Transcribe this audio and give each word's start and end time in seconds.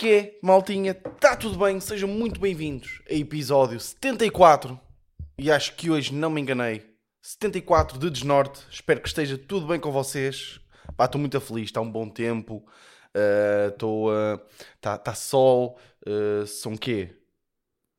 Que 0.00 0.12
é, 0.14 0.38
maltinha? 0.42 0.92
Está 0.92 1.36
tudo 1.36 1.58
bem? 1.58 1.78
Sejam 1.78 2.08
muito 2.08 2.40
bem-vindos 2.40 3.02
a 3.06 3.12
episódio 3.12 3.78
74. 3.78 4.80
E 5.36 5.52
acho 5.52 5.76
que 5.76 5.90
hoje 5.90 6.14
não 6.14 6.30
me 6.30 6.40
enganei. 6.40 6.82
74 7.20 7.98
de 7.98 8.08
Desnorte. 8.08 8.62
Espero 8.70 9.02
que 9.02 9.08
esteja 9.08 9.36
tudo 9.36 9.66
bem 9.66 9.78
com 9.78 9.92
vocês. 9.92 10.58
Estou 10.98 11.20
muito 11.20 11.38
feliz, 11.38 11.66
está 11.66 11.82
um 11.82 11.92
bom 11.92 12.08
tempo. 12.08 12.66
Estou. 13.68 14.08
Uh, 14.08 14.40
está 14.74 14.96
tá 14.96 15.12
sol. 15.12 15.78
Uh, 16.08 16.46
são 16.46 16.78
quê? 16.78 17.14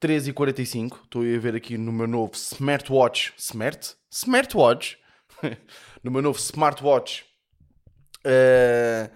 13h45. 0.04 1.04
Estou 1.04 1.22
a 1.22 1.38
ver 1.38 1.56
aqui 1.56 1.78
no 1.78 1.92
meu 1.92 2.08
novo 2.08 2.32
smartwatch. 2.34 3.32
Smart? 3.38 3.96
Smartwatch? 4.10 4.98
no 6.04 6.10
meu 6.10 6.24
novo 6.24 6.40
smartwatch. 6.40 7.26
Uh, 8.26 9.08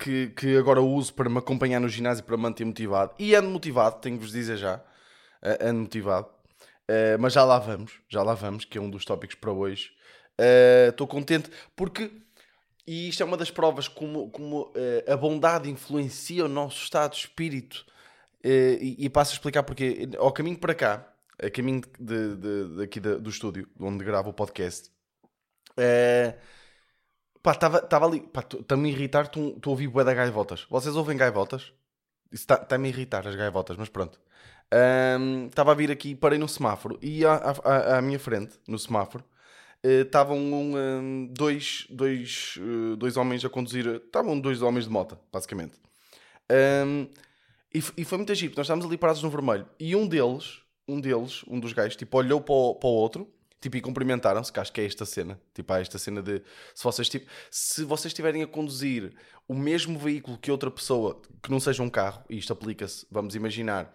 que, 0.00 0.28
que 0.30 0.56
agora 0.56 0.80
uso 0.80 1.12
para 1.12 1.28
me 1.28 1.38
acompanhar 1.38 1.78
no 1.78 1.88
ginásio 1.88 2.24
para 2.24 2.36
manter 2.36 2.64
motivado. 2.64 3.14
E 3.18 3.34
ando 3.34 3.50
motivado, 3.50 4.00
tenho 4.00 4.16
que 4.16 4.24
vos 4.24 4.32
dizer 4.32 4.56
já. 4.56 4.76
Uh, 5.42 5.68
ando 5.68 5.80
motivado. 5.80 6.28
Uh, 6.88 7.20
mas 7.20 7.34
já 7.34 7.44
lá 7.44 7.58
vamos, 7.58 7.92
já 8.08 8.22
lá 8.22 8.34
vamos, 8.34 8.64
que 8.64 8.78
é 8.78 8.80
um 8.80 8.90
dos 8.90 9.04
tópicos 9.04 9.36
para 9.36 9.52
hoje. 9.52 9.90
Estou 10.88 11.06
uh, 11.06 11.10
contente 11.10 11.50
porque, 11.76 12.10
e 12.86 13.10
isto 13.10 13.22
é 13.22 13.26
uma 13.26 13.36
das 13.36 13.50
provas 13.50 13.86
como, 13.86 14.30
como 14.30 14.72
a 15.06 15.16
bondade 15.16 15.70
influencia 15.70 16.46
o 16.46 16.48
nosso 16.48 16.82
estado 16.82 17.12
de 17.12 17.18
espírito. 17.18 17.84
e, 18.42 18.96
e 18.98 19.10
passo 19.10 19.32
a 19.32 19.34
explicar 19.34 19.62
porque, 19.62 20.08
ao 20.18 20.32
caminho 20.32 20.58
para 20.58 20.74
cá, 20.74 21.12
a 21.38 21.50
caminho 21.50 21.82
de, 21.98 22.36
de, 22.36 22.76
de 22.76 22.82
aqui 22.82 22.98
de, 22.98 23.16
do 23.18 23.28
estúdio, 23.28 23.68
onde 23.78 24.02
gravo 24.02 24.30
o 24.30 24.32
podcast, 24.32 24.90
Pá, 27.42 27.52
estava 27.52 28.06
ali. 28.06 28.20
Pá, 28.20 28.40
está-me 28.40 28.88
a 28.88 28.92
irritar, 28.92 29.24
estou 29.24 29.56
a 29.64 29.70
ouvir 29.70 29.88
bué 29.88 30.04
da 30.04 30.14
gaivotas. 30.14 30.66
Vocês 30.68 30.94
ouvem 30.96 31.16
gaivotas? 31.16 31.72
Isso 32.30 32.44
está-me 32.44 32.66
tá 32.66 32.76
a 32.76 32.88
irritar, 32.88 33.26
as 33.26 33.34
gaivotas, 33.34 33.76
mas 33.76 33.88
pronto. 33.88 34.20
Estava 35.48 35.70
um, 35.70 35.72
a 35.72 35.74
vir 35.74 35.90
aqui, 35.90 36.14
parei 36.14 36.38
no 36.38 36.48
semáforo 36.48 36.96
e 37.02 37.24
à, 37.24 37.34
à, 37.64 37.98
à 37.98 38.02
minha 38.02 38.20
frente, 38.20 38.56
no 38.68 38.78
semáforo, 38.78 39.24
estavam 39.82 40.38
uh, 40.38 40.54
um, 40.54 40.76
um, 40.76 41.26
dois, 41.32 41.86
dois, 41.90 42.56
uh, 42.58 42.96
dois 42.96 43.16
homens 43.16 43.44
a 43.44 43.48
conduzir. 43.48 43.86
Estavam 43.86 44.38
dois 44.38 44.62
homens 44.62 44.84
de 44.84 44.90
moto, 44.90 45.18
basicamente. 45.32 45.74
E, 47.72 47.78
e, 47.96 48.04
foi 48.04 48.18
muito 48.18 48.32
agir, 48.32 48.48
nós 48.56 48.66
estávamos 48.66 48.84
ali 48.84 48.98
parados 48.98 49.22
no 49.22 49.30
vermelho. 49.30 49.66
E 49.78 49.94
um 49.94 50.06
deles, 50.06 50.60
um 50.86 51.00
deles, 51.00 51.44
um 51.48 51.58
dos 51.58 51.72
gajos, 51.72 51.96
tipo, 51.96 52.18
olhou 52.18 52.40
para 52.40 52.52
o, 52.52 52.74
para 52.74 52.88
o 52.88 52.92
outro 52.92 53.32
Tipo, 53.60 53.76
e 53.76 53.80
cumprimentaram-se, 53.82 54.50
que 54.50 54.58
acho 54.58 54.72
que 54.72 54.80
é 54.80 54.86
esta 54.86 55.04
cena. 55.04 55.38
Tipo, 55.52 55.72
há 55.72 55.80
esta 55.80 55.98
cena 55.98 56.22
de 56.22 56.42
se 56.74 56.82
vocês, 56.82 57.08
tipo, 57.08 57.30
se 57.50 57.84
vocês 57.84 58.06
estiverem 58.06 58.42
a 58.42 58.46
conduzir 58.46 59.12
o 59.46 59.54
mesmo 59.54 59.98
veículo 59.98 60.38
que 60.38 60.50
outra 60.50 60.70
pessoa, 60.70 61.20
que 61.42 61.50
não 61.50 61.60
seja 61.60 61.82
um 61.82 61.90
carro, 61.90 62.24
e 62.30 62.38
isto 62.38 62.52
aplica-se, 62.52 63.06
vamos 63.10 63.34
imaginar, 63.34 63.94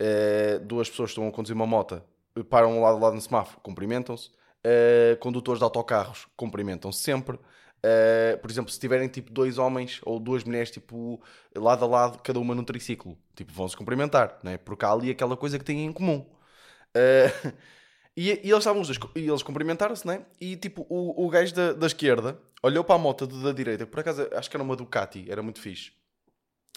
uh, 0.00 0.64
duas 0.64 0.88
pessoas 0.88 1.10
estão 1.10 1.26
a 1.26 1.32
conduzir 1.32 1.56
uma 1.56 1.66
moto, 1.66 2.00
param 2.48 2.80
lado 2.80 2.96
a 2.96 3.00
lado 3.00 3.14
no 3.14 3.20
semáforo, 3.20 3.60
cumprimentam-se. 3.60 4.30
Uh, 4.64 5.16
condutores 5.18 5.58
de 5.58 5.64
autocarros 5.64 6.28
cumprimentam-se 6.36 7.00
sempre. 7.00 7.36
Uh, 7.84 8.38
por 8.40 8.48
exemplo, 8.48 8.70
se 8.70 8.78
tiverem 8.78 9.08
tipo 9.08 9.32
dois 9.32 9.58
homens 9.58 10.00
ou 10.04 10.20
duas 10.20 10.44
mulheres 10.44 10.70
tipo 10.70 11.20
lado 11.56 11.84
a 11.84 11.88
lado, 11.88 12.18
cada 12.22 12.38
uma 12.38 12.54
num 12.54 12.62
triciclo, 12.62 13.18
tipo 13.34 13.52
vão 13.52 13.68
se 13.68 13.76
cumprimentar, 13.76 14.38
né? 14.44 14.56
porque 14.56 14.84
há 14.84 14.92
ali 14.92 15.10
aquela 15.10 15.36
coisa 15.36 15.58
que 15.58 15.64
têm 15.64 15.84
em 15.84 15.92
comum. 15.92 16.24
Uh, 16.96 17.52
E, 18.16 18.28
e 18.28 18.50
eles 18.50 18.58
estavam 18.58 18.82
os 18.82 18.88
dois, 18.88 18.98
e 19.16 19.28
eles 19.28 19.42
cumprimentaram-se, 19.42 20.06
né? 20.06 20.26
E 20.40 20.56
tipo, 20.56 20.86
o, 20.88 21.26
o 21.26 21.28
gajo 21.30 21.54
da, 21.54 21.72
da 21.72 21.86
esquerda 21.86 22.38
olhou 22.62 22.84
para 22.84 22.94
a 22.94 22.98
moto 22.98 23.26
da 23.26 23.52
direita, 23.52 23.86
por 23.86 24.00
acaso 24.00 24.28
acho 24.32 24.50
que 24.50 24.56
era 24.56 24.62
uma 24.62 24.76
Ducati, 24.76 25.26
era 25.30 25.42
muito 25.42 25.60
fixe. 25.60 25.92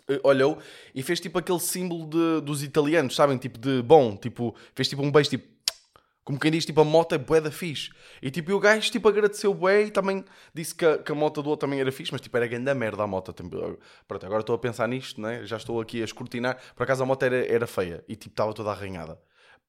Eh, 0.07 0.19
olhou 0.23 0.57
e 0.93 1.03
fez 1.03 1.19
tipo 1.19 1.37
aquele 1.37 1.59
símbolo 1.59 2.07
de, 2.07 2.41
dos 2.41 2.63
italianos, 2.63 3.15
sabem? 3.15 3.37
Tipo 3.37 3.59
de 3.59 3.81
bom, 3.81 4.15
tipo, 4.15 4.55
fez 4.73 4.87
tipo 4.87 5.01
um 5.01 5.11
beijo, 5.11 5.31
tipo, 5.31 5.55
como 6.23 6.39
quem 6.39 6.51
diz, 6.51 6.65
tipo, 6.65 6.81
a 6.81 6.83
moto 6.83 7.13
é 7.13 7.17
bué 7.17 7.39
da 7.39 7.51
fixe. 7.51 7.91
E 8.21 8.31
tipo, 8.31 8.51
o 8.53 8.59
gajo 8.59 8.89
tipo, 8.89 9.07
agradeceu 9.07 9.53
bué 9.53 9.83
e 9.83 9.91
também 9.91 10.25
disse 10.53 10.73
que 10.73 10.85
a, 10.85 10.97
que 10.97 11.11
a 11.11 11.15
moto 11.15 11.43
do 11.43 11.49
outro 11.51 11.67
também 11.67 11.79
era 11.79 11.91
fixe, 11.91 12.11
mas 12.11 12.21
tipo, 12.21 12.35
era 12.37 12.47
grande 12.47 12.73
merda 12.73 13.03
a 13.03 13.07
moto. 13.07 13.31
Tipo, 13.33 13.77
pronto, 14.07 14.25
agora 14.25 14.41
estou 14.41 14.55
a 14.55 14.59
pensar 14.59 14.87
nisto, 14.87 15.21
né? 15.21 15.45
Já 15.45 15.57
estou 15.57 15.79
aqui 15.79 16.01
a 16.01 16.05
escrutinar. 16.05 16.57
Por 16.75 16.83
acaso 16.83 17.03
a 17.03 17.05
moto 17.05 17.23
era, 17.23 17.45
era 17.45 17.67
feia 17.67 18.03
e 18.07 18.15
tipo, 18.15 18.33
estava 18.33 18.53
toda 18.53 18.71
arranhada. 18.71 19.19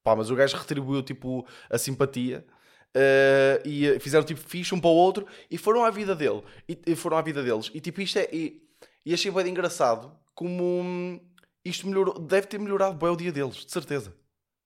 Pá, 0.07 0.15
mas 0.15 0.29
o 0.29 0.35
gajo 0.35 0.55
retribuiu 0.55 1.03
tipo 1.03 1.45
a 1.69 1.77
simpatia. 1.77 2.45
Uh, 2.95 3.67
e 3.67 3.99
fizeram 3.99 4.25
tipo 4.25 4.39
fixe 4.39 4.73
um 4.73 4.79
para 4.79 4.89
o 4.89 4.93
outro 4.93 5.27
e 5.51 5.57
foram 5.57 5.83
à 5.83 5.91
vida 5.91 6.15
dele. 6.15 6.41
E, 6.67 6.79
e 6.87 6.95
foram 6.95 7.17
à 7.17 7.21
vida 7.21 7.43
deles. 7.43 7.69
E 7.73 7.81
tipo 7.81 7.99
isto 7.99 8.17
é 8.17 8.29
e, 8.31 8.61
e 9.05 9.13
achei 9.13 9.29
bem 9.29 9.49
engraçado 9.49 10.17
como 10.33 11.19
isto 11.65 11.85
melhorou 11.85 12.17
deve 12.19 12.47
ter 12.47 12.57
melhorado 12.57 12.95
bem 12.95 13.09
o 13.09 13.17
dia 13.17 13.33
deles 13.33 13.65
de 13.65 13.69
certeza 13.69 14.13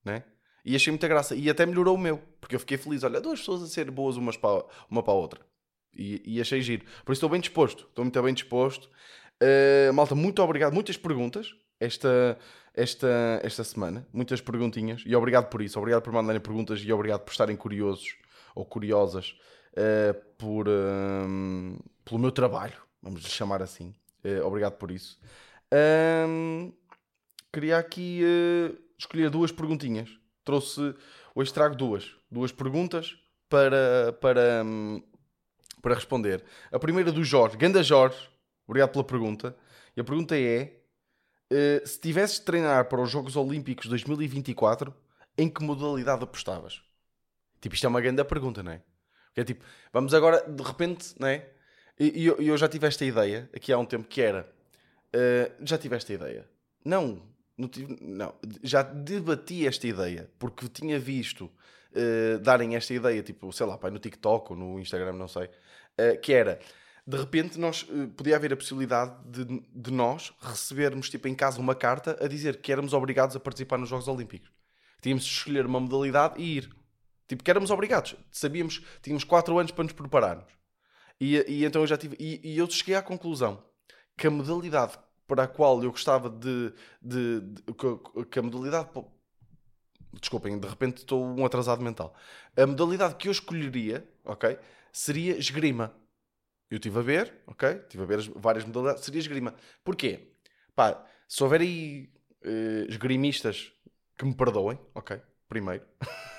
né? 0.04 0.22
E 0.64 0.76
achei 0.76 0.92
muita 0.92 1.08
graça. 1.08 1.34
E 1.34 1.50
até 1.50 1.66
melhorou 1.66 1.96
o 1.96 1.98
meu 1.98 2.18
porque 2.40 2.54
eu 2.54 2.60
fiquei 2.60 2.78
feliz. 2.78 3.02
Olha 3.02 3.20
duas 3.20 3.40
pessoas 3.40 3.64
a 3.64 3.66
ser 3.66 3.90
boas 3.90 4.16
umas 4.16 4.36
para 4.36 4.64
uma 4.88 5.02
para 5.02 5.12
a 5.12 5.16
outra. 5.16 5.40
E, 5.92 6.22
e 6.24 6.40
achei 6.40 6.62
giro. 6.62 6.84
Por 7.04 7.12
isso 7.12 7.18
estou 7.18 7.28
bem 7.28 7.40
disposto. 7.40 7.86
Estou 7.88 8.04
muito 8.04 8.22
bem 8.22 8.32
disposto. 8.32 8.88
Uh, 9.42 9.92
malta 9.92 10.14
muito 10.14 10.40
obrigado. 10.40 10.72
Muitas 10.72 10.96
perguntas. 10.96 11.52
Esta 11.80 12.38
esta, 12.74 13.40
esta 13.42 13.64
semana. 13.64 14.06
Muitas 14.12 14.40
perguntinhas. 14.40 15.02
E 15.06 15.14
obrigado 15.14 15.48
por 15.48 15.62
isso. 15.62 15.78
Obrigado 15.78 16.02
por 16.02 16.12
mandarem 16.12 16.40
perguntas 16.40 16.80
e 16.80 16.92
obrigado 16.92 17.20
por 17.20 17.30
estarem 17.30 17.56
curiosos 17.56 18.16
ou 18.54 18.64
curiosas 18.64 19.36
uh, 19.72 20.14
por, 20.36 20.68
uh, 20.68 21.84
pelo 22.04 22.18
meu 22.18 22.32
trabalho. 22.32 22.76
Vamos 23.02 23.22
chamar 23.22 23.62
assim. 23.62 23.94
Uh, 24.24 24.46
obrigado 24.46 24.74
por 24.74 24.90
isso. 24.90 25.18
queria 27.52 27.78
aqui 27.78 28.22
eh, 28.24 28.74
escolher 28.98 29.30
duas 29.30 29.50
perguntinhas. 29.52 30.08
Trouxe. 30.44 30.94
Hoje 31.34 31.52
trago 31.52 31.74
duas. 31.74 32.14
Duas 32.30 32.52
perguntas 32.52 33.16
para, 33.48 34.12
para, 34.20 34.62
um, 34.64 35.02
para 35.80 35.94
responder. 35.94 36.44
A 36.70 36.78
primeira 36.78 37.10
do 37.10 37.24
Jorge. 37.24 37.56
Ganda 37.56 37.82
Jorge. 37.82 38.28
Obrigado 38.66 38.92
pela 38.92 39.04
pergunta. 39.04 39.56
E 39.96 40.00
a 40.00 40.04
pergunta 40.04 40.36
é 40.36 40.81
eh, 41.52 41.82
se 41.84 42.00
tivesses 42.00 42.38
de 42.38 42.46
treinar 42.46 42.88
para 42.88 43.00
os 43.00 43.10
Jogos 43.10 43.36
Olímpicos 43.36 43.86
2024, 43.86 44.94
em 45.36 45.48
que 45.50 45.62
modalidade 45.62 46.24
apostavas? 46.24 46.82
Tipo, 47.60 47.74
isto 47.74 47.84
é 47.84 47.88
uma 47.88 48.00
grande 48.00 48.24
pergunta, 48.24 48.62
não 48.62 48.72
é? 48.72 48.82
Porque 49.26 49.40
é 49.42 49.44
tipo, 49.44 49.64
vamos 49.92 50.14
agora, 50.14 50.42
de 50.48 50.62
repente, 50.62 51.14
não 51.18 51.28
é? 51.28 51.48
E 51.98 52.26
eu, 52.26 52.40
eu, 52.40 52.56
já 52.56 52.68
tive 52.68 52.86
esta 52.86 53.04
ideia, 53.04 53.50
aqui 53.54 53.70
há 53.72 53.78
um 53.78 53.84
tempo, 53.84 54.08
que 54.08 54.20
era... 54.20 54.50
Uh, 55.14 55.64
já 55.64 55.76
tive 55.76 55.94
esta 55.94 56.12
ideia? 56.12 56.48
Não, 56.84 57.22
não, 57.56 57.68
tive, 57.68 57.96
não, 58.00 58.34
já 58.62 58.82
debati 58.82 59.66
esta 59.66 59.86
ideia, 59.86 60.30
porque 60.38 60.68
tinha 60.68 60.98
visto 60.98 61.44
uh, 61.44 62.38
darem 62.40 62.76
esta 62.76 62.94
ideia, 62.94 63.22
tipo, 63.22 63.52
sei 63.52 63.66
lá, 63.66 63.76
pai, 63.76 63.90
no 63.90 63.98
TikTok 63.98 64.52
ou 64.52 64.58
no 64.58 64.80
Instagram, 64.80 65.12
não 65.12 65.28
sei, 65.28 65.44
uh, 65.44 66.18
que 66.20 66.32
era 66.32 66.58
de 67.06 67.16
repente 67.16 67.58
nós 67.58 67.82
uh, 67.82 68.08
podia 68.08 68.36
haver 68.36 68.52
a 68.52 68.56
possibilidade 68.56 69.14
de, 69.24 69.60
de, 69.74 69.90
nós 69.90 70.32
recebermos 70.40 71.10
tipo 71.10 71.26
em 71.26 71.34
casa 71.34 71.58
uma 71.58 71.74
carta 71.74 72.16
a 72.20 72.28
dizer 72.28 72.60
que 72.60 72.70
éramos 72.70 72.92
obrigados 72.92 73.34
a 73.34 73.40
participar 73.40 73.76
nos 73.78 73.88
Jogos 73.88 74.06
Olímpicos. 74.06 74.50
Tínhamos 75.00 75.24
de 75.24 75.30
escolher 75.30 75.66
uma 75.66 75.80
modalidade 75.80 76.40
e 76.40 76.58
ir. 76.58 76.70
Tipo, 77.26 77.42
que 77.42 77.50
éramos 77.50 77.70
obrigados. 77.70 78.14
Sabíamos, 78.30 78.82
tínhamos 79.02 79.24
4 79.24 79.58
anos 79.58 79.72
para 79.72 79.84
nos 79.84 79.92
prepararmos. 79.92 80.52
E, 81.20 81.44
e 81.48 81.64
então 81.64 81.82
eu 81.82 81.86
já 81.86 81.96
tive. 81.96 82.16
E, 82.20 82.40
e, 82.42 82.58
eu 82.58 82.70
cheguei 82.70 82.94
à 82.94 83.02
conclusão 83.02 83.64
que 84.16 84.26
a 84.26 84.30
modalidade 84.30 84.98
para 85.26 85.44
a 85.44 85.48
qual 85.48 85.82
eu 85.82 85.90
gostava 85.90 86.30
de. 86.30 86.72
de, 87.00 87.40
de 87.40 87.62
que, 87.62 88.24
que 88.26 88.38
a 88.38 88.42
modalidade. 88.42 88.90
Desculpem, 90.20 90.58
de 90.58 90.68
repente 90.68 90.98
estou 90.98 91.24
um 91.24 91.44
atrasado 91.44 91.82
mental. 91.82 92.14
A 92.56 92.66
modalidade 92.66 93.14
que 93.14 93.28
eu 93.28 93.32
escolheria, 93.32 94.06
ok? 94.24 94.58
Seria 94.92 95.36
esgrima. 95.38 95.94
Eu 96.72 96.76
estive 96.76 96.98
a 97.00 97.02
ver, 97.02 97.34
ok? 97.46 97.68
Estive 97.68 98.02
a 98.02 98.06
ver 98.06 98.18
as 98.20 98.26
várias 98.28 98.64
modalidades. 98.64 99.04
Seria 99.04 99.18
esgrima. 99.18 99.54
Porquê? 99.84 100.32
Pá, 100.74 101.06
se 101.28 101.42
houver 101.42 101.60
aí 101.60 102.10
uh, 102.46 102.88
esgrimistas 102.88 103.74
que 104.16 104.24
me 104.24 104.34
perdoem, 104.34 104.78
ok? 104.94 105.20
Primeiro. 105.50 105.84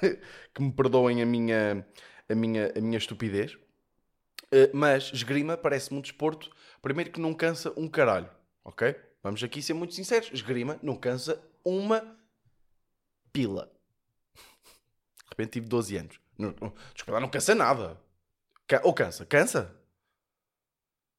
que 0.52 0.60
me 0.60 0.72
perdoem 0.72 1.22
a 1.22 1.26
minha, 1.28 1.86
a 2.28 2.34
minha, 2.34 2.74
a 2.76 2.82
minha 2.82 2.98
estupidez. 2.98 3.54
Uh, 3.54 4.74
mas 4.74 5.12
esgrima 5.14 5.56
parece-me 5.56 6.00
um 6.00 6.02
desporto, 6.02 6.50
primeiro 6.82 7.12
que 7.12 7.22
não 7.22 7.32
cansa 7.36 7.72
um 7.78 7.88
caralho, 7.88 8.30
ok? 8.64 8.96
Vamos 9.22 9.44
aqui 9.44 9.62
ser 9.62 9.76
muito 9.76 9.94
sinceros. 9.94 10.32
Esgrima 10.34 10.80
não 10.82 10.96
cansa 10.96 11.40
uma 11.64 12.18
pila. 13.32 13.72
De 14.34 15.30
repente 15.30 15.52
tive 15.52 15.68
12 15.68 15.96
anos. 15.96 16.20
Desculpa, 16.96 17.20
não 17.20 17.30
cansa 17.30 17.54
nada. 17.54 18.02
Ou 18.82 18.96
cansa? 18.96 19.28
Cansa? 19.28 19.83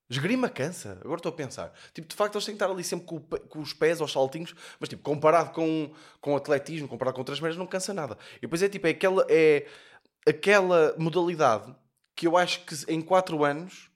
Esgrima 0.08 0.48
cansa. 0.48 0.98
Agora 1.02 1.18
estou 1.18 1.30
a 1.30 1.34
pensar. 1.34 1.72
Tipo, 1.92 2.06
de 2.08 2.14
facto, 2.14 2.34
eles 2.34 2.44
têm 2.44 2.54
que 2.54 2.62
estar 2.62 2.72
ali 2.72 2.84
sempre 2.84 3.06
com, 3.06 3.20
com 3.20 3.60
os 3.60 3.72
pés 3.72 4.00
aos 4.00 4.12
saltinhos, 4.12 4.54
mas 4.78 4.88
tipo, 4.88 5.02
comparado 5.02 5.52
com, 5.52 5.92
com 6.20 6.36
atletismo, 6.36 6.86
comparado 6.88 7.14
com 7.14 7.20
outras 7.20 7.40
merdas, 7.40 7.58
não 7.58 7.66
cansa 7.66 7.94
nada. 7.94 8.18
E 8.38 8.40
depois 8.42 8.62
é 8.62 8.68
tipo, 8.68 8.86
é 8.86 8.90
aquela, 8.90 9.26
é 9.28 9.66
aquela 10.28 10.94
modalidade 10.98 11.74
que 12.14 12.26
eu 12.26 12.36
acho 12.36 12.64
que 12.64 12.74
em 12.88 13.00
4 13.00 13.42
anos 13.44 13.90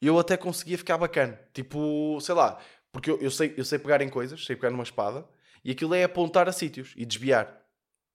eu 0.00 0.18
até 0.18 0.36
conseguia 0.36 0.78
ficar 0.78 0.96
bacana. 0.98 1.38
Tipo, 1.52 2.18
sei 2.20 2.34
lá, 2.34 2.58
Porque 2.92 3.10
eu, 3.10 3.20
eu, 3.20 3.30
sei, 3.30 3.54
eu 3.56 3.64
sei 3.64 3.78
pegar 3.78 4.00
em 4.02 4.08
coisas, 4.08 4.44
sei 4.44 4.56
pegar 4.56 4.70
numa 4.70 4.82
espada, 4.82 5.26
e 5.64 5.70
aquilo 5.72 5.94
é 5.94 6.04
apontar 6.04 6.48
a 6.48 6.52
sítios 6.52 6.92
e 6.96 7.04
desviar. 7.04 7.60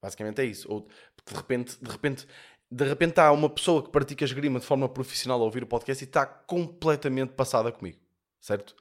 Basicamente 0.01 0.41
é 0.41 0.45
isso. 0.45 0.71
Ou 0.71 0.87
de 1.27 1.35
repente, 1.35 1.77
de 1.81 1.89
repente, 1.89 2.27
de 2.75 2.83
repente 2.83 3.19
há 3.21 3.31
uma 3.31 3.49
pessoa 3.49 3.81
que 3.81 3.89
pratica 3.89 4.25
esgrima 4.25 4.59
de 4.59 4.65
forma 4.65 4.89
profissional 4.89 5.39
a 5.39 5.45
ouvir 5.45 5.63
o 5.63 5.67
podcast 5.67 6.03
e 6.03 6.07
está 6.07 6.25
completamente 6.25 7.29
passada 7.29 7.71
comigo. 7.71 7.97
Certo? 8.41 8.75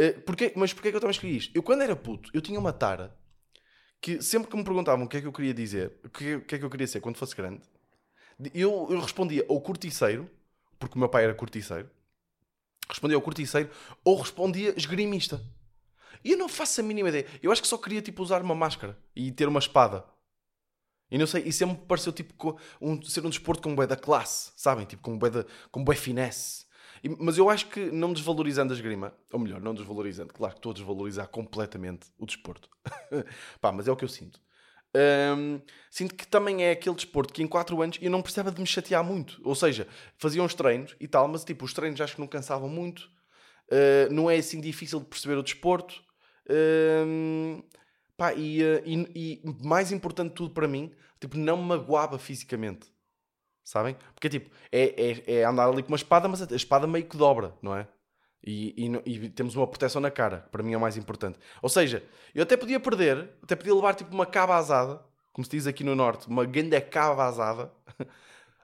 Uh, 0.00 0.20
porquê? 0.22 0.52
Mas 0.56 0.72
porquê 0.72 0.90
que 0.90 0.96
eu 0.96 1.00
também 1.00 1.12
escolhi 1.12 1.36
isto? 1.36 1.56
Eu, 1.56 1.62
quando 1.62 1.82
era 1.82 1.94
puto, 1.94 2.28
eu 2.34 2.40
tinha 2.40 2.58
uma 2.58 2.72
tara 2.72 3.16
que 4.00 4.20
sempre 4.20 4.50
que 4.50 4.56
me 4.56 4.64
perguntavam 4.64 5.06
o 5.06 5.08
que 5.08 5.18
é 5.18 5.20
que 5.20 5.28
eu 5.28 5.32
queria 5.32 5.54
dizer, 5.54 5.92
o 6.04 6.10
que, 6.10 6.40
que 6.40 6.54
é 6.56 6.58
que 6.58 6.64
eu 6.64 6.68
queria 6.68 6.88
ser 6.88 7.00
quando 7.00 7.16
fosse 7.16 7.36
grande, 7.36 7.62
eu, 8.52 8.88
eu 8.90 9.00
respondia 9.00 9.44
ou 9.48 9.60
corticeiro, 9.60 10.28
porque 10.76 10.96
o 10.96 10.98
meu 10.98 11.08
pai 11.08 11.22
era 11.22 11.34
corticeiro, 11.34 11.88
respondia 12.88 13.16
ao 13.16 13.22
corticeiro, 13.22 13.70
ou 14.04 14.16
respondia 14.20 14.74
esgrimista. 14.76 15.40
E 16.24 16.32
eu 16.32 16.38
não 16.38 16.48
faço 16.48 16.80
a 16.80 16.84
mínima 16.84 17.08
ideia. 17.10 17.26
Eu 17.40 17.52
acho 17.52 17.62
que 17.62 17.68
só 17.68 17.78
queria 17.78 18.02
tipo 18.02 18.22
usar 18.22 18.42
uma 18.42 18.54
máscara 18.54 18.98
e 19.14 19.30
ter 19.30 19.46
uma 19.46 19.60
espada. 19.60 20.04
E 21.10 21.18
não 21.18 21.26
sei, 21.26 21.42
e 21.44 21.52
sempre 21.52 21.76
me 21.76 21.86
pareceu 21.86 22.12
tipo 22.12 22.58
um, 22.80 23.00
ser 23.02 23.24
um 23.24 23.30
desporto 23.30 23.62
com 23.62 23.74
bué 23.74 23.86
da 23.86 23.96
classe, 23.96 24.50
sabem? 24.56 24.84
Tipo 24.84 25.02
com 25.02 25.18
bué, 25.18 25.30
da, 25.30 25.44
com 25.70 25.84
bué 25.84 25.94
finesse. 25.94 26.66
E, 27.02 27.08
mas 27.08 27.38
eu 27.38 27.48
acho 27.48 27.68
que 27.68 27.90
não 27.92 28.12
desvalorizando 28.12 28.72
a 28.72 28.76
esgrima, 28.76 29.12
ou 29.32 29.38
melhor, 29.38 29.60
não 29.60 29.74
desvalorizando, 29.74 30.32
claro 30.32 30.54
que 30.54 30.58
estou 30.58 30.70
a 30.70 30.74
desvalorizar 30.74 31.28
completamente 31.28 32.08
o 32.18 32.26
desporto. 32.26 32.68
Pá, 33.60 33.70
mas 33.70 33.86
é 33.86 33.92
o 33.92 33.96
que 33.96 34.04
eu 34.04 34.08
sinto. 34.08 34.40
Um, 34.96 35.60
sinto 35.90 36.14
que 36.14 36.26
também 36.26 36.64
é 36.64 36.70
aquele 36.70 36.94
desporto 36.94 37.32
que 37.32 37.42
em 37.42 37.46
4 37.46 37.80
anos 37.82 37.98
eu 38.00 38.10
não 38.10 38.22
precisava 38.22 38.50
de 38.50 38.60
me 38.60 38.66
chatear 38.66 39.04
muito. 39.04 39.40
Ou 39.44 39.54
seja, 39.54 39.86
fazia 40.16 40.42
uns 40.42 40.54
treinos 40.54 40.96
e 40.98 41.06
tal, 41.06 41.28
mas 41.28 41.44
tipo, 41.44 41.64
os 41.64 41.74
treinos 41.74 42.00
acho 42.00 42.14
que 42.14 42.20
não 42.20 42.28
cansavam 42.28 42.68
muito. 42.68 43.10
Uh, 43.70 44.10
não 44.10 44.30
é 44.30 44.36
assim 44.36 44.60
difícil 44.60 45.00
de 45.00 45.06
perceber 45.06 45.36
o 45.36 45.42
desporto. 45.42 46.02
Um, 46.48 47.62
pá, 48.16 48.32
e, 48.34 48.62
e, 48.84 49.42
e, 49.44 49.66
mais 49.66 49.92
importante 49.92 50.30
de 50.30 50.34
tudo 50.34 50.54
para 50.54 50.68
mim, 50.68 50.92
tipo, 51.20 51.36
não 51.36 51.56
me 51.56 51.64
magoava 51.64 52.18
fisicamente. 52.18 52.90
Sabem? 53.64 53.96
Porque 54.14 54.28
tipo, 54.28 54.50
é, 54.70 54.94
é, 55.10 55.38
é 55.38 55.44
andar 55.44 55.68
ali 55.68 55.82
com 55.82 55.88
uma 55.88 55.96
espada, 55.96 56.28
mas 56.28 56.40
a 56.40 56.54
espada 56.54 56.86
meio 56.86 57.04
que 57.04 57.16
dobra, 57.16 57.52
não 57.60 57.76
é? 57.76 57.88
E, 58.44 58.74
e, 58.76 59.12
e, 59.14 59.28
temos 59.30 59.56
uma 59.56 59.66
proteção 59.66 60.00
na 60.00 60.10
cara, 60.10 60.42
que 60.42 60.50
para 60.50 60.62
mim 60.62 60.72
é 60.72 60.76
o 60.76 60.80
mais 60.80 60.96
importante. 60.96 61.36
Ou 61.60 61.68
seja, 61.68 62.04
eu 62.32 62.44
até 62.44 62.56
podia 62.56 62.78
perder, 62.78 63.28
até 63.42 63.56
podia 63.56 63.74
levar 63.74 63.94
tipo 63.94 64.14
uma 64.14 64.24
cava 64.24 64.54
asada, 64.54 65.02
como 65.32 65.44
se 65.44 65.50
diz 65.50 65.66
aqui 65.66 65.82
no 65.82 65.96
Norte, 65.96 66.28
uma 66.28 66.44
grande 66.44 66.80
cava 66.80 67.24
asada, 67.24 67.72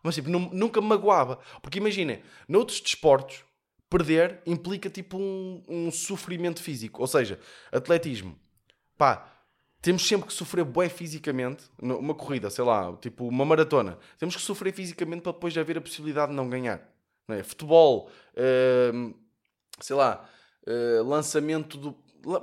mas 0.04 0.14
tipo, 0.14 0.30
nunca 0.30 0.80
me 0.80 0.86
magoava. 0.86 1.40
Porque 1.60 1.78
imaginem, 1.78 2.22
noutros 2.48 2.80
desportos, 2.80 3.44
perder 3.90 4.40
implica 4.46 4.88
tipo 4.88 5.18
um, 5.18 5.62
um 5.68 5.90
sofrimento 5.90 6.62
físico. 6.62 7.00
Ou 7.00 7.06
seja, 7.08 7.40
atletismo, 7.72 8.38
pá, 8.96 9.31
temos 9.82 10.06
sempre 10.06 10.28
que 10.28 10.32
sofrer 10.32 10.64
bué 10.64 10.88
fisicamente, 10.88 11.64
uma 11.80 12.14
corrida, 12.14 12.48
sei 12.48 12.64
lá, 12.64 12.96
tipo 12.98 13.26
uma 13.26 13.44
maratona, 13.44 13.98
temos 14.16 14.36
que 14.36 14.40
sofrer 14.40 14.72
fisicamente 14.72 15.22
para 15.22 15.32
depois 15.32 15.58
haver 15.58 15.76
a 15.76 15.80
possibilidade 15.80 16.30
de 16.30 16.36
não 16.36 16.48
ganhar. 16.48 16.88
Não 17.26 17.34
é? 17.36 17.42
Futebol, 17.42 18.08
hum, 18.94 19.12
sei 19.80 19.96
lá, 19.96 20.28
uh, 20.66 21.02
lançamento 21.02 21.76
do. 21.76 21.92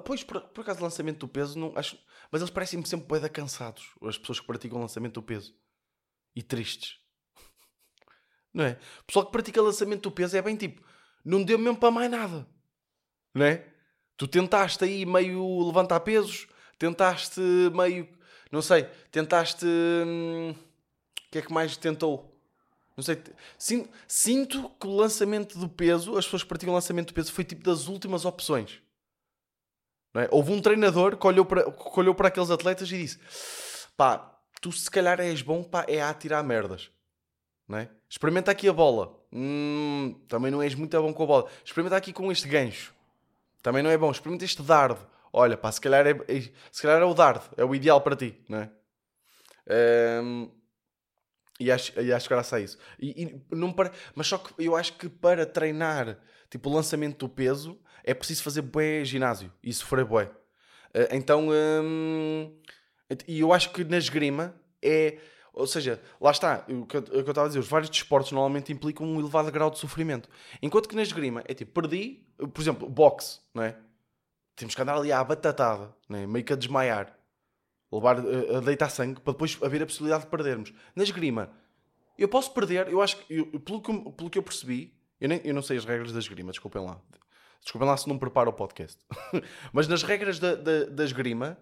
Pois, 0.04 0.22
por, 0.22 0.42
por 0.42 0.62
acaso, 0.62 0.84
lançamento 0.84 1.20
do 1.20 1.28
peso, 1.30 1.58
não, 1.58 1.72
acho, 1.78 1.98
mas 2.30 2.42
eles 2.42 2.52
parecem-me 2.52 2.86
sempre 2.86 3.08
boeda 3.08 3.30
cansados, 3.30 3.88
as 4.04 4.18
pessoas 4.18 4.42
que 4.42 4.46
praticam 4.46 4.80
lançamento 4.80 5.14
do 5.16 5.24
peso. 5.24 5.56
E 6.36 6.44
tristes. 6.44 7.00
Não 8.54 8.66
é? 8.66 8.78
O 9.00 9.06
pessoal 9.06 9.26
que 9.26 9.32
pratica 9.32 9.62
lançamento 9.62 10.04
do 10.04 10.12
peso 10.12 10.36
é 10.36 10.42
bem 10.42 10.56
tipo, 10.56 10.82
não 11.24 11.44
deu 11.44 11.58
mesmo 11.58 11.78
para 11.78 11.92
mais 11.92 12.10
nada. 12.10 12.48
Não 13.34 13.46
é? 13.46 13.66
Tu 14.16 14.28
tentaste 14.28 14.84
aí 14.84 15.06
meio 15.06 15.66
levantar 15.66 16.00
pesos, 16.02 16.48
tentaste 16.80 17.40
meio. 17.76 18.08
Não 18.52 18.62
sei, 18.62 18.88
tentaste. 19.12 19.66
Hum, 19.66 20.56
o 21.28 21.32
que 21.32 21.38
é 21.38 21.42
que 21.44 21.54
mais 21.54 21.78
tentou? 21.78 22.36
Não 22.98 23.04
sei. 23.04 23.22
Sinto, 23.58 23.90
sinto 24.08 24.72
que 24.80 24.88
o 24.88 24.96
lançamento 24.96 25.60
do 25.60 25.70
peso, 25.70 26.18
as 26.18 26.26
pessoas 26.26 26.42
que 26.42 26.50
praticam 26.50 26.74
lançamento 26.74 27.10
do 27.10 27.14
peso, 27.14 27.32
foi 27.32 27.44
tipo 27.44 27.64
das 27.64 27.88
últimas 27.88 28.26
opções. 28.26 28.82
É? 30.16 30.28
Houve 30.32 30.52
um 30.52 30.62
treinador 30.62 31.16
que 31.16 31.28
olhou, 31.28 31.46
para, 31.46 31.72
que 31.72 32.00
olhou 32.00 32.16
para 32.16 32.30
aqueles 32.30 32.50
atletas 32.50 32.92
e 32.92 32.98
disse: 32.98 33.20
pá, 33.96 34.36
tu 34.60 34.72
se 34.72 34.90
calhar 34.90 35.20
és 35.20 35.42
bom 35.42 35.64
pá, 35.64 35.86
é 35.88 36.02
a 36.02 36.14
tirar 36.14 36.44
merdas. 36.44 36.90
Não 37.68 37.78
é? 37.78 37.90
Experimenta 38.10 38.50
aqui 38.50 38.68
a 38.68 38.74
bola. 38.74 39.16
Hum, 39.32 40.20
também 40.28 40.50
não 40.50 40.62
és 40.62 40.74
muito 40.74 41.00
bom 41.00 41.14
com 41.14 41.24
a 41.24 41.28
bola. 41.28 41.50
Experimenta 41.64 41.96
aqui 41.96 42.12
com 42.12 42.32
este 42.32 42.48
gancho. 42.48 42.94
Também 43.62 43.84
não 43.84 43.92
é 43.92 43.98
bom. 43.98 44.10
Experimenta 44.10 44.44
este 44.44 44.64
dardo. 44.64 45.08
Olha, 45.32 45.58
pá, 45.58 45.72
se 45.72 45.82
calhar 45.82 46.06
é, 46.08 46.12
é 46.12 46.42
se 46.72 46.82
calhar 46.82 47.02
é 47.02 47.06
o 47.06 47.14
dardo. 47.14 47.44
É 47.58 47.64
o 47.64 47.76
ideal 47.76 48.02
para 48.02 48.16
ti, 48.16 48.44
não 48.48 48.60
é? 48.60 48.72
Um, 50.22 50.50
e 51.60 51.72
acho, 51.72 52.00
e 52.00 52.12
acho 52.12 52.30
graça 52.30 52.56
a 52.56 52.60
isso. 52.60 52.78
E, 53.00 53.24
e 53.24 53.56
não 53.56 53.72
para, 53.72 53.92
mas 54.16 54.28
só 54.28 54.38
que 54.38 54.54
eu 54.58 54.76
acho 54.76 54.94
que 54.94 55.10
para 55.10 55.46
treinar 55.46 56.18
tipo 56.50 56.70
o 56.70 56.74
lançamento 56.74 57.18
do 57.18 57.30
peso 57.30 57.80
é 58.04 58.14
preciso 58.14 58.44
fazer 58.44 58.62
bué 58.62 59.04
ginásio 59.04 59.52
e 59.62 59.74
sofrer 59.74 60.06
bué. 60.06 60.26
Uh, 60.26 61.12
então, 61.12 61.50
hum, 61.50 62.58
e 63.28 63.40
eu 63.42 63.54
acho 63.54 63.72
que 63.72 63.84
na 63.84 63.98
esgrima 63.98 64.56
é. 64.82 65.20
Ou 65.52 65.68
seja, 65.68 66.02
lá 66.22 66.32
está, 66.32 66.66
o 66.70 66.86
que, 66.86 66.96
eu, 66.96 67.02
o 67.02 67.04
que 67.04 67.16
eu 67.16 67.20
estava 67.22 67.46
a 67.46 67.48
dizer, 67.48 67.60
os 67.60 67.68
vários 67.68 67.90
desportos 67.90 68.32
normalmente 68.32 68.72
implicam 68.72 69.06
um 69.06 69.20
elevado 69.20 69.52
grau 69.52 69.70
de 69.70 69.78
sofrimento. 69.78 70.30
Enquanto 70.62 70.88
que 70.88 70.96
na 70.96 71.02
esgrima 71.02 71.44
é 71.46 71.54
tipo, 71.54 71.82
perdi, 71.82 72.26
por 72.38 72.62
exemplo, 72.62 72.88
boxe, 72.88 73.40
não 73.54 73.64
é? 73.64 73.76
Temos 74.60 74.76
que 74.76 74.82
andar 74.82 74.98
ali 74.98 75.10
à 75.10 75.24
batatada, 75.24 75.96
é? 76.10 76.28
meio 76.28 76.44
que 76.44 76.52
a 76.52 76.56
desmaiar 76.58 77.18
levar 77.90 78.18
a, 78.18 78.58
a 78.58 78.60
deitar 78.60 78.90
sangue 78.90 79.22
para 79.22 79.32
depois 79.32 79.58
haver 79.64 79.82
a 79.82 79.86
possibilidade 79.86 80.26
de 80.26 80.30
perdermos. 80.30 80.74
Na 80.94 81.02
esgrima, 81.02 81.50
eu 82.18 82.28
posso 82.28 82.54
perder, 82.54 82.90
eu 82.90 83.02
acho 83.02 83.16
que, 83.18 83.34
eu, 83.34 83.58
pelo, 83.62 83.82
que 83.82 84.12
pelo 84.12 84.30
que 84.30 84.38
eu 84.38 84.44
percebi, 84.44 84.94
eu, 85.22 85.30
nem, 85.30 85.40
eu 85.46 85.54
não 85.54 85.62
sei 85.62 85.78
as 85.78 85.86
regras 85.86 86.12
da 86.12 86.20
esgrima, 86.20 86.52
desculpem 86.52 86.84
lá. 86.84 87.00
Desculpem 87.62 87.88
lá 87.88 87.96
se 87.96 88.10
não 88.10 88.18
preparo 88.18 88.50
o 88.50 88.54
podcast. 88.54 89.00
Mas 89.72 89.88
nas 89.88 90.04
regras 90.04 90.40
da, 90.40 90.56
da, 90.56 90.84
da 90.84 91.06
esgrima, 91.06 91.58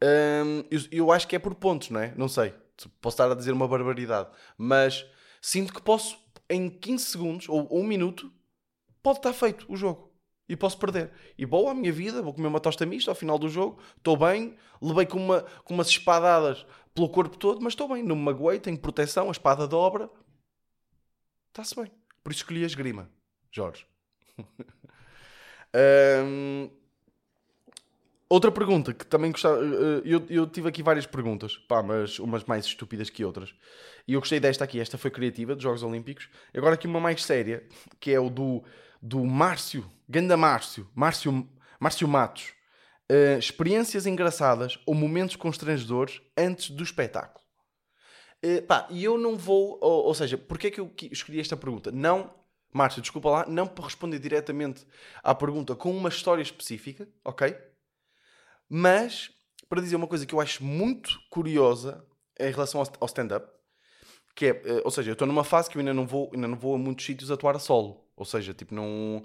hum, 0.00 0.62
eu, 0.70 0.80
eu, 0.92 1.10
acho 1.10 1.26
que 1.26 1.34
é 1.34 1.40
por 1.40 1.56
pontos, 1.56 1.90
não 1.90 1.98
é? 1.98 2.14
Não 2.16 2.28
sei. 2.28 2.54
Posso 3.00 3.14
estar 3.14 3.28
a 3.28 3.34
dizer 3.34 3.50
uma 3.50 3.66
barbaridade. 3.66 4.30
Mas 4.56 5.04
sinto 5.42 5.74
que 5.74 5.82
posso, 5.82 6.16
em 6.48 6.70
15 6.70 7.04
segundos 7.06 7.48
ou 7.48 7.68
um 7.76 7.82
minuto, 7.82 8.32
pode 9.02 9.18
estar 9.18 9.32
feito 9.32 9.66
o 9.68 9.76
jogo 9.76 10.13
e 10.48 10.56
posso 10.56 10.78
perder. 10.78 11.10
E 11.38 11.46
boa 11.46 11.70
a 11.70 11.74
minha 11.74 11.92
vida, 11.92 12.22
vou 12.22 12.32
comer 12.32 12.48
uma 12.48 12.60
tosta 12.60 12.84
mista 12.84 13.10
ao 13.10 13.14
final 13.14 13.38
do 13.38 13.48
jogo, 13.48 13.80
estou 13.96 14.16
bem, 14.16 14.56
levei 14.80 15.06
com, 15.06 15.18
uma, 15.18 15.42
com 15.64 15.74
umas 15.74 15.88
espadadas 15.88 16.66
pelo 16.94 17.08
corpo 17.08 17.36
todo, 17.36 17.60
mas 17.60 17.72
estou 17.72 17.88
bem, 17.88 18.02
não 18.02 18.16
me 18.16 18.22
magoei, 18.22 18.58
tenho 18.60 18.78
proteção, 18.78 19.28
a 19.28 19.32
espada 19.32 19.66
dobra. 19.66 20.08
Está-se 21.48 21.74
bem. 21.74 21.90
Por 22.22 22.32
isso 22.32 22.42
escolhi 22.42 22.62
a 22.62 22.66
esgrima, 22.66 23.10
Jorge. 23.50 23.86
um, 26.24 26.70
outra 28.28 28.50
pergunta 28.50 28.92
que 28.94 29.06
também 29.06 29.30
gostava. 29.30 29.60
Eh, 29.62 30.02
eu, 30.04 30.24
eu 30.28 30.46
tive 30.46 30.68
aqui 30.68 30.82
várias 30.82 31.06
perguntas, 31.06 31.56
pá, 31.56 31.82
mas 31.82 32.18
umas 32.18 32.44
mais 32.44 32.64
estúpidas 32.64 33.10
que 33.10 33.24
outras. 33.24 33.54
E 34.06 34.14
eu 34.14 34.20
gostei 34.20 34.40
desta 34.40 34.64
aqui, 34.64 34.80
esta 34.80 34.98
foi 34.98 35.10
criativa, 35.10 35.54
dos 35.54 35.62
Jogos 35.62 35.82
Olímpicos. 35.82 36.28
Agora 36.54 36.74
aqui 36.74 36.86
uma 36.86 37.00
mais 37.00 37.22
séria, 37.22 37.66
que 38.00 38.12
é 38.12 38.18
o 38.18 38.28
do 38.28 38.64
do 39.04 39.22
Márcio, 39.22 39.84
Ganda 40.08 40.34
Márcio, 40.34 40.88
Márcio, 40.94 41.46
Márcio 41.78 42.08
Matos. 42.08 42.54
Uh, 43.12 43.38
experiências 43.38 44.06
engraçadas 44.06 44.78
ou 44.86 44.94
momentos 44.94 45.36
constrangedores 45.36 46.22
antes 46.34 46.70
do 46.70 46.82
espetáculo. 46.82 47.44
Uh, 48.42 48.62
pá, 48.62 48.88
e 48.88 49.04
eu 49.04 49.18
não 49.18 49.36
vou, 49.36 49.78
ou, 49.82 50.04
ou 50.04 50.14
seja, 50.14 50.38
porque 50.38 50.68
é 50.68 50.70
que 50.70 50.80
eu 50.80 50.90
escolhi 51.12 51.38
esta 51.38 51.54
pergunta? 51.54 51.92
Não, 51.92 52.34
Márcio, 52.72 53.02
desculpa 53.02 53.28
lá, 53.28 53.46
não 53.46 53.66
para 53.66 53.84
responder 53.84 54.18
diretamente 54.18 54.86
à 55.22 55.34
pergunta 55.34 55.76
com 55.76 55.94
uma 55.94 56.08
história 56.08 56.40
específica, 56.40 57.06
ok? 57.22 57.54
Mas 58.70 59.30
para 59.68 59.82
dizer 59.82 59.96
uma 59.96 60.06
coisa 60.06 60.24
que 60.24 60.34
eu 60.34 60.40
acho 60.40 60.64
muito 60.64 61.20
curiosa 61.28 62.02
em 62.40 62.50
relação 62.50 62.82
ao 63.00 63.06
stand-up, 63.06 63.46
que 64.34 64.46
é, 64.46 64.52
uh, 64.52 64.82
ou 64.82 64.90
seja, 64.90 65.10
eu 65.10 65.12
estou 65.12 65.28
numa 65.28 65.44
fase 65.44 65.68
que 65.68 65.76
eu 65.76 65.80
ainda 65.80 65.92
não 65.92 66.06
vou, 66.06 66.30
ainda 66.32 66.48
não 66.48 66.56
vou 66.56 66.74
a 66.74 66.78
muitos 66.78 67.04
sítios 67.04 67.30
atuar 67.30 67.54
a 67.54 67.58
solo. 67.58 68.03
Ou 68.16 68.24
seja, 68.24 68.54
tipo, 68.54 68.74
não, 68.74 69.24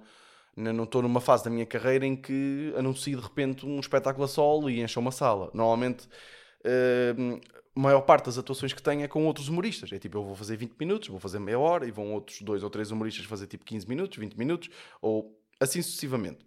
não 0.55 0.83
estou 0.83 1.01
numa 1.01 1.21
fase 1.21 1.43
da 1.43 1.49
minha 1.49 1.65
carreira 1.65 2.05
em 2.05 2.15
que 2.15 2.73
anuncio 2.77 3.17
de 3.17 3.23
repente 3.23 3.65
um 3.65 3.79
espetáculo 3.79 4.25
a 4.25 4.27
solo 4.27 4.69
e 4.69 4.81
encho 4.81 4.99
uma 4.99 5.11
sala. 5.11 5.49
Normalmente, 5.53 6.07
uh, 6.65 7.39
a 7.75 7.79
maior 7.79 8.01
parte 8.01 8.25
das 8.25 8.37
atuações 8.37 8.73
que 8.73 8.81
tenho 8.81 9.03
é 9.03 9.07
com 9.07 9.25
outros 9.25 9.47
humoristas. 9.47 9.91
É 9.91 9.99
tipo, 9.99 10.17
eu 10.17 10.23
vou 10.23 10.35
fazer 10.35 10.57
20 10.57 10.75
minutos, 10.79 11.09
vou 11.09 11.19
fazer 11.19 11.39
meia 11.39 11.59
hora 11.59 11.87
e 11.87 11.91
vão 11.91 12.13
outros 12.13 12.41
dois 12.41 12.63
ou 12.63 12.69
três 12.69 12.91
humoristas 12.91 13.25
fazer 13.25 13.47
tipo 13.47 13.63
15 13.63 13.87
minutos, 13.87 14.17
20 14.17 14.35
minutos, 14.35 14.69
ou 15.01 15.39
assim 15.59 15.81
sucessivamente. 15.81 16.45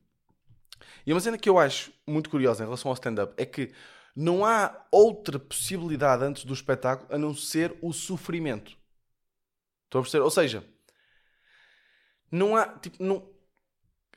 E 1.07 1.13
uma 1.13 1.21
cena 1.21 1.39
que 1.39 1.49
eu 1.49 1.59
acho 1.59 1.93
muito 2.07 2.29
curiosa 2.29 2.63
em 2.63 2.67
relação 2.67 2.91
ao 2.91 2.95
stand-up 2.95 3.35
é 3.37 3.47
que 3.47 3.73
não 4.15 4.45
há 4.45 4.87
outra 4.91 5.39
possibilidade 5.39 6.23
antes 6.23 6.45
do 6.45 6.53
espetáculo 6.53 7.09
a 7.13 7.19
não 7.19 7.35
ser 7.35 7.77
o 7.81 7.93
sofrimento. 7.93 8.77
A 9.91 10.01
perceber? 10.01 10.25
Ou 10.25 10.31
seja, 10.31 10.65
não 12.33 12.57
há. 12.57 12.67
Tipo, 12.79 13.03
não, 13.03 13.31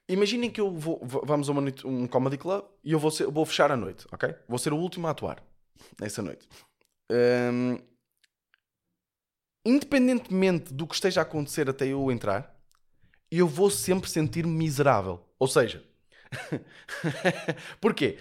Imaginem 0.08 0.52
que 0.52 0.62
eu 0.62 0.72
vou, 0.72 1.02
vamos 1.04 1.50
a 1.50 1.52
uma 1.52 1.62
noite, 1.62 1.86
um 1.86 2.06
comedy 2.08 2.38
club 2.38 2.64
e 2.84 2.92
eu 2.92 3.00
vou, 3.00 3.10
ser- 3.10 3.26
vou 3.26 3.44
fechar 3.44 3.72
a 3.72 3.76
noite, 3.76 4.06
ok? 4.12 4.36
Vou 4.48 4.60
ser 4.60 4.72
o 4.72 4.78
último 4.78 5.08
a 5.08 5.10
atuar 5.12 5.44
nessa 6.00 6.22
noite. 6.22 6.48
Hum, 7.12 7.80
independentemente 9.66 10.72
do 10.72 10.86
que 10.86 10.94
esteja 10.94 11.22
a 11.22 11.24
acontecer 11.24 11.68
até 11.70 11.88
eu 11.88 12.12
entrar, 12.12 12.56
eu 13.32 13.48
vou 13.48 13.72
sempre 13.72 14.08
sentir-me 14.08 14.52
miserável. 14.56 15.26
Ou 15.40 15.48
seja, 15.48 15.84
porquê? 17.82 18.20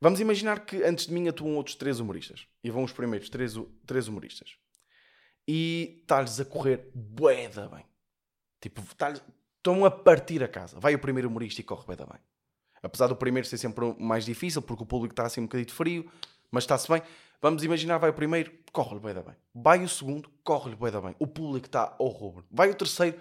Vamos 0.00 0.20
imaginar 0.20 0.64
que 0.64 0.82
antes 0.82 1.06
de 1.06 1.12
mim 1.12 1.28
atuam 1.28 1.56
outros 1.56 1.74
três 1.76 2.00
humoristas. 2.00 2.46
E 2.64 2.70
vão 2.70 2.82
os 2.84 2.92
primeiros 2.92 3.28
três, 3.28 3.54
três 3.86 4.08
humoristas. 4.08 4.56
E 5.46 5.98
está-lhes 6.00 6.40
a 6.40 6.44
correr 6.46 6.90
bué 6.94 7.48
bem. 7.48 7.84
Tipo, 8.60 8.82
estão 8.82 9.84
a 9.84 9.90
partir 9.90 10.42
a 10.42 10.48
casa. 10.48 10.78
Vai 10.78 10.94
o 10.94 10.98
primeiro 10.98 11.28
humorista 11.28 11.60
e 11.60 11.64
corre 11.64 11.84
bem. 11.96 12.20
Apesar 12.82 13.08
do 13.08 13.16
primeiro 13.16 13.48
ser 13.48 13.58
sempre 13.58 13.94
mais 13.98 14.24
difícil, 14.24 14.62
porque 14.62 14.82
o 14.82 14.86
público 14.86 15.12
está 15.12 15.26
assim 15.26 15.40
um 15.40 15.44
bocadinho 15.44 15.74
frio, 15.74 16.10
mas 16.50 16.64
está-se 16.64 16.88
bem. 16.88 17.02
Vamos 17.40 17.62
imaginar, 17.64 17.98
vai 17.98 18.10
o 18.10 18.14
primeiro, 18.14 18.52
corre-lhe 18.72 19.00
bué 19.00 19.12
da 19.12 19.22
bem. 19.22 19.34
Vai 19.54 19.82
o 19.82 19.88
segundo, 19.88 20.30
corre-lhe 20.42 20.76
bué 20.76 20.90
da 20.90 21.00
bem. 21.00 21.14
O 21.18 21.26
público 21.26 21.66
está 21.66 21.94
ao. 21.98 22.44
Vai 22.50 22.70
o 22.70 22.74
terceiro, 22.74 23.20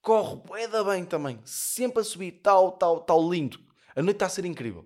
corre 0.00 0.36
bué 0.44 0.68
da 0.68 0.84
bem 0.84 1.04
também. 1.04 1.40
Sempre 1.44 2.00
a 2.00 2.04
subir, 2.04 2.32
tal, 2.42 2.72
tal, 2.72 3.00
tal, 3.00 3.28
lindo. 3.28 3.58
A 3.94 4.02
noite 4.02 4.16
está 4.16 4.26
a 4.26 4.30
ser 4.30 4.44
incrível. 4.44 4.84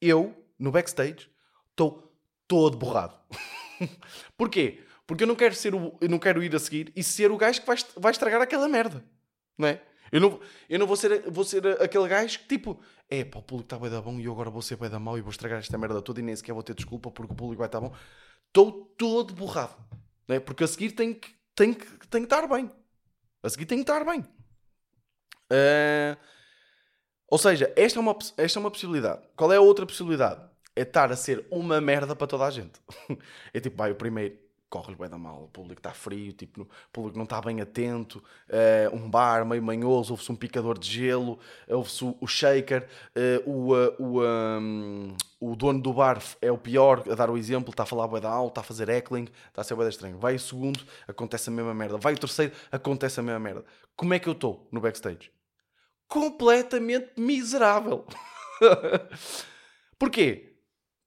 Eu, 0.00 0.34
no 0.58 0.70
backstage, 0.70 1.28
estou 1.70 2.14
todo 2.46 2.78
borrado. 2.78 3.14
Porquê? 4.38 4.84
Porque 5.06 5.24
eu 5.24 5.28
não 5.28 5.34
quero 5.34 5.54
ser 5.54 5.74
o, 5.74 5.96
eu 6.00 6.08
não 6.08 6.18
quero 6.18 6.42
ir 6.42 6.54
a 6.54 6.58
seguir 6.58 6.92
e 6.94 7.02
ser 7.02 7.30
o 7.30 7.36
gajo 7.36 7.60
que 7.60 7.66
vai, 7.66 7.76
vai 7.96 8.12
estragar 8.12 8.40
aquela 8.40 8.68
merda. 8.68 9.04
Não 9.58 9.68
é? 9.68 9.82
Eu 10.10 10.20
não, 10.20 10.40
eu 10.70 10.78
não 10.78 10.86
vou, 10.86 10.96
ser, 10.96 11.30
vou 11.30 11.44
ser 11.44 11.66
aquele 11.82 12.08
gajo 12.08 12.38
que 12.38 12.46
tipo, 12.48 12.80
é 13.10 13.24
pá, 13.24 13.40
o 13.40 13.42
público 13.42 13.66
está 13.66 13.78
bem 13.78 13.90
da 13.90 14.00
bom 14.00 14.18
e 14.18 14.24
eu 14.24 14.32
agora 14.32 14.48
vou 14.48 14.62
ser 14.62 14.76
bem 14.76 14.88
da 14.88 14.98
mau 14.98 15.18
e 15.18 15.20
vou 15.20 15.30
estragar 15.30 15.58
esta 15.58 15.76
merda 15.76 16.00
toda 16.00 16.20
e 16.20 16.22
nem 16.22 16.34
sequer 16.34 16.54
vou 16.54 16.62
ter 16.62 16.74
desculpa 16.74 17.10
porque 17.10 17.32
o 17.32 17.36
público 17.36 17.58
vai 17.58 17.68
estar 17.68 17.80
bom. 17.80 17.94
Estou 18.46 18.72
todo 18.96 19.34
borrado. 19.34 19.76
Não 20.26 20.36
é? 20.36 20.40
Porque 20.40 20.64
a 20.64 20.66
seguir 20.66 20.92
tem 20.92 21.12
que, 21.12 21.28
tem, 21.54 21.74
que, 21.74 21.86
tem 22.08 22.22
que 22.22 22.26
estar 22.26 22.46
bem. 22.46 22.70
A 23.42 23.50
seguir 23.50 23.66
tem 23.66 23.78
que 23.78 23.82
estar 23.82 24.04
bem. 24.04 24.24
Ah, 25.50 26.16
ou 27.30 27.38
seja, 27.38 27.72
esta 27.76 27.98
é, 27.98 28.00
uma, 28.00 28.16
esta 28.36 28.58
é 28.58 28.60
uma 28.60 28.70
possibilidade. 28.70 29.22
Qual 29.36 29.52
é 29.52 29.56
a 29.56 29.60
outra 29.60 29.86
possibilidade? 29.86 30.48
É 30.74 30.82
estar 30.82 31.12
a 31.12 31.16
ser 31.16 31.46
uma 31.50 31.80
merda 31.80 32.16
para 32.16 32.26
toda 32.26 32.44
a 32.44 32.50
gente. 32.50 32.80
é 33.52 33.60
tipo, 33.60 33.76
vai 33.76 33.90
o 33.90 33.96
primeiro, 33.96 34.38
corre-lhe 34.68 34.96
bem 34.96 35.08
da 35.08 35.18
mal, 35.18 35.44
o 35.44 35.48
público 35.48 35.80
está 35.80 35.92
frio, 35.92 36.32
tipo, 36.32 36.62
o 36.62 36.68
público 36.92 37.16
não 37.16 37.24
está 37.24 37.40
bem 37.40 37.60
atento, 37.60 38.22
eh, 38.48 38.90
um 38.92 39.08
bar 39.08 39.44
meio 39.46 39.62
manhoso, 39.62 40.12
ouve-se 40.12 40.30
um 40.30 40.36
picador 40.36 40.78
de 40.78 40.88
gelo, 40.88 41.38
ouve-se 41.68 42.04
o, 42.04 42.16
o 42.20 42.26
shaker, 42.26 42.86
eh, 43.14 43.42
o, 43.46 43.76
eh, 43.76 43.94
o, 43.98 44.22
um, 44.22 45.16
o 45.40 45.56
dono 45.56 45.80
do 45.80 45.92
bar 45.92 46.22
é 46.42 46.52
o 46.52 46.58
pior, 46.58 47.02
a 47.10 47.14
dar 47.14 47.30
o 47.30 47.36
exemplo, 47.36 47.70
está 47.70 47.84
a 47.84 47.86
falar 47.86 48.06
bué 48.06 48.20
da 48.20 48.30
alto, 48.30 48.52
está 48.52 48.60
a 48.60 48.64
fazer 48.64 48.88
heckling, 48.88 49.28
está 49.48 49.62
a 49.62 49.64
ser 49.64 49.76
da 49.76 49.88
estranho. 49.88 50.18
Vai 50.18 50.34
o 50.34 50.40
segundo, 50.40 50.80
acontece 51.06 51.48
a 51.48 51.52
mesma 51.52 51.72
merda. 51.72 51.96
Vai 51.96 52.14
o 52.14 52.18
terceiro, 52.18 52.52
acontece 52.70 53.20
a 53.20 53.22
mesma 53.22 53.40
merda. 53.40 53.64
Como 53.96 54.12
é 54.14 54.18
que 54.18 54.28
eu 54.28 54.32
estou 54.32 54.68
no 54.70 54.80
backstage? 54.80 55.30
completamente 56.08 57.12
miserável. 57.16 58.04
Porquê? 59.98 60.56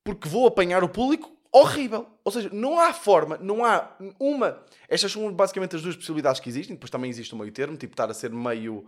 Porque 0.04 0.30
vou 0.30 0.48
apanhar 0.48 0.84
o 0.84 0.90
público 0.90 1.36
horrível. 1.52 2.08
Ou 2.24 2.32
seja, 2.32 2.50
não 2.52 2.80
há 2.80 2.94
forma, 2.94 3.38
não 3.38 3.66
há 3.66 3.96
uma. 4.20 4.64
Estas 4.88 5.12
são 5.12 5.32
basicamente 5.34 5.76
as 5.76 5.82
duas 5.82 5.96
possibilidades 5.96 6.40
que 6.40 6.50
existem. 6.50 6.76
Depois 6.76 6.90
também 6.90 7.10
existe 7.10 7.34
o 7.34 7.38
meio 7.38 7.52
termo, 7.52 7.78
tipo 7.78 7.94
estar 7.94 8.10
a 8.10 8.14
ser 8.14 8.32
meio. 8.32 8.86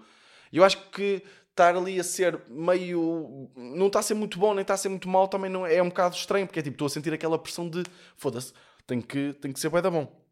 Eu 0.52 0.64
acho 0.64 0.78
que 0.90 1.24
estar 1.50 1.76
ali 1.76 2.00
a 2.00 2.04
ser 2.04 2.40
meio. 2.50 3.50
Não 3.56 3.88
está 3.88 4.00
a 4.00 4.04
ser 4.04 4.14
muito 4.14 4.40
bom, 4.40 4.54
nem 4.54 4.62
está 4.62 4.74
a 4.74 4.78
ser 4.78 4.90
muito 4.90 5.08
mal, 5.08 5.28
também 5.28 5.50
não 5.50 5.66
é, 5.66 5.82
um 5.82 5.90
bocado 5.90 6.16
estranho, 6.16 6.48
porque 6.48 6.60
é 6.60 6.64
tipo, 6.64 6.76
estou 6.76 6.88
a 6.88 6.90
sentir 6.90 7.14
aquela 7.14 7.38
pressão 7.38 7.70
de 7.70 7.84
foda-se, 8.18 8.54
tem 8.86 9.02
que, 9.02 9.34
tem 9.34 9.52
que 9.52 9.60
ser 9.60 9.70
bué 9.70 9.82
da 9.82 9.90
bom. 9.90 10.24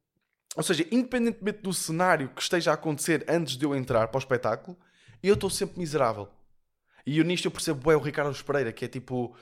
Ou 0.56 0.64
seja, 0.64 0.86
independentemente 0.92 1.60
do 1.60 1.74
cenário 1.74 2.30
que 2.30 2.42
esteja 2.42 2.72
a 2.72 2.74
acontecer 2.74 3.24
antes 3.28 3.56
de 3.56 3.66
eu 3.66 3.74
entrar 3.74 4.08
para 4.10 4.18
o 4.18 4.20
espetáculo, 4.20 4.78
eu 5.24 5.36
estou 5.36 5.50
sempre 5.50 5.80
miserável. 5.80 6.28
E 7.06 7.20
eu 7.20 7.24
nisto 7.24 7.46
eu 7.46 7.52
percebo 7.52 7.88
bem 7.88 7.96
o 7.96 8.00
Ricardo 8.00 8.44
Pereira, 8.44 8.72
que 8.72 8.86
é 8.86 8.88
tipo. 8.88 9.36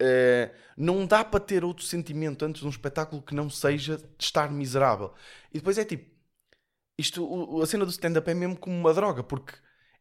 Eh, 0.00 0.50
não 0.76 1.06
dá 1.06 1.24
para 1.24 1.40
ter 1.40 1.64
outro 1.64 1.84
sentimento 1.84 2.44
antes 2.44 2.60
de 2.60 2.66
um 2.66 2.70
espetáculo 2.70 3.22
que 3.22 3.34
não 3.34 3.48
seja 3.50 4.00
estar 4.18 4.50
miserável. 4.50 5.12
E 5.52 5.58
depois 5.58 5.78
é 5.78 5.84
tipo. 5.84 6.12
Isto, 6.98 7.24
o- 7.24 7.62
a 7.62 7.66
cena 7.66 7.84
do 7.84 7.90
stand-up 7.90 8.28
é 8.30 8.34
mesmo 8.34 8.56
como 8.56 8.76
uma 8.76 8.94
droga, 8.94 9.22
porque 9.22 9.54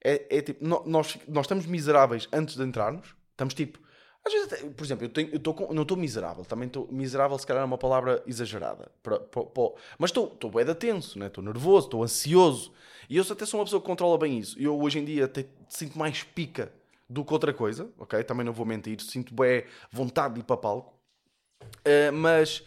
é, 0.03 0.37
é 0.37 0.41
tipo. 0.41 0.63
no- 0.65 0.83
Nós, 0.85 1.17
nós 1.27 1.45
estamos 1.45 1.65
miseráveis 1.65 2.27
antes 2.31 2.55
de 2.55 2.63
entrarmos. 2.63 3.15
Estamos 3.31 3.53
tipo. 3.53 3.79
Às 4.25 4.31
vezes, 4.31 4.53
até- 4.53 4.69
por 4.69 4.83
exemplo, 4.85 5.05
eu, 5.05 5.09
tenho, 5.09 5.29
eu 5.33 5.39
tô 5.39 5.53
com- 5.53 5.73
não 5.73 5.81
estou 5.83 5.97
miserável. 5.97 6.45
Também 6.45 6.67
estou. 6.67 6.87
Miserável, 6.91 7.37
se 7.37 7.45
calhar, 7.47 7.61
é 7.63 7.65
uma 7.65 7.77
palavra 7.77 8.23
exagerada. 8.27 8.91
Pra- 9.01 9.19
pra- 9.19 9.43
pra- 9.45 9.71
mas 9.97 10.11
estou 10.11 10.29
bué 10.51 10.63
de 10.63 10.75
tenso, 10.75 11.17
né? 11.19 11.27
estou 11.27 11.43
nervoso, 11.43 11.87
estou 11.87 12.03
ansioso. 12.03 12.71
E 13.09 13.17
eu 13.17 13.23
até 13.29 13.45
sou 13.45 13.59
uma 13.59 13.65
pessoa 13.65 13.81
que 13.81 13.85
controla 13.87 14.17
bem 14.17 14.37
isso. 14.39 14.57
Eu 14.59 14.79
hoje 14.79 14.99
em 14.99 15.05
dia 15.05 15.25
até 15.25 15.45
sinto 15.67 15.97
mais 15.97 16.23
pica 16.23 16.71
do 17.13 17.23
que 17.23 17.31
outra 17.31 17.53
coisa, 17.53 17.89
ok? 17.97 18.23
Também 18.23 18.45
não 18.45 18.51
vou 18.51 18.65
mentir. 18.65 18.99
Sinto 19.01 19.33
bem 19.33 19.63
vontade 19.91 20.33
de 20.33 20.39
ir 20.39 20.43
para 20.43 20.57
palco. 20.57 20.93
Uh, 21.61 22.11
mas, 22.11 22.63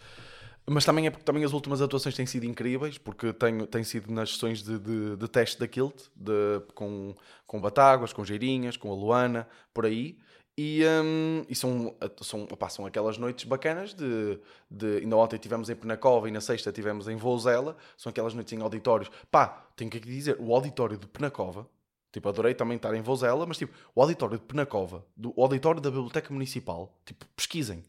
mas 0.66 0.84
também 0.84 1.06
é 1.06 1.10
porque 1.10 1.24
também 1.24 1.44
as 1.44 1.52
últimas 1.52 1.82
atuações 1.82 2.14
têm 2.14 2.24
sido 2.24 2.44
incríveis, 2.44 2.96
porque 2.96 3.32
tenho, 3.32 3.66
tem 3.66 3.82
sido 3.82 4.12
nas 4.12 4.30
sessões 4.30 4.62
de, 4.62 4.78
de, 4.78 5.16
de 5.16 5.28
teste 5.28 5.58
da 5.58 5.66
Kilt, 5.66 6.04
de, 6.14 6.60
com, 6.74 7.14
com 7.46 7.60
Batáguas, 7.60 8.12
com 8.12 8.24
Geirinhas, 8.24 8.76
com 8.76 8.90
a 8.90 8.94
Luana, 8.94 9.48
por 9.74 9.84
aí. 9.84 10.18
E, 10.58 10.82
hum, 10.86 11.44
e 11.50 11.54
são, 11.54 11.94
são, 12.22 12.44
opá, 12.44 12.70
são 12.70 12.86
aquelas 12.86 13.18
noites 13.18 13.44
bacanas 13.44 13.92
de, 13.92 14.40
de. 14.70 14.98
Ainda 15.02 15.16
ontem 15.16 15.36
tivemos 15.36 15.68
em 15.68 15.76
Penacova 15.76 16.28
e 16.28 16.32
na 16.32 16.40
sexta 16.40 16.72
tivemos 16.72 17.08
em 17.08 17.16
Vouzela. 17.16 17.76
São 17.94 18.08
aquelas 18.08 18.32
noites 18.32 18.54
em 18.54 18.62
auditórios. 18.62 19.10
Pá, 19.30 19.66
tenho 19.76 19.90
que 19.90 20.00
dizer, 20.00 20.38
o 20.40 20.54
auditório 20.54 20.96
de 20.96 21.06
Penacova, 21.06 21.68
tipo, 22.16 22.28
adorei 22.30 22.54
também 22.54 22.76
estar 22.78 22.94
em 22.94 23.02
Vouzela, 23.02 23.44
mas 23.46 23.58
tipo, 23.58 23.76
o 23.94 24.00
auditório 24.00 24.38
de 24.38 24.44
Penacova, 24.46 25.04
do, 25.14 25.34
o 25.36 25.42
auditório 25.42 25.82
da 25.82 25.90
Biblioteca 25.90 26.32
Municipal, 26.32 26.98
tipo, 27.04 27.26
pesquisem. 27.36 27.84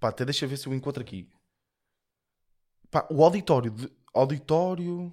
Pá, 0.00 0.08
até 0.10 0.24
deixa 0.24 0.46
ver 0.46 0.58
se 0.58 0.66
eu 0.68 0.74
encontro 0.74 1.02
aqui. 1.02 1.28
Pá, 2.90 3.06
o 3.10 3.24
auditório 3.24 3.70
de. 3.70 3.90
Auditório. 4.14 5.12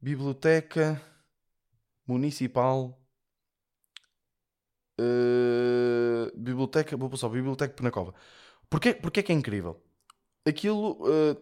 Biblioteca. 0.00 1.00
Municipal. 2.08 2.98
eh, 4.98 6.30
biblioteca. 6.36 6.96
Vou 6.96 7.10
passar. 7.10 7.28
Biblioteca 7.28 7.74
Penacova. 7.74 8.14
Porquê, 8.70 8.94
porquê 8.94 9.22
que 9.22 9.32
é 9.32 9.34
incrível? 9.34 9.82
Aquilo. 10.46 10.98
eh, 11.08 11.36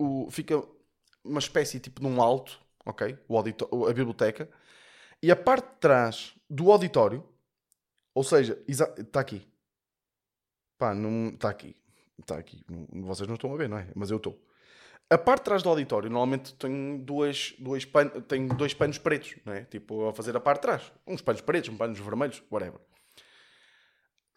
o, 0.00 0.30
fica 0.30 0.62
uma 1.24 1.40
espécie 1.40 1.80
tipo 1.80 2.02
num 2.02 2.22
alto. 2.22 2.60
Ok? 2.86 3.18
O 3.28 3.36
audito, 3.36 3.68
a 3.88 3.92
biblioteca. 3.94 4.50
E 5.22 5.30
a 5.30 5.36
parte 5.36 5.68
de 5.68 5.76
trás 5.76 6.34
do 6.50 6.70
auditório. 6.72 7.26
Ou 8.14 8.24
seja, 8.24 8.62
está 8.66 9.20
aqui. 9.20 9.46
Pá, 10.76 10.94
está 11.32 11.48
aqui. 11.48 11.76
Está 12.18 12.36
aqui. 12.36 12.64
Vocês 12.92 13.26
não 13.26 13.36
estão 13.36 13.54
a 13.54 13.56
ver, 13.56 13.68
não 13.68 13.78
é? 13.78 13.88
Mas 13.94 14.10
eu 14.10 14.16
estou. 14.16 14.38
A 15.08 15.18
parte 15.18 15.40
de 15.40 15.44
trás 15.44 15.62
do 15.62 15.68
auditório 15.68 16.08
normalmente 16.08 16.54
tem 16.54 16.98
dois, 16.98 17.54
dois, 17.58 17.84
pan, 17.84 18.08
tem 18.08 18.46
dois 18.48 18.72
panos 18.72 18.96
pretos, 18.96 19.36
não 19.44 19.52
é? 19.52 19.64
Tipo, 19.64 20.08
a 20.08 20.14
fazer 20.14 20.34
a 20.36 20.40
parte 20.40 20.58
de 20.58 20.62
trás. 20.62 20.92
Uns 21.06 21.20
panos 21.20 21.42
pretos, 21.42 21.70
uns 21.70 21.76
panos 21.76 21.98
vermelhos, 21.98 22.42
whatever. 22.50 22.80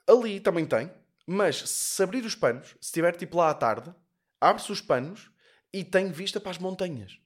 Ali 0.07 0.39
também 0.39 0.65
tem, 0.65 0.91
mas 1.25 1.57
se 1.57 2.03
abrir 2.03 2.25
os 2.25 2.35
panos, 2.35 2.67
se 2.81 2.87
estiver 2.87 3.15
tipo 3.15 3.37
lá 3.37 3.49
à 3.49 3.53
tarde, 3.53 3.93
abre-se 4.39 4.71
os 4.71 4.81
panos 4.81 5.31
e 5.73 5.83
tem 5.83 6.11
vista 6.11 6.39
para 6.39 6.51
as 6.51 6.57
montanhas. 6.57 7.19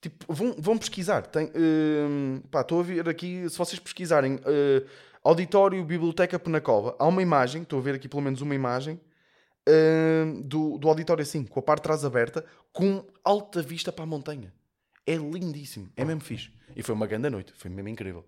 Tipo, 0.00 0.32
vão, 0.32 0.54
vão 0.58 0.78
pesquisar. 0.78 1.22
Tem, 1.26 1.50
hum, 1.54 2.40
pá, 2.50 2.60
estou 2.60 2.80
a 2.80 2.82
ver 2.82 3.08
aqui, 3.08 3.48
se 3.48 3.58
vocês 3.58 3.80
pesquisarem 3.80 4.38
eh, 4.44 4.84
Auditório 5.24 5.84
Biblioteca 5.84 6.38
Penacova, 6.38 6.94
há 6.98 7.06
uma 7.06 7.20
imagem, 7.20 7.62
estou 7.62 7.78
a 7.80 7.82
ver 7.82 7.96
aqui 7.96 8.08
pelo 8.08 8.22
menos 8.22 8.40
uma 8.40 8.54
imagem 8.54 9.00
hum, 9.68 10.42
do, 10.42 10.78
do 10.78 10.88
auditório 10.88 11.22
assim, 11.22 11.44
com 11.44 11.58
a 11.58 11.62
parte 11.62 11.80
de 11.80 11.84
trás 11.84 12.04
aberta, 12.04 12.44
com 12.72 13.04
alta 13.24 13.60
vista 13.60 13.90
para 13.90 14.04
a 14.04 14.06
montanha. 14.06 14.52
É 15.06 15.16
lindíssimo, 15.16 15.90
é 15.96 16.04
mesmo 16.04 16.20
fixe. 16.20 16.50
E 16.76 16.82
foi 16.82 16.94
uma 16.94 17.06
grande 17.06 17.28
noite, 17.30 17.52
foi 17.56 17.70
mesmo 17.70 17.88
incrível. 17.88 18.24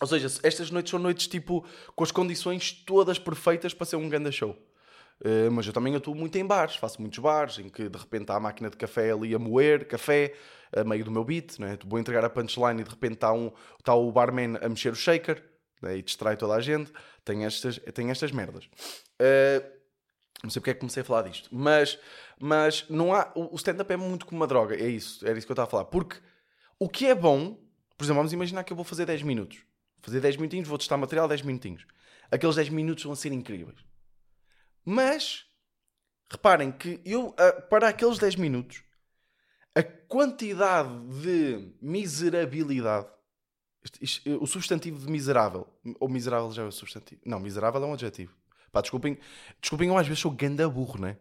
Ou 0.00 0.06
seja, 0.06 0.26
estas 0.42 0.70
noites 0.70 0.90
são 0.90 0.98
noites 0.98 1.28
tipo 1.28 1.64
com 1.94 2.02
as 2.02 2.10
condições 2.10 2.72
todas 2.72 3.18
perfeitas 3.18 3.72
para 3.72 3.86
ser 3.86 3.96
um 3.96 4.08
grande 4.08 4.32
show. 4.32 4.56
Uh, 5.20 5.50
mas 5.50 5.66
eu 5.66 5.72
também 5.72 5.94
atuo 5.94 6.14
muito 6.14 6.36
em 6.36 6.44
bares, 6.44 6.76
faço 6.76 7.00
muitos 7.00 7.18
bares 7.18 7.58
em 7.58 7.68
que 7.68 7.88
de 7.88 7.98
repente 7.98 8.30
há 8.30 8.36
a 8.36 8.40
máquina 8.40 8.68
de 8.68 8.76
café 8.76 9.12
ali 9.12 9.34
a 9.34 9.38
moer, 9.38 9.86
café, 9.86 10.34
a 10.74 10.84
meio 10.84 11.04
do 11.04 11.10
meu 11.10 11.24
beat, 11.24 11.58
né? 11.58 11.78
vou 11.86 11.98
entregar 11.98 12.24
a 12.24 12.30
punchline 12.30 12.80
e 12.80 12.84
de 12.84 12.90
repente 12.90 13.14
está 13.14 13.32
um, 13.32 13.50
tá 13.82 13.94
o 13.94 14.10
barman 14.10 14.58
a 14.60 14.68
mexer 14.68 14.92
o 14.92 14.96
shaker 14.96 15.42
né? 15.80 15.98
e 15.98 16.02
distrai 16.02 16.36
toda 16.36 16.54
a 16.54 16.60
gente. 16.60 16.92
Tem 17.24 17.44
estas, 17.44 17.78
tem 17.94 18.10
estas 18.10 18.32
merdas. 18.32 18.64
Uh, 19.20 19.74
não 20.42 20.50
sei 20.50 20.60
porque 20.60 20.70
é 20.70 20.74
que 20.74 20.80
comecei 20.80 21.00
a 21.02 21.04
falar 21.04 21.22
disto, 21.22 21.48
mas, 21.50 21.98
mas 22.38 22.84
não 22.90 23.14
há, 23.14 23.32
o 23.34 23.54
stand-up 23.56 23.90
é 23.90 23.96
muito 23.96 24.26
como 24.26 24.40
uma 24.40 24.46
droga, 24.46 24.74
é 24.74 24.86
isso, 24.86 25.26
era 25.26 25.38
isso 25.38 25.46
que 25.46 25.52
eu 25.52 25.54
estava 25.54 25.68
a 25.68 25.70
falar. 25.70 25.84
Porque 25.86 26.18
o 26.78 26.88
que 26.88 27.06
é 27.06 27.14
bom, 27.14 27.56
por 27.96 28.04
exemplo, 28.04 28.18
vamos 28.18 28.32
imaginar 28.32 28.62
que 28.64 28.72
eu 28.72 28.76
vou 28.76 28.84
fazer 28.84 29.06
10 29.06 29.22
minutos. 29.22 29.58
fazer 30.02 30.20
10 30.20 30.36
minutinhos, 30.36 30.68
vou 30.68 30.76
testar 30.76 30.98
material 30.98 31.26
10 31.26 31.42
minutinhos. 31.42 31.86
Aqueles 32.30 32.56
10 32.56 32.68
minutos 32.68 33.04
vão 33.04 33.14
ser 33.14 33.32
incríveis. 33.32 33.78
Mas, 34.84 35.46
reparem 36.30 36.72
que 36.72 37.00
eu, 37.04 37.34
ah, 37.38 37.52
para 37.62 37.88
aqueles 37.88 38.18
10 38.18 38.36
minutos, 38.36 38.82
a 39.74 39.82
quantidade 39.82 40.90
de 41.22 41.74
miserabilidade, 41.80 43.08
isto- 44.00 44.42
o 44.42 44.46
substantivo 44.46 44.98
de 45.04 45.10
miserável, 45.10 45.66
ou 46.00 46.08
miserável 46.08 46.50
já 46.52 46.62
é 46.62 46.66
o 46.66 46.72
substantivo, 46.72 47.20
não, 47.24 47.40
miserável 47.40 47.82
é 47.82 47.86
um 47.86 47.94
adjetivo. 47.94 48.34
Pá, 48.72 48.80
desculpem, 48.80 49.18
desculpem, 49.60 49.88
eu 49.88 49.98
às 49.98 50.06
vezes 50.06 50.20
sou 50.20 50.30
ganda 50.30 50.68
burro, 50.68 50.98
não 51.00 51.08
é? 51.08 51.18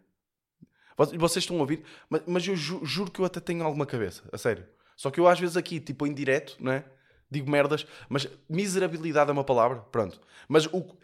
Vocês- 1.17 1.43
estão 1.43 1.58
a 1.58 1.62
ouvir, 1.62 1.84
mas, 2.10 2.22
mas 2.27 2.48
eu 2.48 2.55
ju- 2.55 2.84
juro 2.86 3.12
que 3.12 3.20
eu 3.20 3.25
até 3.25 3.39
tenho 3.39 3.63
alguma 3.63 3.86
cabeça, 3.86 4.24
a 4.32 4.38
sério. 4.38 4.65
Só 4.96 5.10
que 5.10 5.20
eu 5.20 5.27
às 5.27 5.39
vezes 5.39 5.58
aqui, 5.58 5.79
tipo 5.79 6.05
em 6.05 6.13
direto, 6.13 6.55
não 6.60 6.72
é? 6.72 6.86
Digo 7.32 7.50
merdas, 7.50 7.86
mas 8.08 8.27
miserabilidade 8.48 9.29
é 9.29 9.34
uma 9.34 9.43
palavra, 9.43 9.79
pronto. 9.91 10.22
Mas 10.48 10.67
o, 10.67 10.96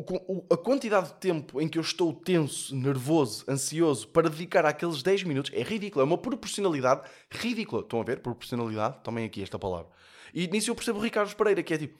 o- 0.00 0.46
a 0.52 0.56
quantidade 0.56 1.08
de 1.08 1.14
tempo 1.14 1.60
em 1.60 1.68
que 1.68 1.78
eu 1.78 1.82
estou 1.82 2.12
tenso, 2.12 2.74
nervoso, 2.74 3.44
ansioso 3.48 4.08
para 4.08 4.28
dedicar 4.28 4.64
àqueles 4.66 5.02
10 5.02 5.22
minutos 5.24 5.50
é 5.54 5.62
ridículo. 5.62 6.02
É 6.02 6.04
uma 6.04 6.18
proporcionalidade 6.18 7.08
ridícula. 7.30 7.82
Estão 7.82 8.00
a 8.00 8.04
ver? 8.04 8.20
Proporcionalidade, 8.20 8.98
tomem 9.02 9.24
aqui 9.24 9.42
esta 9.42 9.58
palavra. 9.58 9.90
E 10.34 10.46
nisso 10.48 10.70
eu 10.70 10.74
percebo 10.74 10.98
o 10.98 11.02
Ricardo 11.02 11.34
Pereira, 11.34 11.62
que 11.62 11.74
é 11.74 11.78
tipo, 11.78 11.98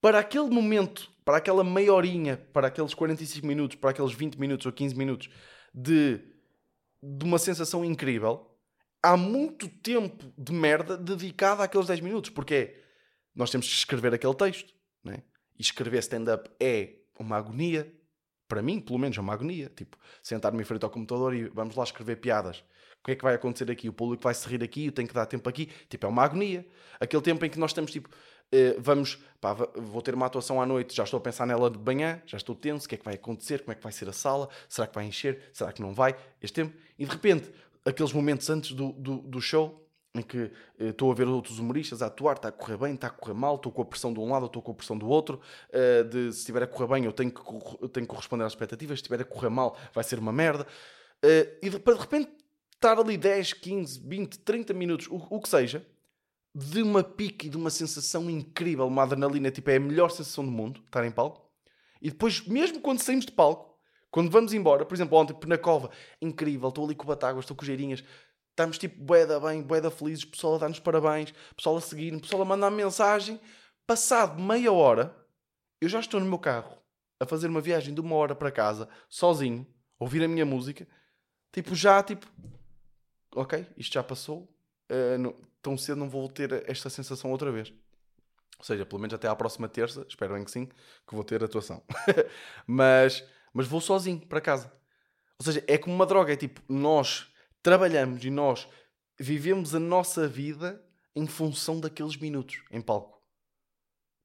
para 0.00 0.18
aquele 0.18 0.48
momento, 0.50 1.10
para 1.24 1.36
aquela 1.38 1.62
meia 1.62 1.92
horinha, 1.94 2.36
para 2.52 2.66
aqueles 2.68 2.92
45 2.94 3.46
minutos, 3.46 3.76
para 3.76 3.90
aqueles 3.90 4.12
20 4.12 4.36
minutos 4.36 4.66
ou 4.66 4.72
15 4.72 4.94
minutos 4.96 5.28
de, 5.72 6.20
de 7.02 7.24
uma 7.24 7.38
sensação 7.38 7.84
incrível, 7.84 8.50
há 9.02 9.16
muito 9.16 9.68
tempo 9.68 10.32
de 10.36 10.52
merda 10.52 10.96
dedicado 10.96 11.62
àqueles 11.62 11.86
10 11.86 12.00
minutos, 12.00 12.30
porque 12.30 12.54
é, 12.54 12.82
nós 13.34 13.50
temos 13.50 13.66
que 13.68 13.74
escrever 13.74 14.12
aquele 14.12 14.34
texto, 14.34 14.74
escrever 15.66 15.98
stand-up 15.98 16.50
é 16.60 16.96
uma 17.18 17.36
agonia, 17.36 17.92
para 18.48 18.62
mim, 18.62 18.80
pelo 18.80 18.98
menos, 18.98 19.16
é 19.16 19.20
uma 19.20 19.32
agonia. 19.32 19.70
Tipo, 19.74 19.96
sentar-me 20.22 20.60
em 20.60 20.64
frente 20.64 20.84
ao 20.84 20.90
computador 20.90 21.34
e 21.34 21.48
vamos 21.48 21.74
lá 21.74 21.84
escrever 21.84 22.16
piadas. 22.16 22.58
O 23.00 23.04
que 23.04 23.12
é 23.12 23.16
que 23.16 23.24
vai 23.24 23.34
acontecer 23.34 23.70
aqui? 23.70 23.88
O 23.88 23.92
público 23.92 24.22
vai 24.22 24.34
se 24.34 24.48
rir 24.48 24.62
aqui, 24.62 24.86
eu 24.86 24.92
tenho 24.92 25.08
que 25.08 25.14
dar 25.14 25.26
tempo 25.26 25.48
aqui. 25.48 25.68
Tipo, 25.88 26.06
é 26.06 26.08
uma 26.08 26.22
agonia. 26.22 26.66
Aquele 27.00 27.22
tempo 27.22 27.44
em 27.44 27.50
que 27.50 27.58
nós 27.58 27.70
estamos, 27.70 27.90
tipo, 27.90 28.08
eh, 28.52 28.76
vamos, 28.78 29.18
pá, 29.40 29.54
vou 29.54 30.02
ter 30.02 30.14
uma 30.14 30.26
atuação 30.26 30.60
à 30.60 30.66
noite, 30.66 30.94
já 30.94 31.04
estou 31.04 31.16
a 31.16 31.20
pensar 31.20 31.46
nela 31.46 31.70
de 31.70 31.78
manhã, 31.78 32.20
já 32.26 32.36
estou 32.36 32.54
tenso, 32.54 32.84
o 32.84 32.88
que 32.88 32.94
é 32.94 32.98
que 32.98 33.04
vai 33.04 33.14
acontecer, 33.14 33.60
como 33.60 33.72
é 33.72 33.74
que 33.74 33.82
vai 33.82 33.90
ser 33.90 34.08
a 34.10 34.12
sala, 34.12 34.48
será 34.68 34.86
que 34.86 34.94
vai 34.94 35.06
encher, 35.06 35.50
será 35.54 35.72
que 35.72 35.80
não 35.80 35.94
vai, 35.94 36.14
este 36.40 36.54
tempo. 36.56 36.76
E 36.98 37.06
de 37.06 37.10
repente, 37.10 37.50
aqueles 37.82 38.12
momentos 38.12 38.50
antes 38.50 38.72
do, 38.72 38.92
do, 38.92 39.18
do 39.22 39.40
show, 39.40 39.82
em 40.14 40.22
que 40.22 40.50
eh, 40.78 40.88
estou 40.88 41.10
a 41.10 41.14
ver 41.14 41.26
outros 41.26 41.58
humoristas 41.58 42.02
a 42.02 42.06
atuar, 42.06 42.36
está 42.36 42.48
a 42.48 42.52
correr 42.52 42.76
bem, 42.76 42.94
está 42.94 43.06
a 43.06 43.10
correr 43.10 43.34
mal, 43.34 43.56
estou 43.56 43.72
com 43.72 43.82
a 43.82 43.84
pressão 43.84 44.12
de 44.12 44.20
um 44.20 44.30
lado, 44.30 44.46
estou 44.46 44.60
com 44.60 44.72
a 44.72 44.74
pressão 44.74 44.96
do 44.96 45.08
outro, 45.08 45.40
eh, 45.70 46.02
de 46.02 46.32
se 46.32 46.40
estiver 46.40 46.62
a 46.62 46.66
correr 46.66 46.86
bem 46.88 47.04
eu 47.04 47.12
tenho 47.12 47.30
que, 47.30 47.40
eu 47.80 47.88
tenho 47.88 48.06
que 48.06 48.10
corresponder 48.10 48.44
às 48.44 48.52
expectativas, 48.52 48.98
se 48.98 49.02
estiver 49.02 49.20
a 49.20 49.24
correr 49.24 49.48
mal 49.48 49.76
vai 49.94 50.04
ser 50.04 50.18
uma 50.18 50.32
merda. 50.32 50.66
Eh, 51.22 51.58
e 51.62 51.70
de, 51.70 51.78
de 51.78 51.94
repente 51.94 52.30
estar 52.74 52.98
ali 52.98 53.16
10, 53.16 53.54
15, 53.54 54.00
20, 54.04 54.38
30 54.40 54.74
minutos, 54.74 55.06
o, 55.08 55.16
o 55.30 55.40
que 55.40 55.48
seja, 55.48 55.86
de 56.54 56.82
uma 56.82 57.02
pique 57.02 57.46
e 57.46 57.50
de 57.50 57.56
uma 57.56 57.70
sensação 57.70 58.28
incrível, 58.28 58.86
uma 58.86 59.04
adrenalina, 59.04 59.50
tipo, 59.50 59.70
é 59.70 59.76
a 59.76 59.80
melhor 59.80 60.10
sensação 60.10 60.44
do 60.44 60.50
mundo, 60.50 60.82
estar 60.84 61.04
em 61.06 61.10
palco. 61.10 61.50
E 62.02 62.10
depois, 62.10 62.46
mesmo 62.46 62.80
quando 62.80 63.00
saímos 63.00 63.24
de 63.24 63.32
palco, 63.32 63.72
quando 64.10 64.30
vamos 64.30 64.52
embora, 64.52 64.84
por 64.84 64.94
exemplo, 64.94 65.16
ontem, 65.16 65.34
na 65.46 65.56
cova, 65.56 65.90
incrível, 66.20 66.68
estou 66.68 66.84
ali 66.84 66.94
com 66.94 67.06
batáguas, 67.06 67.44
estou 67.44 67.56
com 67.56 67.64
geirinhas, 67.64 68.04
estamos 68.52 68.78
tipo 68.78 69.02
boeda 69.02 69.40
bem, 69.40 69.62
boeda 69.62 69.90
felizes, 69.90 70.24
pessoal 70.24 70.54
a 70.54 70.58
dar-nos 70.58 70.78
parabéns, 70.78 71.34
pessoal 71.56 71.76
a 71.76 71.80
seguir, 71.80 72.18
pessoal 72.20 72.42
a 72.42 72.44
mandar 72.44 72.70
mensagem. 72.70 73.40
Passado 73.86 74.40
meia 74.40 74.72
hora, 74.72 75.14
eu 75.80 75.88
já 75.88 75.98
estou 76.00 76.20
no 76.20 76.26
meu 76.26 76.38
carro 76.38 76.78
a 77.18 77.26
fazer 77.26 77.48
uma 77.48 77.60
viagem 77.60 77.94
de 77.94 78.00
uma 78.00 78.14
hora 78.14 78.34
para 78.34 78.50
casa, 78.50 78.88
sozinho, 79.08 79.66
ouvir 79.98 80.22
a 80.22 80.28
minha 80.28 80.46
música, 80.46 80.86
tipo, 81.52 81.74
já, 81.74 82.02
tipo, 82.02 82.26
ok, 83.34 83.66
isto 83.76 83.94
já 83.94 84.02
passou, 84.02 84.48
eh, 84.88 85.16
não- 85.18 85.34
tão 85.60 85.76
cedo 85.76 85.98
não 85.98 86.08
vou 86.08 86.28
ter 86.28 86.64
esta 86.68 86.90
sensação 86.90 87.30
outra 87.30 87.50
vez. 87.50 87.72
Ou 88.58 88.64
seja, 88.64 88.84
pelo 88.86 89.00
menos 89.00 89.14
até 89.14 89.26
à 89.28 89.34
próxima 89.34 89.68
terça, 89.68 90.06
espero 90.08 90.34
bem 90.34 90.44
que 90.44 90.50
sim, 90.50 90.66
que 90.66 91.14
vou 91.14 91.24
ter 91.24 91.42
atuação. 91.42 91.82
mas, 92.66 93.24
mas 93.52 93.66
vou 93.66 93.80
sozinho 93.80 94.20
para 94.26 94.40
casa. 94.40 94.72
Ou 95.38 95.44
seja, 95.44 95.64
é 95.66 95.76
como 95.78 95.94
uma 95.94 96.06
droga, 96.06 96.32
é 96.32 96.36
tipo, 96.36 96.60
nós 96.68 97.31
trabalhamos 97.62 98.24
e 98.24 98.30
nós 98.30 98.68
vivemos 99.18 99.74
a 99.74 99.80
nossa 99.80 100.26
vida 100.26 100.84
em 101.14 101.26
função 101.26 101.78
daqueles 101.78 102.16
minutos 102.16 102.62
em 102.70 102.80
palco. 102.80 103.20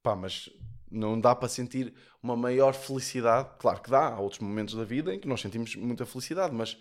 Pá, 0.02 0.15
mas 0.15 0.50
não 0.89 1.19
dá 1.19 1.36
para 1.36 1.50
sentir 1.50 1.93
uma 2.23 2.36
maior 2.36 2.73
felicidade. 2.73 3.50
Claro 3.60 3.82
que 3.82 3.89
dá, 3.89 4.08
há 4.08 4.19
outros 4.19 4.39
momentos 4.39 4.73
da 4.73 4.84
vida 4.84 5.13
em 5.13 5.19
que 5.19 5.28
nós 5.28 5.41
sentimos 5.41 5.76
muita 5.76 6.06
felicidade, 6.06 6.54
mas 6.56 6.78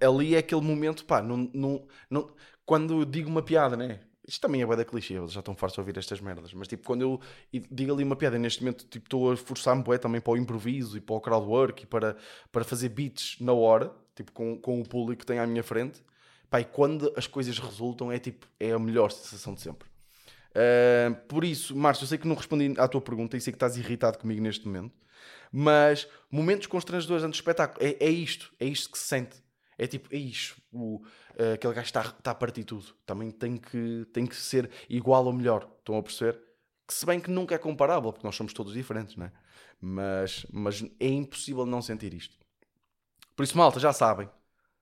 ali 0.00 0.34
é 0.34 0.38
aquele 0.38 0.60
momento, 0.60 1.04
pá, 1.04 1.20
não, 1.22 1.50
não, 1.52 1.86
não, 2.08 2.34
quando 2.64 3.00
eu 3.00 3.04
digo 3.04 3.28
uma 3.28 3.42
piada, 3.42 3.76
né? 3.76 4.00
Isto 4.26 4.42
também 4.42 4.62
é 4.62 4.66
bué 4.66 4.76
da 4.76 4.84
clichê, 4.84 5.14
eles 5.14 5.32
já 5.32 5.40
estão 5.40 5.56
fartos 5.56 5.74
de 5.74 5.80
ouvir 5.80 5.98
estas 5.98 6.20
merdas, 6.20 6.54
mas 6.54 6.68
tipo, 6.68 6.84
quando 6.84 7.02
eu 7.02 7.20
digo 7.70 7.92
ali 7.92 8.04
uma 8.04 8.14
piada, 8.14 8.38
neste 8.38 8.62
momento 8.62 8.86
tipo, 8.86 9.06
estou 9.06 9.32
a 9.32 9.36
forçar-me 9.36 9.82
bué 9.82 9.98
também 9.98 10.20
para 10.20 10.32
o 10.32 10.36
improviso 10.36 10.96
e 10.96 11.00
para 11.00 11.16
o 11.16 11.20
crowdwork 11.20 11.82
e 11.82 11.86
para, 11.86 12.16
para 12.52 12.62
fazer 12.62 12.90
beats 12.90 13.36
na 13.40 13.52
hora, 13.52 13.92
tipo, 14.20 14.32
com, 14.32 14.58
com 14.58 14.80
o 14.80 14.84
público 14.86 15.20
que 15.20 15.26
tem 15.26 15.38
à 15.38 15.46
minha 15.46 15.62
frente, 15.62 16.02
pá, 16.50 16.60
e 16.60 16.64
quando 16.64 17.12
as 17.16 17.26
coisas 17.26 17.58
resultam 17.58 18.12
é 18.12 18.18
tipo, 18.18 18.46
é 18.58 18.72
a 18.72 18.78
melhor 18.78 19.10
sensação 19.10 19.54
de 19.54 19.62
sempre. 19.62 19.88
Uh, 20.50 21.14
por 21.26 21.44
isso, 21.44 21.74
Márcio, 21.76 22.04
eu 22.04 22.08
sei 22.08 22.18
que 22.18 22.28
não 22.28 22.34
respondi 22.34 22.74
à 22.78 22.86
tua 22.86 23.00
pergunta 23.00 23.36
e 23.36 23.40
sei 23.40 23.52
que 23.52 23.56
estás 23.56 23.76
irritado 23.76 24.18
comigo 24.18 24.42
neste 24.42 24.66
momento, 24.66 24.94
mas 25.50 26.06
momentos 26.30 26.66
constrangedores 26.66 27.24
antes 27.24 27.38
do 27.38 27.42
espetáculo 27.42 27.84
é, 27.84 27.96
é 27.98 28.10
isto, 28.10 28.52
é 28.60 28.66
isto 28.66 28.90
que 28.90 28.98
se 28.98 29.04
sente. 29.04 29.36
É 29.78 29.86
tipo, 29.86 30.14
é 30.14 30.18
isto, 30.18 30.60
o, 30.70 30.96
uh, 30.96 31.54
aquele 31.54 31.72
gajo 31.72 31.86
está, 31.86 32.02
está 32.02 32.32
a 32.32 32.34
partir 32.34 32.64
tudo. 32.64 32.94
Também 33.06 33.30
tem 33.30 33.56
que, 33.56 34.06
tem 34.12 34.26
que 34.26 34.36
ser 34.36 34.70
igual 34.90 35.24
ou 35.24 35.32
melhor. 35.32 35.66
Estão 35.78 35.96
a 35.96 36.02
perceber? 36.02 36.38
Que 36.86 36.92
se 36.92 37.06
bem 37.06 37.18
que 37.18 37.30
nunca 37.30 37.54
é 37.54 37.58
comparável, 37.58 38.12
porque 38.12 38.26
nós 38.26 38.36
somos 38.36 38.52
todos 38.52 38.74
diferentes, 38.74 39.16
não 39.16 39.26
é? 39.26 39.32
Mas, 39.80 40.44
mas 40.52 40.84
é 41.00 41.06
impossível 41.06 41.64
não 41.64 41.80
sentir 41.80 42.12
isto. 42.12 42.36
Por 43.40 43.44
isso, 43.44 43.56
malta, 43.56 43.80
já 43.80 43.90
sabem. 43.90 44.28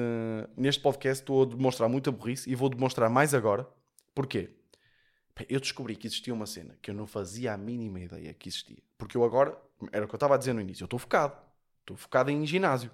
neste 0.57 0.81
podcast 0.81 1.21
estou 1.21 1.43
a 1.43 1.45
demonstrar 1.45 1.87
muita 1.87 2.11
burrice 2.11 2.49
e 2.49 2.55
vou 2.55 2.67
demonstrar 2.67 3.11
mais 3.11 3.35
agora. 3.35 3.67
Porquê? 4.13 4.49
Eu 5.47 5.59
descobri 5.59 5.95
que 5.95 6.07
existia 6.07 6.33
uma 6.33 6.47
cena 6.47 6.75
que 6.81 6.89
eu 6.89 6.95
não 6.95 7.05
fazia 7.05 7.53
a 7.53 7.57
mínima 7.57 7.99
ideia 7.99 8.33
que 8.33 8.49
existia. 8.49 8.79
Porque 8.97 9.15
eu 9.15 9.23
agora, 9.23 9.55
era 9.91 10.03
o 10.03 10.07
que 10.07 10.15
eu 10.15 10.17
estava 10.17 10.33
a 10.33 10.37
dizer 10.37 10.53
no 10.53 10.61
início, 10.61 10.81
eu 10.81 10.87
estou 10.87 10.97
focado. 10.97 11.37
Estou 11.81 11.95
focado 11.95 12.31
em 12.31 12.43
ginásio. 12.43 12.89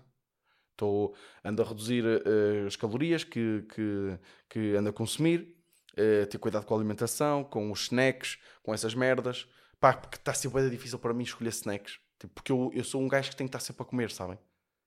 Estou, 0.73 1.15
ando 1.43 1.61
a 1.61 1.65
reduzir 1.65 2.03
uh, 2.03 2.67
as 2.67 2.75
calorias 2.75 3.23
que, 3.23 3.63
que, 3.73 4.19
que 4.49 4.75
ando 4.75 4.89
a 4.89 4.93
consumir, 4.93 5.55
uh, 5.93 6.25
ter 6.25 6.37
cuidado 6.39 6.65
com 6.65 6.73
a 6.73 6.77
alimentação, 6.77 7.43
com 7.43 7.71
os 7.71 7.83
snacks, 7.83 8.39
com 8.63 8.73
essas 8.73 8.95
merdas. 8.95 9.47
Pá, 9.79 9.93
porque 9.93 10.17
está 10.17 10.31
a 10.31 10.33
ser 10.33 10.49
bem 10.49 10.67
difícil 10.69 10.97
para 10.97 11.13
mim 11.13 11.23
escolher 11.23 11.49
snacks. 11.49 11.99
Tipo, 12.19 12.33
porque 12.33 12.51
eu, 12.51 12.71
eu 12.73 12.83
sou 12.83 13.01
um 13.01 13.07
gajo 13.07 13.29
que 13.29 13.35
tem 13.35 13.45
que 13.45 13.49
estar 13.49 13.59
sempre 13.59 13.83
a 13.83 13.85
comer, 13.85 14.09
sabem? 14.09 14.37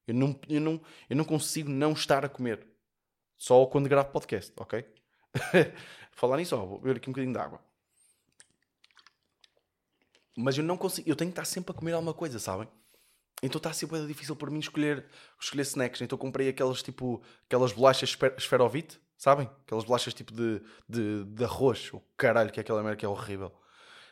Eu 0.06 0.14
não, 0.14 0.38
eu, 0.48 0.60
não, 0.60 0.80
eu 1.08 1.16
não 1.16 1.24
consigo 1.24 1.68
não 1.68 1.92
estar 1.92 2.24
a 2.24 2.28
comer. 2.28 2.66
Só 3.36 3.66
quando 3.66 3.88
gravo 3.88 4.10
podcast, 4.10 4.52
ok? 4.56 4.84
Falar 6.12 6.38
nisso, 6.38 6.56
ó, 6.56 6.64
vou 6.64 6.78
beber 6.78 6.96
aqui 6.96 7.08
um 7.08 7.12
bocadinho 7.12 7.32
de 7.32 7.38
água. 7.38 7.60
Mas 10.36 10.58
eu 10.58 10.64
não 10.64 10.76
consigo, 10.76 11.08
eu 11.08 11.16
tenho 11.16 11.30
que 11.30 11.32
estar 11.32 11.44
sempre 11.44 11.72
a 11.72 11.74
comer 11.74 11.92
alguma 11.92 12.14
coisa, 12.14 12.38
sabem? 12.38 12.68
Então 13.42 13.58
está 13.58 13.70
a 13.70 13.72
ser 13.72 13.86
difícil 14.06 14.34
para 14.34 14.50
mim 14.50 14.60
escolher, 14.60 15.04
escolher 15.40 15.62
snacks. 15.62 16.00
Então 16.00 16.16
comprei 16.16 16.48
aquelas 16.48 16.82
tipo, 16.82 17.22
aquelas 17.44 17.72
bolachas 17.72 18.16
esferovite, 18.38 18.98
sabem? 19.16 19.50
Aquelas 19.64 19.84
bolachas 19.84 20.14
tipo 20.14 20.32
de, 20.32 20.62
de, 20.88 21.24
de 21.24 21.44
arroz. 21.44 21.92
O 21.92 22.00
caralho, 22.16 22.50
que 22.50 22.58
é 22.60 22.62
aquela 22.62 22.82
merda 22.82 22.96
que 22.96 23.04
é 23.04 23.08
horrível. 23.08 23.52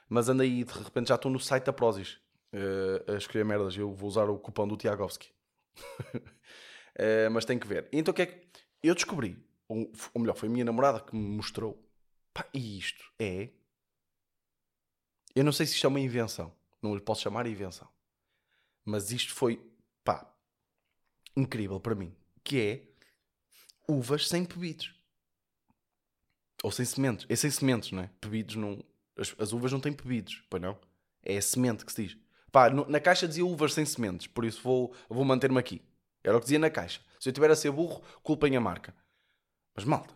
Mas 0.08 0.28
anda 0.28 0.42
aí, 0.42 0.64
de 0.64 0.72
repente 0.72 1.08
já 1.08 1.14
estou 1.14 1.30
no 1.30 1.40
site 1.40 1.64
da 1.64 1.72
Prozis 1.72 2.18
uh, 2.52 3.12
a 3.12 3.16
escolher 3.16 3.44
merdas. 3.44 3.76
Eu 3.76 3.94
vou 3.94 4.08
usar 4.08 4.28
o 4.28 4.38
cupom 4.38 4.68
do 4.68 4.76
Tiagovski. 4.76 5.30
uh, 6.14 7.30
mas 7.32 7.44
tem 7.44 7.58
que 7.58 7.66
ver. 7.66 7.88
Então 7.92 8.12
o 8.12 8.14
que 8.14 8.22
é 8.22 8.26
que 8.26 8.46
eu 8.82 8.94
descobri, 8.94 9.42
ou, 9.66 9.90
ou 10.12 10.20
melhor, 10.20 10.36
foi 10.36 10.48
a 10.48 10.52
minha 10.52 10.64
namorada 10.64 11.00
que 11.00 11.16
me 11.16 11.36
mostrou. 11.36 11.82
Pá, 12.32 12.46
e 12.52 12.78
isto 12.78 13.04
é. 13.18 13.50
Eu 15.34 15.44
não 15.44 15.52
sei 15.52 15.66
se 15.66 15.74
isto 15.74 15.86
é 15.86 15.88
uma 15.88 16.00
invenção. 16.00 16.54
Não 16.82 16.94
lhe 16.94 17.00
posso 17.00 17.22
chamar 17.22 17.46
invenção. 17.46 17.88
Mas 18.84 19.10
isto 19.10 19.34
foi, 19.34 19.60
pá, 20.02 20.32
incrível 21.36 21.80
para 21.80 21.94
mim. 21.94 22.14
Que 22.42 22.60
é 22.60 22.82
uvas 23.88 24.28
sem 24.28 24.44
pebidos. 24.44 24.94
Ou 26.62 26.70
sem 26.72 26.84
sementes. 26.84 27.26
É 27.28 27.36
sem 27.36 27.50
sementes, 27.50 27.92
não 27.92 28.02
é? 28.02 28.10
Pebidos 28.20 28.56
não. 28.56 28.82
As, 29.16 29.34
as 29.38 29.52
uvas 29.52 29.70
não 29.72 29.80
têm 29.80 29.92
pebidos, 29.92 30.42
pois 30.50 30.62
não? 30.62 30.78
É 31.22 31.36
a 31.36 31.42
semente 31.42 31.84
que 31.84 31.92
se 31.92 32.04
diz. 32.06 32.18
Pá, 32.50 32.70
no- 32.70 32.88
na 32.88 33.00
caixa 33.00 33.28
dizia 33.28 33.44
uvas 33.44 33.72
sem 33.74 33.84
sementes, 33.84 34.26
por 34.26 34.44
isso 34.44 34.62
vou, 34.62 34.94
vou 35.08 35.24
manter-me 35.24 35.58
aqui. 35.58 35.82
Era 36.22 36.36
o 36.36 36.40
que 36.40 36.44
dizia 36.46 36.58
na 36.58 36.70
caixa. 36.70 37.00
Se 37.20 37.28
eu 37.28 37.32
tiver 37.32 37.50
a 37.50 37.56
ser 37.56 37.70
burro, 37.70 38.02
culpem 38.22 38.56
a 38.56 38.60
marca. 38.60 38.94
Mas 39.74 39.84
malta, 39.84 40.14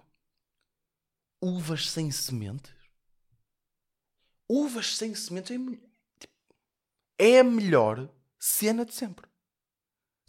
uvas 1.41 1.91
sem 1.91 2.11
sementes? 2.11 2.73
Uvas 4.49 4.97
sem 4.97 5.15
sementes 5.15 5.51
é, 5.51 5.59
tipo, 6.19 6.35
é 7.19 7.41
a 7.41 7.45
melhor 7.45 8.09
cena 8.39 8.85
de 8.85 8.95
sempre. 8.95 9.27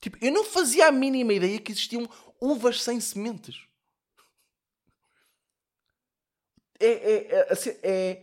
Tipo, 0.01 0.17
eu 0.21 0.31
não 0.31 0.43
fazia 0.45 0.87
a 0.87 0.91
mínima 0.91 1.33
ideia 1.33 1.59
que 1.59 1.71
existiam 1.71 2.07
uvas 2.41 2.81
sem 2.83 2.99
sementes. 2.99 3.65
É, 6.79 6.85
é, 6.87 7.35
é, 7.35 7.53
assim, 7.53 7.71
é, 7.83 8.21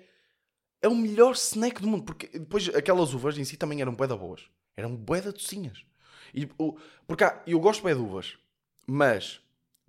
é 0.82 0.88
o 0.88 0.94
melhor 0.96 1.32
snack 1.34 1.80
do 1.82 1.88
mundo. 1.88 2.04
Porque 2.04 2.26
depois 2.38 2.68
aquelas 2.70 3.14
uvas 3.14 3.38
em 3.38 3.44
si 3.44 3.56
também 3.56 3.80
eram 3.82 3.94
bué 3.94 4.06
da 4.08 4.16
boas. 4.16 4.42
Eram 4.76 4.96
bué 4.96 5.20
da 5.20 5.32
docinhas. 5.32 5.84
E, 6.34 6.48
o, 6.58 6.78
porque 7.06 7.24
há- 7.24 7.42
eu 7.46 7.60
gosto 7.60 7.82
bué 7.82 7.94
de 7.94 8.00
uvas. 8.00 8.38
Mas, 8.86 9.40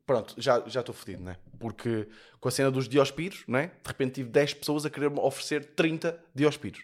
pronto, 0.05 0.35
já 0.37 0.67
já 0.67 0.81
estou 0.81 0.95
fodido, 0.95 1.23
né? 1.23 1.37
Porque 1.59 2.07
com 2.39 2.49
a 2.49 2.51
cena 2.51 2.71
dos 2.71 2.89
diospiros, 2.89 3.45
né? 3.47 3.67
De 3.83 3.87
repente 3.89 4.15
tive 4.15 4.29
10 4.29 4.53
pessoas 4.53 4.85
a 4.85 4.89
querer-me 4.89 5.19
oferecer 5.19 5.75
30 5.75 6.19
diospiros. 6.35 6.83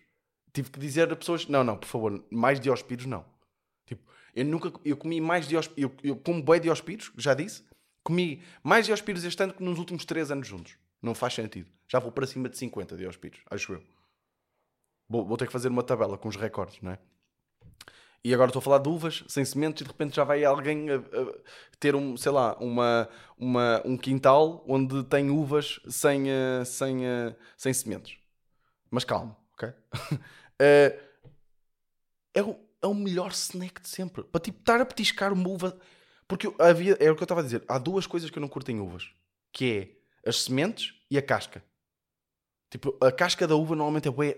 Tive 0.53 0.69
que 0.69 0.79
dizer 0.79 1.11
a 1.11 1.15
pessoas, 1.15 1.47
não, 1.47 1.63
não, 1.63 1.75
por 1.75 1.87
favor, 1.87 2.23
mais 2.29 2.59
diospiros 2.59 3.05
não. 3.05 3.25
Tipo, 3.85 4.03
eu 4.35 4.45
nunca, 4.45 4.71
eu 4.85 4.95
comi 4.95 5.19
mais 5.19 5.47
diospiros, 5.47 5.83
eu, 5.83 5.95
eu 6.03 6.15
como 6.15 6.41
bué 6.43 6.59
diospiros, 6.59 7.11
já 7.17 7.33
disse, 7.33 7.63
comi 8.03 8.43
mais 8.61 8.85
diospiros 8.85 9.23
este 9.23 9.41
ano 9.41 9.53
que 9.53 9.63
nos 9.63 9.79
últimos 9.79 10.05
3 10.05 10.31
anos 10.31 10.47
juntos. 10.47 10.77
Não 11.01 11.15
faz 11.15 11.33
sentido. 11.33 11.69
Já 11.87 11.99
vou 11.99 12.11
para 12.11 12.27
cima 12.27 12.47
de 12.47 12.57
50 12.57 12.95
diospiros, 12.95 13.41
acho 13.49 13.73
eu. 13.73 13.83
Vou, 15.09 15.25
vou 15.25 15.37
ter 15.37 15.47
que 15.47 15.51
fazer 15.51 15.67
uma 15.67 15.83
tabela 15.83 16.17
com 16.17 16.29
os 16.29 16.35
recordes, 16.35 16.81
não 16.81 16.91
é? 16.91 16.99
E 18.25 18.33
agora 18.33 18.49
estou 18.49 18.61
a 18.61 18.63
falar 18.63 18.77
de 18.77 18.87
uvas 18.87 19.23
sem 19.27 19.43
sementes 19.43 19.81
e 19.81 19.83
de 19.83 19.91
repente 19.91 20.15
já 20.15 20.23
vai 20.23 20.45
alguém 20.45 20.89
a, 20.89 20.95
a 20.95 21.33
ter 21.77 21.93
um, 21.93 22.15
sei 22.15 22.31
lá, 22.31 22.55
uma, 22.57 23.09
uma, 23.37 23.81
um 23.83 23.97
quintal 23.97 24.63
onde 24.65 25.03
tem 25.03 25.29
uvas 25.29 25.81
sem, 25.89 26.29
eh, 26.29 26.63
sem, 26.63 27.05
eh, 27.05 27.35
sem 27.57 27.73
sementes. 27.73 28.17
Mas 28.89 29.03
calma, 29.03 29.35
ok? 29.53 29.73
Eh, 30.59 30.99
é, 32.33 32.41
o, 32.41 32.59
é 32.81 32.87
o 32.87 32.93
melhor 32.93 33.31
snack 33.31 33.81
de 33.81 33.87
sempre. 33.89 34.23
Para 34.23 34.41
tipo, 34.41 34.59
estar 34.59 34.81
a 34.81 34.85
petiscar 34.85 35.31
uma 35.33 35.47
uva. 35.47 35.77
Porque 36.27 36.53
havia, 36.59 36.97
é 36.99 37.11
o 37.11 37.15
que 37.15 37.21
eu 37.21 37.25
estava 37.25 37.41
a 37.41 37.43
dizer. 37.43 37.63
Há 37.67 37.77
duas 37.77 38.07
coisas 38.07 38.29
que 38.29 38.37
eu 38.37 38.41
não 38.41 38.47
curto 38.47 38.71
em 38.71 38.79
uvas: 38.79 39.09
que 39.51 39.97
é 40.25 40.29
as 40.29 40.43
sementes 40.43 40.93
e 41.09 41.17
a 41.17 41.21
casca. 41.21 41.63
Tipo, 42.69 42.97
a 43.01 43.11
casca 43.11 43.47
da 43.47 43.55
uva 43.55 43.75
normalmente 43.75 44.07
é 44.07 44.11
bué... 44.11 44.35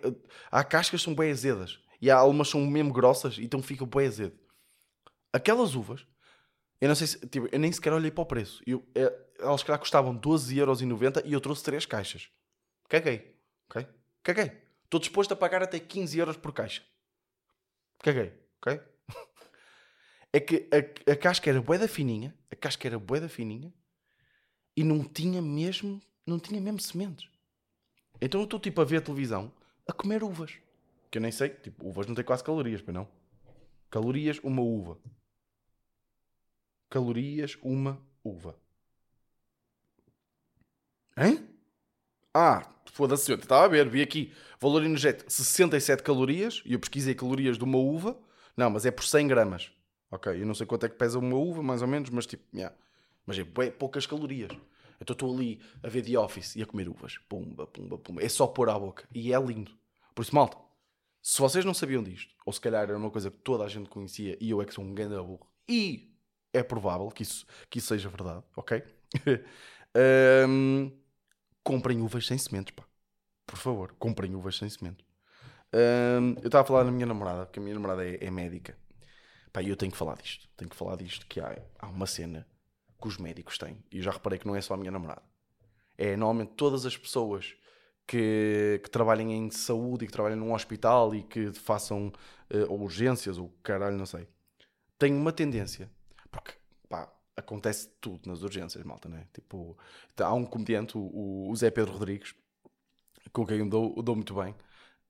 Há 0.51 0.62
cascas 0.62 0.99
que 0.99 1.06
são 1.06 1.15
bem 1.15 1.32
azedas. 1.32 1.80
E 2.01 2.12
há 2.12 2.17
algumas 2.17 2.47
que 2.47 2.51
são 2.51 2.65
mesmo 2.65 2.91
grossas, 2.91 3.39
então 3.39 3.62
fica 3.62 3.86
bem 3.86 4.08
azedo. 4.08 4.38
Aquelas 5.32 5.73
uvas, 5.73 6.06
eu 6.82 6.89
não 6.89 6.95
sei 6.95 7.08
se... 7.08 7.19
Tipo, 7.28 7.47
eu 7.49 7.58
nem 7.58 7.71
sequer 7.71 7.93
olhei 7.93 8.12
para 8.12 8.23
o 8.23 8.25
preço. 8.25 8.62
Eu, 8.67 8.86
é, 8.93 9.10
elas 9.39 9.63
que 9.63 9.71
castavam 9.71 10.19
12,90€ 10.19 11.21
e 11.23 11.32
eu 11.32 11.39
trouxe 11.39 11.63
3 11.63 11.86
caixas. 11.86 12.30
Caguei. 12.89 13.39
Ok? 13.69 13.88
Caguei. 14.21 14.64
Estou 14.86 15.00
disposto 15.00 15.34
a 15.34 15.36
pagar 15.36 15.62
até 15.62 15.80
15 15.80 16.17
euros 16.17 16.38
por 16.38 16.54
caixa. 16.54 16.82
Caguei. 18.00 18.34
Ok? 18.62 18.80
É 20.34 20.39
que 20.41 20.67
a, 20.69 21.13
a 21.13 21.15
casca 21.15 21.50
era 21.50 21.62
bué 21.62 21.78
da 21.78 21.88
fininha. 21.88 22.36
A 22.52 22.58
casca 22.58 22.86
era 22.86 23.00
bué 23.00 23.21
da 23.21 23.30
fininha. 23.30 23.74
E 24.76 24.84
não 24.84 25.02
tinha 25.02 25.41
mesmo... 25.41 26.02
Não 26.28 26.38
tinha 26.38 26.60
mesmo 26.60 26.82
sementes. 26.82 27.30
Então 28.19 28.41
eu 28.41 28.43
estou 28.43 28.60
tipo 28.60 28.82
a 28.82 28.84
ver 28.84 28.98
a 28.98 29.02
televisão 29.02 29.50
a 29.88 29.93
comer 29.93 30.24
uvas. 30.24 30.60
Que 31.10 31.19
eu 31.19 31.21
nem 31.21 31.32
sei, 31.32 31.50
tipo, 31.50 31.88
uvas 31.88 32.06
não 32.08 32.15
têm 32.15 32.26
quase 32.26 32.43
calorias, 32.43 32.82
pois 32.82 32.93
não? 32.93 33.08
Calorias, 33.89 34.39
uma 34.43 34.62
uva. 34.62 34.98
Calorias, 36.89 37.58
uma 37.62 38.02
uva. 38.24 38.60
Hein? 41.17 41.48
Ah, 42.34 42.75
foda-se, 42.91 43.32
eu 43.32 43.38
estava 43.38 43.65
a 43.65 43.67
ver, 43.67 43.88
vi 43.89 44.02
aqui. 44.02 44.34
Valor 44.60 44.84
energético, 44.84 45.32
67 45.32 46.04
calorias. 46.04 46.62
E 46.65 46.74
eu 46.74 46.80
pesquisei 46.80 47.13
calorias 47.15 47.58
de 47.58 47.63
uma 47.63 47.78
uva. 47.78 48.17
Não, 48.56 48.69
mas 48.69 48.86
é 48.86 48.91
por 48.91 49.06
100 49.06 49.28
gramas. 49.28 49.71
Ok, 50.12 50.41
eu 50.41 50.45
não 50.45 50.54
sei 50.54 50.65
quanto 50.65 50.86
é 50.86 50.89
que 50.89 50.95
pesa 50.95 51.19
uma 51.19 51.36
uva, 51.36 51.62
mais 51.62 51.82
ou 51.82 51.88
menos, 51.88 52.10
mas 52.10 52.26
tipo, 52.26 52.43
yeah. 52.56 52.76
Mas 53.26 53.38
é 53.38 53.43
bué 53.43 53.71
poucas 53.71 54.06
calorias. 54.06 54.52
Então 55.02 55.13
estou 55.13 55.34
ali 55.34 55.60
a 55.84 55.89
ver 55.89 56.04
The 56.04 56.17
Office 56.17 56.56
e 56.56 56.62
a 56.62 56.65
comer 56.65 56.88
uvas. 56.88 57.17
Pumba, 57.28 57.67
pumba, 57.67 57.98
pumba. 57.98 58.24
É 58.24 58.30
só 58.30 58.48
pôr 58.48 58.69
à 58.69 58.80
boca. 58.80 59.08
E 59.13 59.34
é 59.34 59.39
lindo. 59.39 59.71
Por 60.13 60.21
isso, 60.21 60.34
malta, 60.34 60.58
se 61.21 61.39
vocês 61.39 61.65
não 61.65 61.74
sabiam 61.74 62.04
disto, 62.04 62.34
ou 62.45 62.54
se 62.54 62.62
calhar 62.62 62.84
era 62.84 62.98
uma 62.98 63.10
coisa 63.10 63.32
que 63.32 63.38
toda 63.38 63.63
a 63.63 63.67
gente 63.67 63.89
conhecia 63.89 64.38
e 64.39 64.52
eu 64.52 64.62
é 64.62 64.65
que 64.65 64.74
sou 64.74 64.84
um 64.84 64.93
grande 64.93 65.15
burro, 65.15 65.48
e 65.67 66.15
é 66.54 66.63
provável 66.63 67.10
que 67.10 67.24
isso, 67.24 67.45
que 67.69 67.80
isso 67.80 67.88
seja 67.88 68.08
verdade, 68.10 68.43
ok? 68.56 68.84
Ahm, 69.95 70.91
comprem 71.65 71.99
uvas 71.99 72.28
sem 72.28 72.38
sementes, 72.38 72.73
pá. 72.73 72.84
Por 73.45 73.58
favor, 73.58 73.93
comprem 73.97 74.36
uvas 74.36 74.56
sem 74.56 74.69
sementes. 74.69 75.06
Ahm, 75.73 76.36
eu 76.41 76.45
estava 76.45 76.62
a 76.62 76.65
falar 76.65 76.84
na 76.86 76.91
minha 76.91 77.08
namorada, 77.08 77.45
porque 77.45 77.60
a 77.60 77.63
minha 77.63 77.73
namorada 77.73 78.08
é, 78.08 78.23
é 78.23 78.32
médica. 78.32 78.78
Pá, 79.51 79.62
e 79.62 79.69
eu 79.69 79.75
tenho 79.75 79.91
que 79.91 79.97
falar 79.97 80.15
disto. 80.15 80.47
Tenho 80.56 80.69
que 80.69 80.75
falar 80.75 80.95
disto, 80.95 81.25
que 81.25 81.39
há, 81.39 81.60
há 81.80 81.88
uma 81.88 82.06
cena 82.06 82.47
que 83.01 83.08
os 83.08 83.17
médicos 83.17 83.58
têm. 83.58 83.84
E 83.91 83.97
eu 83.97 84.04
já 84.04 84.12
reparei 84.12 84.38
que 84.38 84.47
não 84.47 84.56
é 84.56 84.62
só 84.62 84.75
a 84.75 84.78
minha 84.78 84.91
namorada. 84.91 85.23
É 85.97 86.15
normalmente 86.15 86.54
todas 86.56 86.86
as 86.86 86.95
pessoas 86.95 87.56
que, 88.06 88.80
que 88.84 88.89
trabalhem 88.89 89.34
em 89.34 89.49
saúde 89.49 90.06
e 90.06 90.08
que 90.08 90.13
trabalhem 90.13 90.38
num 90.38 90.54
hospital 90.54 91.15
e 91.15 91.23
que 91.23 91.51
façam 91.54 92.13
ou 92.69 92.82
urgências 92.82 93.38
ou 93.38 93.49
caralho, 93.63 93.97
não 93.97 94.06
sei. 94.06 94.28
Têm 94.99 95.13
uma 95.13 95.32
tendência. 95.32 95.89
Acontece 97.38 97.89
tudo 98.00 98.28
nas 98.30 98.41
urgências, 98.43 98.84
malta, 98.84 99.10
né? 99.10 99.28
Tipo, 99.34 99.78
há 100.17 100.34
um 100.34 100.45
comediante, 100.45 100.98
o, 100.98 101.50
o 101.50 101.56
Zé 101.56 101.69
Pedro 101.69 101.91
Rodrigues, 101.93 102.34
com 103.34 103.45
quem 103.45 103.60
eu 103.60 103.69
dou, 103.69 104.02
dou 104.02 104.15
muito 104.15 104.34
bem. 104.34 104.54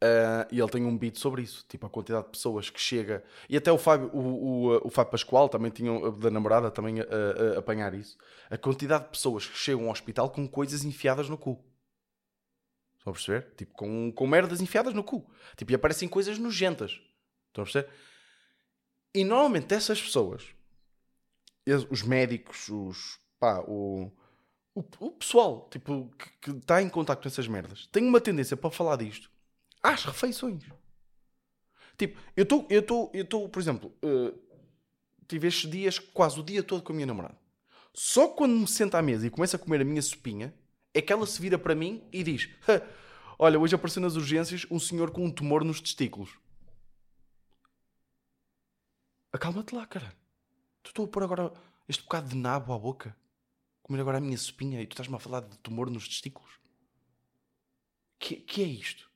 Uh, 0.04 0.46
e 0.52 0.60
ele 0.60 0.70
tem 0.70 0.86
um 0.86 0.98
beat 0.98 1.18
sobre 1.18 1.42
isso, 1.42 1.66
tipo 1.70 1.86
a 1.86 1.90
quantidade 1.90 2.26
de 2.26 2.32
pessoas 2.32 2.70
que 2.70 2.80
chega, 2.80 3.24
e 3.50 3.56
até 3.58 3.72
o 3.72 3.78
Fábio, 3.78 4.10
o, 4.14 4.68
o, 4.68 4.88
o 4.88 4.90
Fábio 4.90 5.12
Pascoal 5.12 5.48
também 5.50 5.72
tinha 5.72 6.12
da 6.12 6.30
namorada 6.30 6.70
também 6.70 7.00
a, 7.00 7.04
a- 7.04 7.56
a 7.56 7.60
apanhar 7.60 7.94
isso. 7.94 8.18
A 8.50 8.58
quantidade 8.58 9.06
de 9.06 9.12
pessoas 9.12 9.48
que 9.48 9.58
chegam 9.58 9.86
ao 9.86 9.92
hospital 9.92 10.30
com 10.30 10.48
coisas 10.48 10.84
enfiadas 10.84 11.30
no 11.30 11.38
cu. 11.38 11.64
Estão 12.98 13.12
a 13.12 13.14
perceber? 13.16 13.54
Tipo, 13.56 13.74
com, 13.74 14.12
com 14.12 14.28
merdas 14.28 14.62
enfiadas 14.62 14.94
no 14.94 15.04
cu. 15.04 15.26
Tipo, 15.56 15.72
e 15.72 15.76
aparecem 15.76 16.10
coisas 16.10 16.38
nojentas. 16.40 17.00
Estão 17.50 17.64
a 17.64 17.66
perceber? 17.66 17.90
E 19.14 19.24
normalmente 19.24 19.74
essas 19.74 20.02
pessoas, 20.02 20.55
os 21.66 22.02
médicos, 22.04 22.70
os 22.70 23.20
pá, 23.40 23.60
o, 23.68 24.12
o, 24.74 24.84
o 25.00 25.12
pessoal 25.12 25.68
tipo, 25.72 26.12
que, 26.42 26.52
está 26.52 26.82
em 26.82 26.90
contato 26.90 27.22
com 27.22 27.28
essas 27.28 27.48
merdas, 27.48 27.88
tem 27.88 28.06
uma 28.06 28.22
tendência 28.22 28.56
para 28.56 28.72
falar 28.72 28.98
disto 28.98 29.30
às 29.82 30.04
refeições. 30.04 30.64
Tipo, 31.98 32.20
eu 32.36 32.44
estou, 32.44 32.68
eu 32.70 32.80
estou, 32.82 33.12
eu 33.14 33.24
estou, 33.24 33.50
por 33.50 33.62
exemplo, 33.62 33.94
eh, 34.02 34.34
tive 35.28 35.48
estes 35.48 35.70
dias 35.70 36.00
quase 36.00 36.40
o 36.40 36.44
dia 36.44 36.62
todo 36.62 36.84
com 36.84 36.92
a 36.92 36.96
minha 36.96 37.06
namorada. 37.06 37.38
Só 37.94 38.28
quando 38.28 38.54
me 38.54 38.68
sento 38.68 38.96
à 38.96 39.02
mesa 39.02 39.26
e 39.26 39.30
começo 39.30 39.56
a 39.56 39.60
comer 39.60 39.82
a 39.82 39.86
minha 39.86 40.02
sopinha, 40.02 40.54
é 40.94 41.02
que 41.02 41.14
ela 41.14 41.26
se 41.26 41.40
vira 41.42 41.58
para 41.58 41.74
mim 41.76 42.04
e 42.12 42.24
diz: 42.24 42.50
"Ha, 42.68 42.82
Olha, 43.38 43.60
hoje 43.60 43.76
apareceu 43.76 44.02
nas 44.02 44.16
urgências 44.16 44.66
um 44.72 44.80
senhor 44.80 45.12
com 45.12 45.26
um 45.26 45.32
tumor 45.32 45.64
nos 45.64 45.82
testículos. 45.82 46.38
Acalma-te 49.32 49.76
lá, 49.76 49.86
caralho. 49.86 50.25
Tu 50.86 50.90
estou 50.90 51.06
a 51.06 51.08
pôr 51.08 51.24
agora 51.24 51.52
este 51.90 52.04
bocado 52.04 52.30
de 52.30 52.36
nabo 52.36 52.72
à 52.72 52.78
boca, 52.78 53.18
comer 53.82 54.00
agora 54.02 54.20
a 54.20 54.22
minha 54.22 54.38
sopinha 54.38 54.80
e 54.80 54.86
tu 54.86 54.92
estás-me 54.92 55.16
a 55.16 55.20
falar 55.20 55.42
de 55.42 55.58
tumor 55.58 55.90
nos 55.90 56.08
testículos. 56.08 56.60
Que, 58.20 58.36
que 58.36 58.62
é 58.62 58.66
isto? 58.66 59.10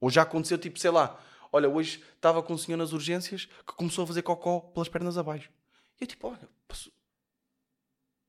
Ou 0.00 0.10
já 0.10 0.22
aconteceu, 0.22 0.58
tipo, 0.58 0.80
sei 0.80 0.90
lá, 0.90 1.24
olha, 1.52 1.68
hoje 1.68 2.02
estava 2.16 2.42
com 2.42 2.54
um 2.54 2.58
senhor 2.58 2.76
nas 2.76 2.92
urgências 2.92 3.46
que 3.64 3.74
começou 3.74 4.02
a 4.02 4.06
fazer 4.08 4.22
cocó 4.22 4.58
pelas 4.58 4.88
pernas 4.88 5.16
abaixo. 5.16 5.50
E 6.00 6.02
eu, 6.02 6.08
tipo, 6.08 6.26
olha, 6.26 6.48
posso, 6.66 6.92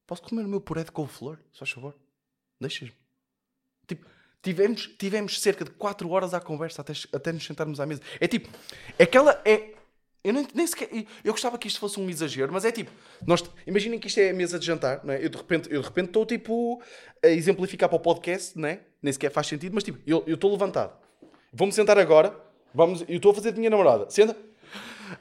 posso 0.05 0.21
comer 0.21 0.45
o 0.45 0.47
meu 0.47 0.61
puré 0.61 0.83
de 0.83 0.91
couve-flor? 0.91 1.39
Se 1.51 1.57
faz 1.57 1.71
favor. 1.71 1.97
Deixas-me. 2.61 2.95
Tipo, 3.87 4.05
tivemos, 4.43 4.87
tivemos 4.95 5.41
cerca 5.41 5.65
de 5.65 5.71
4 5.71 6.07
horas 6.07 6.35
à 6.35 6.39
conversa 6.39 6.83
até, 6.83 6.93
até 7.11 7.31
nos 7.31 7.43
sentarmos 7.43 7.79
à 7.79 7.85
mesa. 7.87 8.03
É 8.19 8.27
tipo, 8.27 8.47
aquela 9.01 9.41
é. 9.43 9.73
Eu 10.23 10.31
nem, 10.31 10.47
nem 10.53 10.65
sequer. 10.65 10.89
Eu 11.23 11.33
gostava 11.33 11.57
que 11.57 11.67
isto 11.67 11.79
fosse 11.79 11.99
um 11.99 12.09
exagero, 12.09 12.53
mas 12.53 12.63
é 12.63 12.71
tipo. 12.71 12.89
Nós, 13.27 13.43
imaginem 13.67 13.99
que 13.99 14.07
isto 14.07 14.19
é 14.19 14.29
a 14.29 14.33
mesa 14.33 14.57
de 14.57 14.65
jantar, 14.65 15.03
não 15.03 15.13
é? 15.13 15.23
Eu 15.23 15.29
de 15.29 15.37
repente 15.37 15.69
eu 15.69 15.81
de 15.81 15.87
repente 15.87 16.07
estou 16.07 16.25
tipo 16.25 16.81
a 17.21 17.27
exemplificar 17.27 17.89
para 17.89 17.97
o 17.97 17.99
podcast, 17.99 18.57
não 18.57 18.69
é? 18.69 18.79
Nem 19.01 19.11
sequer 19.11 19.31
faz 19.31 19.47
sentido, 19.47 19.73
mas 19.73 19.83
tipo, 19.83 19.99
eu 20.05 20.23
estou 20.27 20.49
levantado. 20.51 20.97
Vou-me 21.51 21.73
sentar 21.73 21.97
agora, 21.99 22.33
vamos, 22.73 23.01
eu 23.01 23.17
estou 23.17 23.31
a 23.31 23.35
fazer 23.35 23.51
de 23.51 23.59
minha 23.59 23.69
namorada. 23.69 24.09
Senta. 24.09 24.37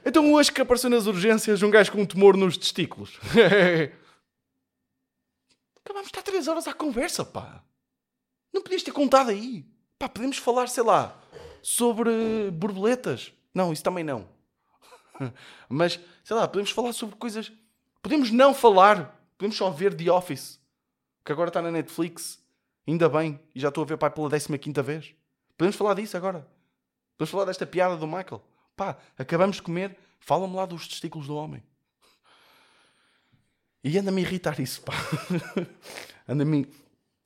Então 0.05 0.33
hoje 0.33 0.51
que 0.51 0.61
apareceu 0.61 0.89
nas 0.89 1.05
urgências 1.05 1.61
um 1.61 1.69
gajo 1.69 1.91
com 1.91 1.99
um 2.01 2.05
tumor 2.05 2.37
nos 2.37 2.57
testículos. 2.57 3.19
Acabamos 5.83 6.07
de 6.07 6.17
estar 6.17 6.21
3 6.23 6.47
horas 6.47 6.65
à 6.65 6.73
conversa, 6.73 7.25
pá. 7.25 7.61
Não 8.53 8.61
podias 8.61 8.83
ter 8.83 8.93
contado 8.93 9.31
aí. 9.31 9.65
Pá, 9.99 10.07
podemos 10.07 10.37
falar, 10.37 10.67
sei 10.69 10.83
lá, 10.83 11.21
sobre 11.61 12.49
borboletas. 12.51 13.33
Não, 13.53 13.73
isso 13.73 13.83
também 13.83 14.03
não. 14.03 14.32
Mas, 15.69 15.99
sei 16.23 16.35
lá, 16.35 16.47
podemos 16.47 16.71
falar 16.71 16.93
sobre 16.93 17.15
coisas. 17.15 17.51
Podemos 18.01 18.31
não 18.31 18.53
falar. 18.53 19.19
Podemos 19.37 19.57
só 19.57 19.69
ver 19.69 19.93
The 19.93 20.11
Office. 20.11 20.59
Que 21.23 21.31
agora 21.31 21.49
está 21.49 21.61
na 21.61 21.71
Netflix. 21.71 22.41
Ainda 22.87 23.07
bem. 23.07 23.39
E 23.53 23.59
já 23.59 23.69
estou 23.69 23.83
a 23.83 23.87
ver, 23.87 23.97
pai, 23.97 24.09
pela 24.09 24.29
15 24.29 24.81
vez. 24.81 25.15
Podemos 25.57 25.75
falar 25.75 25.93
disso 25.93 26.17
agora. 26.17 26.47
Podemos 27.17 27.31
falar 27.31 27.45
desta 27.45 27.65
piada 27.65 27.95
do 27.95 28.07
Michael. 28.07 28.41
Pá, 28.75 28.97
acabamos 29.17 29.57
de 29.57 29.61
comer. 29.61 29.97
Fala-me 30.19 30.55
lá 30.55 30.65
dos 30.65 30.87
testículos 30.87 31.27
do 31.27 31.35
homem. 31.35 31.63
E 33.83 33.97
anda-me 33.97 34.21
a 34.21 34.25
irritar 34.25 34.59
isso, 34.59 34.81
pá. 34.81 34.93
anda-me 36.27 36.67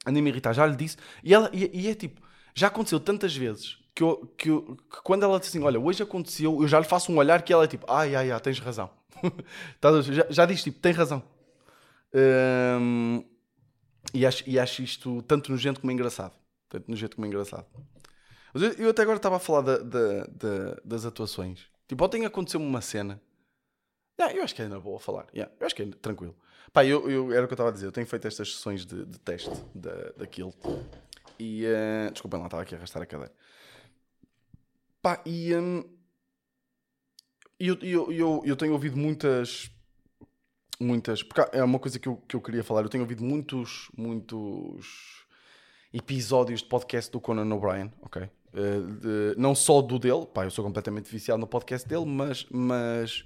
anda 0.05 0.19
a 0.19 0.23
irritar. 0.23 0.53
Já 0.53 0.65
lhe 0.65 0.75
disse. 0.75 0.97
E, 1.23 1.33
ela, 1.33 1.49
e, 1.53 1.69
e, 1.81 1.87
é 1.87 1.95
tipo, 1.95 2.21
já 2.55 2.67
aconteceu 2.67 2.99
tantas 2.99 3.35
vezes 3.35 3.77
que, 3.97 4.03
eu, 4.03 4.33
que, 4.37 4.49
eu, 4.49 4.77
que, 4.91 5.01
quando 5.01 5.23
ela 5.23 5.39
diz 5.39 5.49
assim, 5.49 5.63
olha, 5.63 5.79
hoje 5.79 6.03
aconteceu, 6.03 6.61
eu 6.61 6.67
já 6.67 6.77
lhe 6.77 6.85
faço 6.85 7.11
um 7.11 7.17
olhar 7.17 7.41
que 7.41 7.51
ela 7.51 7.63
é 7.63 7.67
tipo, 7.67 7.83
ai, 7.91 8.15
ai, 8.15 8.29
ai, 8.29 8.39
tens 8.39 8.59
razão. 8.59 8.91
Tá, 9.81 9.89
já, 10.03 10.27
já 10.29 10.45
diz 10.45 10.61
tipo, 10.61 10.79
tem 10.79 10.91
razão. 10.91 11.23
Um, 12.13 13.23
e, 14.13 14.23
acho, 14.23 14.47
e 14.47 14.59
acho 14.59 14.83
isto 14.83 15.23
tanto 15.23 15.49
nojento 15.49 15.79
como 15.79 15.91
engraçado. 15.91 16.35
Tanto 16.69 16.87
nojento 16.87 17.15
como 17.15 17.25
engraçado. 17.25 17.65
Mas 18.53 18.61
eu, 18.61 18.73
eu 18.73 18.89
até 18.91 19.01
agora 19.01 19.17
estava 19.17 19.37
a 19.37 19.39
falar 19.39 19.61
da, 19.61 19.77
da, 19.79 20.23
da, 20.25 20.77
das 20.85 21.03
atuações. 21.03 21.65
Tipo, 21.87 22.05
ontem 22.05 22.23
aconteceu-me 22.23 22.67
uma 22.67 22.81
cena. 22.81 23.19
Yeah, 24.19 24.37
eu 24.37 24.43
acho 24.43 24.53
que 24.53 24.61
é 24.61 24.67
na 24.67 24.79
boa 24.79 24.99
falar. 24.99 25.25
Yeah, 25.33 25.51
eu 25.59 25.65
acho 25.65 25.75
que 25.75 25.81
é 25.81 25.87
tranquilo. 25.87 26.35
Pá, 26.71 26.85
eu, 26.85 27.09
eu, 27.09 27.33
era 27.33 27.45
o 27.45 27.47
que 27.47 27.53
eu 27.53 27.55
estava 27.55 27.69
a 27.69 27.73
dizer. 27.73 27.87
Eu 27.87 27.91
tenho 27.91 28.05
feito 28.05 28.27
estas 28.27 28.53
sessões 28.53 28.85
de, 28.85 29.05
de 29.05 29.19
teste 29.19 29.49
da, 29.73 30.11
daquilo. 30.17 30.53
E. 31.39 31.65
Uh, 31.65 32.11
desculpem 32.11 32.39
lá, 32.39 32.45
estava 32.45 32.61
aqui 32.61 32.75
a 32.75 32.77
arrastar 32.77 33.01
a 33.01 33.05
cadeira. 33.07 33.33
Pá, 35.07 35.21
e. 35.25 35.55
Um, 35.55 35.85
eu, 37.57 37.77
eu, 37.81 38.11
eu, 38.11 38.41
eu 38.43 38.55
tenho 38.57 38.73
ouvido 38.73 38.97
muitas. 38.97 39.71
Muitas. 40.81 41.23
Porque 41.23 41.55
é 41.55 41.63
uma 41.63 41.79
coisa 41.79 41.97
que 41.97 42.09
eu, 42.09 42.17
que 42.17 42.35
eu 42.35 42.41
queria 42.41 42.61
falar. 42.61 42.81
Eu 42.81 42.89
tenho 42.89 43.05
ouvido 43.05 43.23
muitos. 43.23 43.89
Muitos 43.95 45.25
episódios 45.93 46.61
de 46.61 46.67
podcast 46.67 47.09
do 47.09 47.21
Conan 47.21 47.55
O'Brien, 47.55 47.93
ok? 48.01 48.23
Uh, 48.23 48.91
de, 48.97 49.35
não 49.37 49.55
só 49.55 49.81
do 49.81 49.97
dele, 49.97 50.25
pá, 50.25 50.43
eu 50.43 50.51
sou 50.51 50.63
completamente 50.65 51.09
viciado 51.09 51.39
no 51.39 51.47
podcast 51.47 51.87
dele, 51.87 52.05
mas, 52.05 52.45
mas 52.51 53.23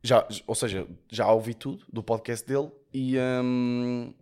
já, 0.00 0.26
ou 0.46 0.54
seja, 0.54 0.86
já 1.10 1.30
ouvi 1.30 1.54
tudo 1.54 1.84
do 1.92 2.00
podcast 2.00 2.46
dele 2.46 2.70
e 2.94 3.18
hum, 3.18 4.14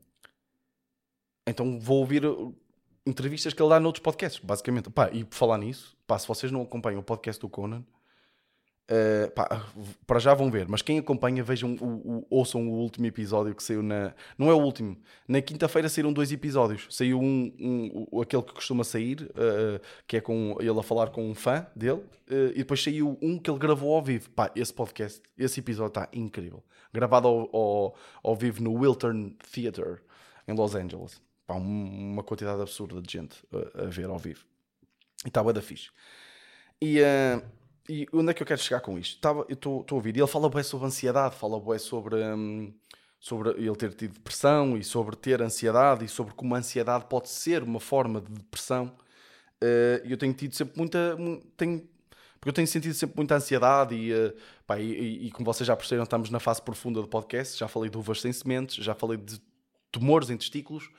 então 1.46 1.78
vou 1.78 1.98
ouvir 1.98 2.24
entrevistas 3.07 3.55
que 3.55 3.62
ele 3.62 3.71
dá 3.71 3.81
noutros 3.81 4.03
podcasts, 4.03 4.40
basicamente. 4.42 4.90
Pá, 4.90 5.09
e 5.12 5.25
por 5.25 5.35
falar 5.35 5.59
nisso, 5.59 5.97
pá, 6.07 6.19
se 6.19 6.27
vocês 6.27 6.51
não 6.51 6.62
acompanham 6.62 7.01
o 7.01 7.05
podcast 7.05 7.40
do 7.40 7.49
Conan, 7.49 7.85
Uh, 8.88 9.29
pá, 9.33 9.66
para 10.07 10.21
já 10.21 10.33
vão 10.33 10.49
ver, 10.49 10.69
mas 10.69 10.81
quem 10.81 10.97
acompanha, 10.97 11.42
vejam, 11.42 11.75
o, 11.81 12.19
o, 12.19 12.27
ouçam 12.31 12.69
o 12.69 12.75
último 12.75 13.05
episódio 13.07 13.53
que 13.53 13.61
saiu 13.61 13.83
na. 13.83 14.14
Não 14.38 14.49
é 14.49 14.55
o 14.55 14.61
último, 14.61 14.97
na 15.27 15.42
quinta-feira 15.42 15.88
saíram 15.88 16.12
dois 16.12 16.31
episódios. 16.31 16.87
Saiu 16.88 17.21
um, 17.21 17.53
um, 17.59 18.21
aquele 18.21 18.45
que 18.45 18.55
costuma 18.55 18.85
sair, 18.85 19.23
uh, 19.23 19.81
que 20.07 20.19
é 20.19 20.21
com 20.21 20.57
ele 20.61 20.79
a 20.79 20.83
falar 20.85 21.11
com 21.11 21.29
um 21.29 21.35
fã 21.35 21.66
dele, 21.75 21.99
uh, 22.31 22.53
e 22.55 22.59
depois 22.59 22.81
saiu 22.81 23.19
um 23.21 23.40
que 23.40 23.51
ele 23.51 23.59
gravou 23.59 23.92
ao 23.92 24.01
vivo. 24.01 24.31
Pá, 24.31 24.53
esse 24.55 24.73
podcast, 24.73 25.21
esse 25.37 25.59
episódio 25.59 25.88
está 25.88 26.09
incrível. 26.12 26.62
Gravado 26.92 27.27
ao, 27.27 27.57
ao, 27.57 27.97
ao, 28.23 28.37
vivo 28.37 28.62
no 28.62 28.73
Wiltern 28.73 29.37
Theatre 29.53 29.99
em 30.47 30.55
Los 30.55 30.77
Angeles. 30.77 31.21
Pá, 31.46 31.54
uma 31.54 32.22
quantidade 32.22 32.61
absurda 32.61 33.00
de 33.00 33.12
gente 33.12 33.37
a, 33.52 33.85
a 33.85 33.87
ver 33.87 34.06
ao 34.06 34.18
vivo. 34.18 34.44
E 35.24 35.28
estava 35.28 35.52
da 35.52 35.62
fixe. 35.62 35.90
E. 36.80 37.00
Uh, 37.00 37.56
e 37.88 38.06
onde 38.12 38.30
é 38.30 38.35
que 38.35 38.42
eu 38.42 38.46
quero 38.46 38.61
chegar 38.61 38.80
com 38.80 38.98
isto? 38.98 39.20
Tava, 39.20 39.46
eu 39.48 39.54
estou 39.54 39.87
a 39.88 39.94
ouvir. 39.94 40.16
E 40.16 40.20
ele 40.20 40.26
fala 40.26 40.48
bem 40.48 40.62
sobre 40.62 40.87
ansiedade, 40.87 41.37
fala 41.37 41.61
bem 41.61 41.78
sobre, 41.78 42.16
hum, 42.16 42.74
sobre 43.20 43.50
ele 43.50 43.76
ter 43.76 43.94
tido 43.94 44.14
depressão 44.14 44.76
e 44.76 44.82
sobre 44.82 45.14
ter 45.16 45.40
ansiedade 45.40 46.04
e 46.04 46.09
sobre 46.09 46.35
como 46.35 46.54
a 46.54 46.59
ansiedade 46.59 47.06
pode 47.09 47.28
ser 47.28 47.62
uma 47.62 47.78
forma 47.78 48.20
de 48.20 48.32
depressão. 48.32 48.92
Uh, 49.62 50.02
eu 50.04 50.16
tenho 50.16 50.35
tido 50.35 50.54
sempre 50.54 50.76
muita. 50.76 51.16
Tenho, 51.56 51.88
porque 52.40 52.50
eu 52.50 52.52
tenho 52.52 52.66
sentido 52.66 52.94
sempre 52.94 53.16
muita 53.16 53.37
ansiedade 53.37 53.94
e, 53.94 54.12
uh, 54.12 54.35
pá, 54.66 54.78
e, 54.80 55.26
e, 55.26 55.30
como 55.30 55.44
vocês 55.44 55.66
já 55.66 55.76
perceberam, 55.76 56.04
estamos 56.04 56.28
na 56.28 56.40
fase 56.40 56.61
profunda 56.61 57.00
do 57.00 57.09
podcast. 57.09 57.56
Já 57.59 57.68
falei 57.68 57.88
de 57.88 57.96
uvas 57.96 58.20
sem 58.20 58.32
sementes, 58.32 58.85
já 58.85 58.94
falei 58.94 59.16
de 59.16 59.40
tumores 59.92 60.28
em 60.28 60.37
testículos 60.37 60.90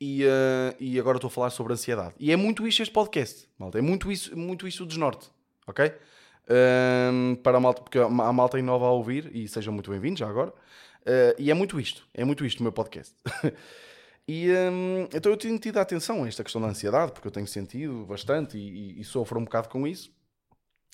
e, 0.00 0.24
uh, 0.24 0.74
e 0.78 0.98
agora 0.98 1.18
estou 1.18 1.28
a 1.28 1.30
falar 1.30 1.50
sobre 1.50 1.72
ansiedade. 1.72 2.14
E 2.18 2.32
é 2.32 2.36
muito 2.36 2.66
isso 2.66 2.82
este 2.82 2.92
podcast, 2.92 3.48
malta. 3.58 3.78
É 3.78 3.82
muito 3.82 4.10
isso, 4.10 4.36
muito 4.36 4.66
isso 4.66 4.84
o 4.84 4.86
desnorte, 4.86 5.30
ok? 5.66 5.92
um, 6.48 7.36
para 7.36 7.56
a 7.58 7.60
malta, 7.60 7.82
porque 7.82 7.98
a 7.98 8.08
malta 8.08 8.60
nova 8.62 8.86
a 8.86 8.90
ouvir, 8.90 9.30
e 9.34 9.48
sejam 9.48 9.72
muito 9.72 9.90
bem-vindos 9.90 10.20
já 10.20 10.28
agora. 10.28 10.50
Uh, 10.50 11.34
e 11.38 11.50
é 11.50 11.54
muito 11.54 11.78
isto, 11.78 12.06
é 12.14 12.24
muito 12.24 12.44
isto 12.44 12.60
o 12.60 12.62
meu 12.62 12.72
podcast. 12.72 13.14
e 14.26 14.50
um, 14.50 15.08
então 15.12 15.30
eu 15.30 15.36
tenho 15.36 15.58
tido 15.58 15.78
atenção 15.78 16.24
a 16.24 16.28
esta 16.28 16.42
questão 16.42 16.60
da 16.60 16.68
ansiedade, 16.68 17.12
porque 17.12 17.28
eu 17.28 17.32
tenho 17.32 17.46
sentido 17.46 18.04
bastante 18.06 18.56
e, 18.56 18.96
e, 18.96 19.00
e 19.00 19.04
sofro 19.04 19.38
um 19.38 19.44
bocado 19.44 19.68
com 19.68 19.86
isso. 19.86 20.12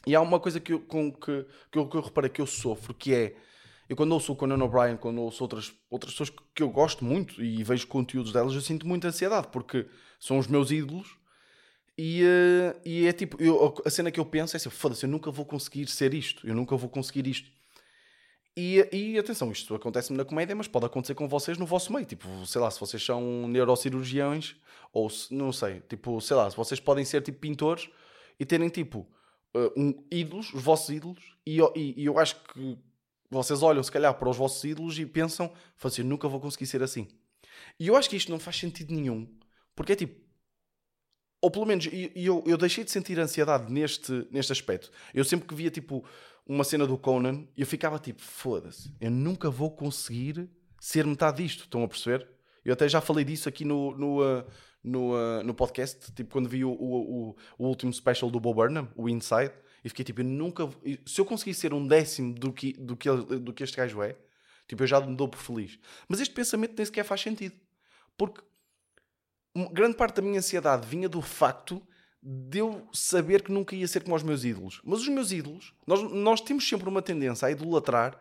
E 0.07 0.15
há 0.15 0.21
uma 0.21 0.41
coisa 0.41 0.59
que 0.59 0.73
eu, 0.73 0.81
com, 0.81 1.13
que, 1.13 1.47
que, 1.71 1.79
eu, 1.79 1.87
que 1.87 1.97
eu 1.97 2.01
reparei 2.01 2.31
que 2.31 2.41
eu 2.41 2.47
sofro, 2.47 2.95
que 2.95 3.15
é 3.15 3.35
eu 3.91 3.97
quando 3.97 4.13
ouço 4.13 4.33
o 4.33 4.37
Conan 4.37 4.63
O'Brien, 4.65 4.97
quando 4.97 5.21
ouço 5.21 5.43
outras, 5.43 5.73
outras 5.91 6.13
pessoas 6.13 6.31
que 6.55 6.63
eu 6.63 6.71
gosto 6.71 7.05
muito 7.05 7.43
e 7.43 7.65
vejo 7.65 7.89
conteúdos 7.89 8.33
delas, 8.33 8.55
eu 8.55 8.61
sinto 8.61 8.87
muita 8.87 9.09
ansiedade, 9.09 9.49
porque 9.49 9.85
são 10.21 10.39
os 10.39 10.47
meus 10.47 10.71
ídolos 10.71 11.19
e, 11.99 12.23
uh, 12.23 12.81
e 12.85 13.09
é 13.09 13.13
tipo, 13.13 13.37
eu, 13.43 13.75
a 13.85 13.91
cena 13.91 14.13
que 14.13 14.21
eu 14.21 14.25
penso 14.25 14.55
é 14.55 14.59
assim: 14.59 14.71
foda-se, 14.71 15.05
eu 15.05 15.11
nunca 15.11 15.29
vou 15.33 15.45
conseguir 15.45 15.89
ser 15.89 16.15
isto, 16.15 16.47
eu 16.47 16.55
nunca 16.55 16.77
vou 16.77 16.89
conseguir 16.89 17.27
isto. 17.27 17.51
E, 18.57 18.89
e 18.93 19.19
atenção, 19.19 19.51
isto 19.51 19.75
acontece-me 19.75 20.17
na 20.17 20.25
comédia, 20.25 20.55
mas 20.55 20.69
pode 20.69 20.87
acontecer 20.87 21.17
com 21.17 21.29
vocês 21.29 21.59
no 21.59 21.67
vosso 21.67 21.93
meio. 21.93 22.07
Tipo, 22.07 22.47
sei 22.47 22.61
lá, 22.61 22.71
se 22.71 22.79
vocês 22.79 23.05
são 23.05 23.49
neurocirurgiões, 23.49 24.55
ou 24.93 25.11
se, 25.11 25.35
não 25.35 25.53
sei, 25.53 25.81
tipo, 25.89 26.21
sei 26.21 26.37
lá, 26.37 26.49
se 26.49 26.57
vocês 26.57 26.79
podem 26.79 27.05
ser 27.05 27.23
tipo 27.23 27.41
pintores 27.41 27.89
e 28.39 28.47
terem 28.47 28.69
tipo 28.69 29.01
uh, 29.57 29.73
um, 29.77 30.07
ídolos, 30.13 30.55
os 30.55 30.63
vossos 30.63 30.91
ídolos, 30.91 31.37
e, 31.45 31.59
e, 31.75 32.03
e, 32.03 32.05
eu 32.05 32.19
acho 32.21 32.37
que 32.45 32.79
vocês 33.31 33.63
olham 33.63 33.83
se 33.83 33.93
calhar 33.93 34.13
para 34.15 34.29
os 34.29 34.37
vossos 34.37 34.63
ídolos 34.65 34.99
e 34.99 35.07
pensam, 35.07 35.53
assim, 35.83 36.03
nunca 36.03 36.29
vou 36.29 36.41
conseguir 36.41 36.67
ser 36.67 36.83
assim. 36.83 37.07
E 37.79 37.87
eu 37.89 37.97
acho 37.97 38.11
que 38.11 38.17
isto 38.17 38.31
não 38.31 38.39
faz 38.39 38.57
sentido 38.57 38.93
nenhum, 38.93 39.29
porque 39.75 39.93
é 39.93 39.97
tipo, 39.97 40.21
ou 41.41 41.51
pelo 41.51 41.65
menos 41.65 41.89
eu, 42.15 42.45
eu 42.47 42.59
deixei 42.59 42.85
de 42.85 42.91
sentir 42.91 43.19
ansiedade 43.19 43.73
neste, 43.73 44.27
neste 44.31 44.53
aspecto. 44.53 44.91
Eu 45.15 45.25
sempre 45.25 45.47
que 45.47 45.55
via 45.55 45.71
tipo 45.71 46.05
uma 46.47 46.65
cena 46.65 46.87
do 46.87 46.99
Conan, 46.99 47.47
eu 47.57 47.67
ficava 47.67 47.99
tipo, 47.99 48.21
foda-se, 48.21 48.95
eu 49.01 49.11
nunca 49.11 49.49
vou 49.49 49.71
conseguir 49.71 50.51
ser 50.81 51.07
metade 51.07 51.43
disto. 51.43 51.65
Estão 51.65 51.85
a 51.85 51.89
perceber? 51.89 52.27
Eu 52.65 52.73
até 52.73 52.89
já 52.89 53.01
falei 53.01 53.25
disso 53.25 53.49
aqui 53.49 53.65
no, 53.65 53.97
no, 53.97 54.23
uh, 54.23 54.45
no, 54.83 55.15
uh, 55.15 55.43
no 55.45 55.55
podcast, 55.55 56.13
tipo 56.13 56.33
quando 56.33 56.49
vi 56.49 56.65
o, 56.65 56.71
o, 56.73 57.37
o, 57.59 57.67
último 57.67 57.93
special 57.93 58.31
do 58.31 58.41
Bob 58.41 58.57
Burnham, 58.57 58.89
o 58.95 59.09
Inside, 59.09 59.53
e 59.85 59.89
fiquei 59.89 60.05
tipo, 60.05 60.21
eu 60.21 60.25
nunca. 60.25 60.69
Se 61.07 61.21
eu 61.21 61.25
conseguir 61.25 61.55
ser 61.55 61.73
um 61.73 61.87
décimo 61.87 62.35
do 62.35 62.53
que, 62.53 62.73
do 62.75 62.97
que, 62.97 63.11
do 63.11 63.53
que 63.53 63.63
este 63.63 63.77
gajo 63.77 64.03
é, 64.03 64.17
tipo, 64.69 64.83
eu 64.83 64.87
já 64.87 65.01
me 65.01 65.15
dou 65.15 65.29
por 65.29 65.39
feliz. 65.39 65.79
Mas 66.09 66.21
este 66.21 66.35
pensamento 66.35 66.75
nem 66.77 66.85
sequer 66.85 67.05
faz 67.05 67.21
sentido. 67.21 67.55
Porque 68.17 68.43
grande 69.73 69.97
parte 69.97 70.17
da 70.17 70.23
minha 70.23 70.39
ansiedade 70.39 70.87
vinha 70.87 71.09
do 71.09 71.23
facto 71.23 71.83
de 72.23 72.59
eu 72.59 72.87
saber 72.93 73.43
que 73.43 73.51
nunca 73.51 73.75
ia 73.75 73.89
ser 73.89 74.03
como 74.03 74.15
os 74.15 74.23
meus 74.23 74.45
ídolos. 74.45 74.81
Mas 74.85 75.01
os 75.01 75.09
meus 75.09 75.33
ídolos, 75.33 75.75
nós, 75.87 76.03
nós 76.13 76.41
temos 76.41 76.69
sempre 76.69 76.89
uma 76.89 77.01
tendência 77.01 77.49
a 77.49 77.51
idolatrar 77.51 78.21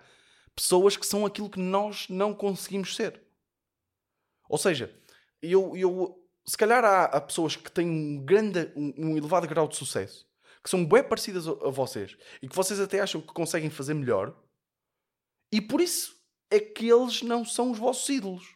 pessoas 0.56 0.96
que 0.96 1.06
são 1.06 1.26
aquilo 1.26 1.50
que 1.50 1.60
nós 1.60 2.08
não 2.10 2.34
conseguimos 2.34 2.96
ser. 2.96 3.22
Ou 4.48 4.58
seja, 4.58 4.94
eu, 5.42 5.76
eu 5.76 6.20
se 6.46 6.58
calhar 6.58 6.84
há, 6.84 7.04
há 7.06 7.22
pessoas 7.22 7.56
que 7.56 7.72
têm 7.72 7.90
um 7.90 8.26
grande, 8.26 8.72
um, 8.76 8.94
um, 8.98 9.18
elevado 9.18 9.48
grau 9.48 9.68
de 9.68 9.76
sucesso, 9.76 10.28
que 10.64 10.70
são 10.70 10.86
bem 10.86 11.04
parecidas 11.04 11.48
a, 11.48 11.70
vocês 11.70 12.18
e 12.42 12.48
que 12.48 12.56
vocês 12.56 12.80
até 12.80 13.00
acham 13.00 13.22
que 13.22 13.34
conseguem 13.34 13.70
fazer 13.70 13.94
melhor, 13.94 14.36
e 15.52 15.62
por 15.62 15.82
isso 15.82 16.20
é 16.52 16.60
que 16.60 16.88
eles 16.90 17.22
não 17.22 17.44
são 17.46 17.72
os 17.72 17.80
vossos 17.80 18.08
ídolos. 18.10 18.56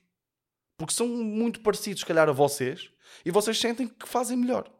Porque 0.78 0.94
são 0.94 1.08
muito 1.08 1.62
parecidos, 1.62 2.02
se 2.02 2.06
calhar, 2.06 2.28
a 2.28 2.34
vocês 2.34 2.92
e 3.24 3.32
vocês 3.32 3.60
sentem 3.60 3.88
que 3.88 4.08
fazem 4.08 4.36
melhor. 4.36 4.72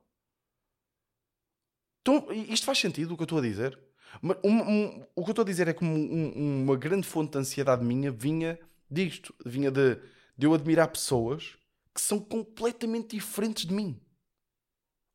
Então, 2.02 2.28
isto 2.32 2.66
faz 2.66 2.80
sentido 2.80 3.14
o 3.14 3.18
que 3.18 3.22
eu 3.24 3.26
estou 3.26 3.40
a 3.40 3.42
dizer? 3.42 3.80
Um- 4.22 4.50
um- 4.50 5.08
o 5.16 5.24
que 5.24 5.30
eu 5.30 5.32
estou 5.32 5.44
a 5.44 5.46
dizer 5.46 5.68
é 5.68 5.74
que 5.74 5.84
um- 5.86 6.64
uma 6.64 6.76
grande 6.76 7.08
fonte 7.08 7.32
de 7.32 7.38
ansiedade 7.38 7.84
minha 7.86 8.12
vinha 8.12 8.60
disto. 8.90 9.34
Vinha 9.46 9.72
de, 9.72 9.96
de 10.38 10.46
eu 10.46 10.54
admirar 10.54 10.88
pessoas 10.92 11.58
que 11.94 12.02
são 12.02 12.20
completamente 12.20 13.16
diferentes 13.16 13.66
de 13.66 13.74
mim. 13.74 14.00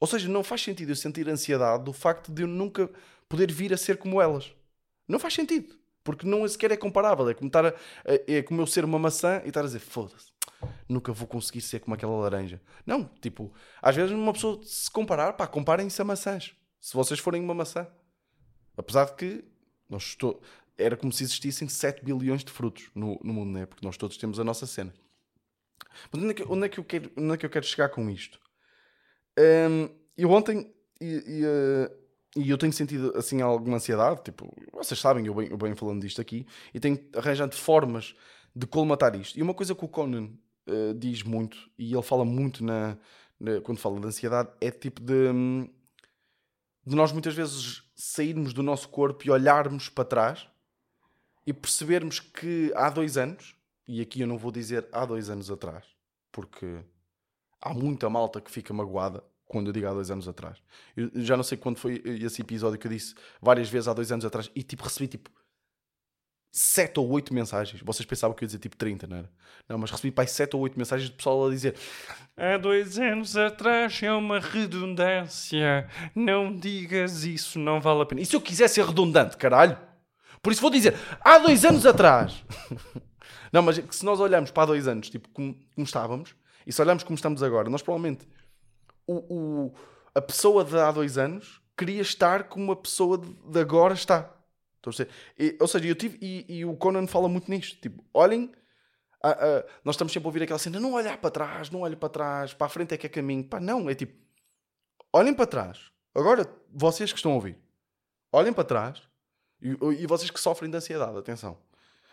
Ou 0.00 0.06
seja, 0.06 0.28
não 0.28 0.44
faz 0.44 0.62
sentido 0.62 0.90
eu 0.92 0.96
sentir 0.96 1.28
ansiedade 1.28 1.84
do 1.84 1.92
facto 1.92 2.30
de 2.32 2.42
eu 2.42 2.46
nunca 2.48 2.88
poder 3.28 3.50
vir 3.50 3.72
a 3.72 3.76
ser 3.76 3.96
como 3.98 4.20
elas. 4.22 4.52
Não 5.06 5.18
faz 5.18 5.34
sentido. 5.34 5.76
Porque 6.04 6.26
não 6.26 6.46
sequer 6.48 6.70
é 6.72 6.76
comparável. 6.76 7.28
É 7.28 7.34
como, 7.34 7.48
estar 7.48 7.66
a- 7.66 7.74
é 8.04 8.42
como 8.42 8.60
eu 8.62 8.66
ser 8.66 8.84
uma 8.84 8.98
maçã 8.98 9.42
e 9.44 9.48
estar 9.48 9.60
a 9.60 9.64
dizer 9.64 9.80
foda-se, 9.80 10.32
nunca 10.88 11.12
vou 11.12 11.26
conseguir 11.26 11.60
ser 11.60 11.80
como 11.80 11.94
aquela 11.94 12.16
laranja. 12.16 12.60
Não, 12.86 13.04
tipo, 13.20 13.52
às 13.82 13.94
vezes 13.94 14.12
uma 14.12 14.32
pessoa 14.32 14.60
se 14.64 14.90
comparar, 14.90 15.32
pá, 15.34 15.46
comparem-se 15.46 16.00
a 16.00 16.04
maçãs. 16.04 16.54
Se 16.80 16.94
vocês 16.94 17.18
forem 17.20 17.42
uma 17.42 17.54
maçã. 17.54 17.86
Apesar 18.76 19.06
de 19.06 19.14
que 19.14 19.44
nós 19.88 20.04
estou... 20.04 20.40
era 20.78 20.96
como 20.96 21.12
se 21.12 21.24
existissem 21.24 21.68
7 21.68 22.04
bilhões 22.04 22.44
de 22.44 22.52
frutos 22.52 22.88
no, 22.94 23.18
no 23.22 23.34
mundo, 23.34 23.50
né? 23.50 23.66
Porque 23.66 23.84
nós 23.84 23.96
todos 23.96 24.16
temos 24.16 24.38
a 24.38 24.44
nossa 24.44 24.64
cena. 24.66 24.94
Mas 26.12 26.22
onde 26.22 26.30
é 26.30 26.34
que, 26.34 26.42
onde 26.44 26.66
é 26.66 26.68
que, 26.68 26.78
eu, 26.78 26.84
quero, 26.84 27.10
onde 27.16 27.34
é 27.34 27.36
que 27.36 27.44
eu 27.44 27.50
quero 27.50 27.66
chegar 27.66 27.88
com 27.88 28.08
isto? 28.08 28.38
Hum, 29.38 29.88
eu 30.16 30.30
ontem 30.30 30.72
e, 31.00 31.06
e, 31.06 31.44
eh, 31.44 31.96
e 32.36 32.50
eu 32.50 32.58
tenho 32.58 32.72
sentido 32.72 33.12
assim 33.16 33.40
alguma 33.40 33.76
ansiedade, 33.76 34.22
tipo, 34.24 34.52
vocês 34.72 34.98
sabem, 34.98 35.26
eu 35.26 35.34
bem, 35.34 35.56
bem 35.56 35.74
falando 35.76 36.00
disto 36.02 36.20
aqui, 36.20 36.44
e 36.74 36.80
tenho 36.80 36.98
arranjado 37.14 37.54
formas 37.54 38.14
de 38.54 38.66
colmatar 38.66 39.14
isto. 39.14 39.38
E 39.38 39.42
uma 39.42 39.54
coisa 39.54 39.74
que 39.74 39.84
o 39.84 39.88
Conan 39.88 40.30
eh, 40.66 40.92
diz 40.94 41.22
muito, 41.22 41.56
e 41.78 41.92
ele 41.94 42.02
fala 42.02 42.24
muito 42.24 42.64
na, 42.64 42.98
na- 43.38 43.60
quando 43.60 43.78
fala 43.78 44.00
de 44.00 44.06
ansiedade, 44.08 44.50
é 44.60 44.70
tipo 44.72 45.00
de, 45.00 45.14
hum, 45.30 45.68
de 46.84 46.94
nós 46.96 47.12
muitas 47.12 47.34
vezes 47.34 47.82
sairmos 47.94 48.52
do 48.52 48.62
nosso 48.62 48.88
corpo 48.88 49.26
e 49.26 49.30
olharmos 49.30 49.88
para 49.88 50.04
trás 50.04 50.48
e 51.46 51.52
percebermos 51.52 52.20
que 52.20 52.72
há 52.74 52.90
dois 52.90 53.16
anos, 53.16 53.56
e 53.86 54.00
aqui 54.00 54.20
eu 54.20 54.26
não 54.26 54.38
vou 54.38 54.52
dizer 54.52 54.86
há 54.92 55.04
dois 55.06 55.30
anos 55.30 55.50
atrás, 55.50 55.84
porque 56.30 56.80
há 57.60 57.72
muita 57.74 58.08
malta 58.08 58.40
que 58.40 58.50
fica 58.50 58.72
magoada 58.72 59.22
quando 59.46 59.68
eu 59.68 59.72
digo 59.72 59.86
há 59.86 59.92
dois 59.92 60.10
anos 60.10 60.28
atrás. 60.28 60.58
Eu 60.96 61.10
já 61.16 61.36
não 61.36 61.44
sei 61.44 61.56
quando 61.56 61.78
foi 61.78 62.02
esse 62.04 62.42
episódio 62.42 62.78
que 62.78 62.86
eu 62.86 62.90
disse 62.90 63.14
várias 63.40 63.68
vezes 63.68 63.88
há 63.88 63.94
dois 63.94 64.12
anos 64.12 64.24
atrás 64.24 64.50
e 64.54 64.62
tipo 64.62 64.84
recebi 64.84 65.08
tipo 65.08 65.30
sete 66.52 67.00
ou 67.00 67.08
oito 67.10 67.32
mensagens. 67.32 67.80
Vocês 67.82 68.06
pensavam 68.06 68.36
que 68.36 68.44
eu 68.44 68.46
ia 68.46 68.48
dizer 68.48 68.58
tipo 68.58 68.76
30, 68.76 69.06
não 69.06 69.16
era? 69.16 69.30
Não, 69.68 69.78
mas 69.78 69.90
recebi 69.90 70.10
pai 70.10 70.26
sete 70.26 70.54
ou 70.54 70.62
oito 70.62 70.78
mensagens 70.78 71.08
de 71.10 71.16
pessoal 71.16 71.46
a 71.46 71.50
dizer 71.50 71.74
Há 72.36 72.56
dois 72.56 72.98
anos 72.98 73.36
atrás 73.36 74.00
é 74.02 74.12
uma 74.12 74.38
redundância. 74.38 75.88
Não 76.14 76.54
digas 76.54 77.24
isso, 77.24 77.58
não 77.58 77.80
vale 77.80 78.02
a 78.02 78.06
pena. 78.06 78.20
E 78.20 78.26
se 78.26 78.36
eu 78.36 78.40
quiser 78.40 78.68
ser 78.68 78.84
redundante, 78.84 79.36
caralho? 79.36 79.78
Por 80.42 80.52
isso 80.52 80.62
vou 80.62 80.70
dizer, 80.70 80.94
há 81.20 81.38
dois 81.38 81.64
anos 81.64 81.84
atrás. 81.84 82.44
Não, 83.52 83.62
mas 83.62 83.78
é 83.78 83.84
se 83.90 84.04
nós 84.04 84.20
olharmos 84.20 84.50
para 84.50 84.62
há 84.62 84.66
dois 84.66 84.86
anos, 84.86 85.08
tipo, 85.08 85.28
como, 85.30 85.54
como 85.74 85.84
estávamos, 85.84 86.34
e 86.68 86.72
se 86.72 86.80
olharmos 86.82 87.02
como 87.02 87.16
estamos 87.16 87.42
agora, 87.42 87.68
nós 87.70 87.82
provavelmente, 87.82 88.28
o, 89.06 89.14
o- 89.66 89.74
a 90.14 90.20
pessoa 90.20 90.64
de 90.64 90.76
há 90.78 90.90
dois 90.92 91.16
anos 91.18 91.60
queria 91.76 92.02
estar 92.02 92.44
como 92.48 92.70
a 92.72 92.76
pessoa 92.76 93.18
de, 93.18 93.58
agora 93.60 93.94
está. 93.94 94.18
Estão 94.76 94.90
a 94.90 94.94
perceber? 94.94 95.10
E- 95.38 95.56
ou 95.60 95.66
seja, 95.66 95.86
eu 95.88 95.94
tive, 95.94 96.18
e, 96.20 96.58
e 96.58 96.64
o 96.64 96.76
Conan 96.76 97.06
fala 97.06 97.28
muito 97.28 97.50
nisto, 97.50 97.80
tipo, 97.80 98.04
olhem, 98.12 98.52
a- 99.22 99.30
a- 99.30 99.64
nós 99.84 99.94
estamos 99.94 100.12
sempre 100.12 100.26
a 100.26 100.28
ouvir 100.28 100.42
aquela 100.42 100.58
cena, 100.58 100.78
não 100.78 100.92
olhar 100.92 101.18
para 101.18 101.30
trás, 101.30 101.70
não 101.70 101.80
olhe 101.80 101.96
para 101.96 102.08
trás, 102.08 102.52
para 102.54 102.66
a 102.66 102.70
frente 102.70 102.94
é 102.94 102.98
que 102.98 103.06
é 103.06 103.10
caminho. 103.10 103.44
Pá, 103.44 103.58
não, 103.60 103.88
é 103.88 103.94
tipo, 103.94 104.14
olhem 105.12 105.32
para 105.34 105.46
trás. 105.46 105.90
Agora, 106.14 106.46
vocês 106.72 107.10
que 107.12 107.18
estão 107.18 107.32
a 107.32 107.34
ouvir, 107.36 107.56
olhem 108.32 108.52
para 108.52 108.64
trás, 108.64 109.02
e, 109.60 109.70
e 110.02 110.06
vocês 110.06 110.30
que 110.30 110.38
sofrem 110.40 110.70
de 110.70 110.76
ansiedade, 110.76 111.16
atenção, 111.16 111.58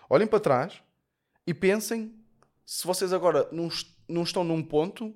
olhem 0.10 0.28
para 0.28 0.40
trás 0.40 0.82
e 1.46 1.54
pensem 1.54 2.16
se 2.66 2.86
vocês 2.88 3.12
agora 3.14 3.48
não, 3.52 3.68
est- 3.68 3.95
não 4.08 4.24
estão 4.24 4.44
num 4.44 4.62
ponto 4.64 5.16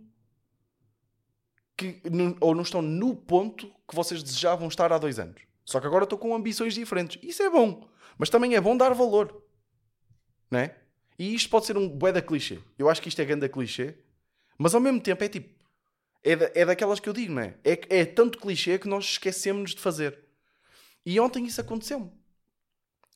que, 1.77 2.01
ou 2.41 2.53
não 2.53 2.63
estão 2.63 2.81
no 2.81 3.15
ponto 3.15 3.67
que 3.87 3.95
vocês 3.95 4.21
desejavam 4.21 4.67
estar 4.67 4.91
há 4.91 4.97
dois 4.97 5.17
anos. 5.19 5.41
Só 5.65 5.79
que 5.79 5.87
agora 5.87 6.03
estou 6.03 6.17
com 6.19 6.35
ambições 6.35 6.73
diferentes. 6.73 7.19
Isso 7.23 7.41
é 7.43 7.49
bom, 7.49 7.87
mas 8.17 8.29
também 8.29 8.55
é 8.55 8.61
bom 8.61 8.75
dar 8.75 8.93
valor, 8.93 9.43
não 10.49 10.59
é? 10.59 10.75
E 11.17 11.33
isto 11.35 11.49
pode 11.49 11.65
ser 11.65 11.77
um 11.77 11.87
bué 11.87 12.11
da 12.11 12.21
clichê. 12.21 12.59
Eu 12.77 12.89
acho 12.89 13.01
que 13.01 13.09
isto 13.09 13.21
é 13.21 13.25
grande 13.25 13.47
clichê, 13.49 13.95
mas 14.57 14.73
ao 14.73 14.81
mesmo 14.81 14.99
tempo 15.01 15.23
é 15.23 15.29
tipo, 15.29 15.53
é, 16.23 16.35
da- 16.35 16.51
é 16.55 16.65
daquelas 16.65 16.99
que 16.99 17.07
eu 17.07 17.13
digo, 17.13 17.33
não 17.33 17.41
é? 17.41 17.55
É, 17.63 17.99
é 17.99 18.05
tanto 18.05 18.39
clichê 18.39 18.77
que 18.79 18.87
nós 18.87 19.05
esquecemos 19.05 19.71
de 19.75 19.81
fazer. 19.81 20.17
E 21.05 21.19
ontem 21.19 21.45
isso 21.45 21.61
aconteceu-me. 21.61 22.11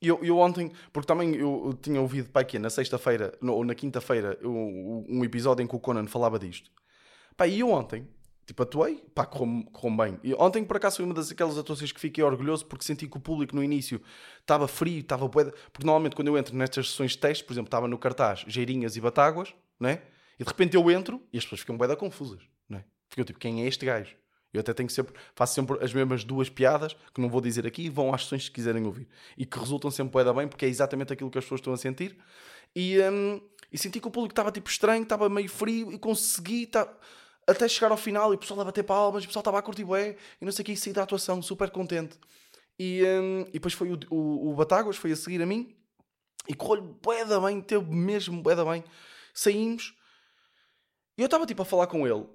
Eu, 0.03 0.19
eu 0.21 0.37
ontem, 0.37 0.71
porque 0.91 1.07
também 1.07 1.33
eu, 1.35 1.77
tinha 1.81 2.01
ouvido, 2.01 2.29
pai, 2.29 2.43
que 2.43 2.59
na 2.59 2.69
sexta-feira 2.69 3.37
ou 3.41 3.63
na 3.63 3.73
quinta-feira, 3.73 4.37
um 5.07 5.23
episódio 5.23 5.63
em 5.63 5.67
que 5.67 5.75
o 5.75 5.79
Conan 5.79 6.05
falava 6.07 6.37
disto. 6.37 6.69
Pá, 7.37 7.47
e 7.47 7.61
eu 7.61 7.69
ontem, 7.69 8.07
tipo, 8.45 8.61
atuei, 8.63 8.97
pá, 9.15 9.25
correu 9.25 9.97
bem. 9.97 10.19
E 10.21 10.33
ontem, 10.33 10.63
por 10.65 10.75
acaso, 10.77 10.97
foi 10.97 11.05
uma 11.05 11.13
das 11.13 11.31
aquelas 11.31 11.57
atuações 11.57 11.91
que 11.91 11.99
fiquei 11.99 12.23
orgulhoso 12.23 12.65
porque 12.65 12.83
senti 12.83 13.07
que 13.07 13.15
o 13.17 13.19
público 13.19 13.55
no 13.55 13.63
início 13.63 14.01
estava 14.41 14.67
frio, 14.67 14.99
estava 14.99 15.25
de- 15.27 15.51
Porque 15.71 15.85
normalmente 15.85 16.15
quando 16.15 16.27
eu 16.27 16.37
entro 16.37 16.55
nestas 16.55 16.89
sessões 16.89 17.11
de 17.11 17.19
teste, 17.19 17.43
por 17.43 17.53
exemplo, 17.53 17.67
estava 17.67 17.87
no 17.87 17.97
cartaz 17.97 18.43
Geirinhas 18.47 18.97
e 18.97 19.01
Batáguas, 19.01 19.55
né? 19.79 20.01
E 20.37 20.43
de 20.43 20.49
repente 20.49 20.75
eu 20.75 20.91
entro 20.91 21.21
e 21.31 21.37
as 21.37 21.43
pessoas 21.45 21.61
ficam 21.61 21.77
bué 21.77 21.87
da 21.87 21.95
confusas, 21.95 22.41
né? 22.67 22.83
Ficam 23.09 23.23
tipo, 23.23 23.39
quem 23.39 23.63
é 23.63 23.67
este 23.67 23.85
gajo? 23.85 24.15
Eu 24.53 24.59
até 24.59 24.73
tenho 24.73 24.89
sempre, 24.89 25.13
faço 25.33 25.55
sempre 25.55 25.83
as 25.83 25.91
mesmas 25.93 26.23
duas 26.23 26.47
piadas, 26.47 26.95
que 27.13 27.19
não 27.19 27.27
vou 27.27 27.41
dizer 27.41 27.65
aqui, 27.65 27.89
vão 27.89 28.13
às 28.13 28.23
sessões 28.23 28.45
se 28.45 28.51
quiserem 28.51 28.85
ouvir. 28.85 29.07
E 29.35 29.45
que 29.45 29.57
resultam 29.57 29.89
sempre 29.89 30.11
bué 30.11 30.33
bem, 30.33 30.47
porque 30.47 30.65
é 30.65 30.69
exatamente 30.69 31.11
aquilo 31.11 31.31
que 31.31 31.39
as 31.39 31.43
pessoas 31.43 31.59
estão 31.59 31.73
a 31.73 31.77
sentir. 31.77 32.15
E, 32.75 32.99
hum, 33.01 33.41
e 33.71 33.77
senti 33.77 33.99
que 33.99 34.07
o 34.07 34.11
público 34.11 34.31
estava 34.31 34.51
tipo 34.51 34.69
estranho, 34.69 35.01
estava 35.01 35.27
meio 35.27 35.49
frio 35.49 35.91
e 35.91 35.97
consegui 35.97 36.67
tá, 36.67 36.87
até 37.47 37.67
chegar 37.67 37.89
ao 37.91 37.97
final 37.97 38.31
e 38.31 38.35
o 38.35 38.37
pessoal 38.37 38.61
a 38.61 38.65
bater 38.65 38.83
palmas, 38.83 39.23
e 39.23 39.25
o 39.25 39.29
pessoal 39.29 39.41
estava 39.41 39.57
a 39.57 39.61
curtir 39.61 39.83
bué 39.83 40.15
e 40.39 40.45
não 40.45 40.51
sei 40.51 40.61
o 40.61 40.65
que, 40.65 40.71
e 40.73 40.77
saí 40.77 40.93
da 40.93 41.01
atuação 41.01 41.41
super 41.41 41.71
contente. 41.71 42.19
E, 42.77 43.03
hum, 43.03 43.45
e 43.49 43.53
depois 43.53 43.73
foi 43.73 43.91
o, 43.91 43.99
o, 44.11 44.51
o 44.51 44.55
Batáguas, 44.55 44.97
foi 44.97 45.11
a 45.11 45.15
seguir 45.15 45.41
a 45.41 45.45
mim 45.45 45.75
e 46.47 46.53
correu-lhe 46.53 46.93
bem, 47.41 47.61
teve 47.61 47.85
mesmo 47.91 48.41
bué 48.41 48.55
bem. 48.63 48.83
Saímos 49.33 49.95
e 51.17 51.21
eu 51.21 51.25
estava 51.25 51.45
tipo 51.45 51.61
a 51.61 51.65
falar 51.65 51.87
com 51.87 52.07
ele 52.07 52.25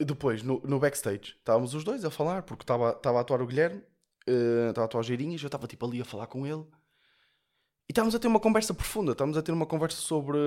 depois 0.00 0.42
no, 0.42 0.60
no 0.64 0.78
backstage. 0.78 1.36
Estávamos 1.38 1.74
os 1.74 1.84
dois 1.84 2.04
a 2.04 2.10
falar 2.10 2.42
porque 2.42 2.62
estava 2.62 2.90
estava 2.90 3.18
a 3.18 3.20
atuar 3.20 3.42
o 3.42 3.46
Guilherme, 3.46 3.82
eh, 4.26 4.68
estava 4.68 4.84
a 4.84 4.86
atuar 4.86 5.00
o 5.00 5.04
Geirinhas, 5.04 5.42
eu 5.42 5.46
estava 5.46 5.66
tipo 5.66 5.86
ali 5.86 6.00
a 6.00 6.04
falar 6.04 6.26
com 6.26 6.46
ele 6.46 6.64
e 7.88 7.92
estávamos 7.92 8.14
a 8.14 8.18
ter 8.18 8.26
uma 8.26 8.40
conversa 8.40 8.74
profunda. 8.74 9.12
Estávamos 9.12 9.38
a 9.38 9.42
ter 9.42 9.52
uma 9.52 9.66
conversa 9.66 9.98
sobre 9.98 10.38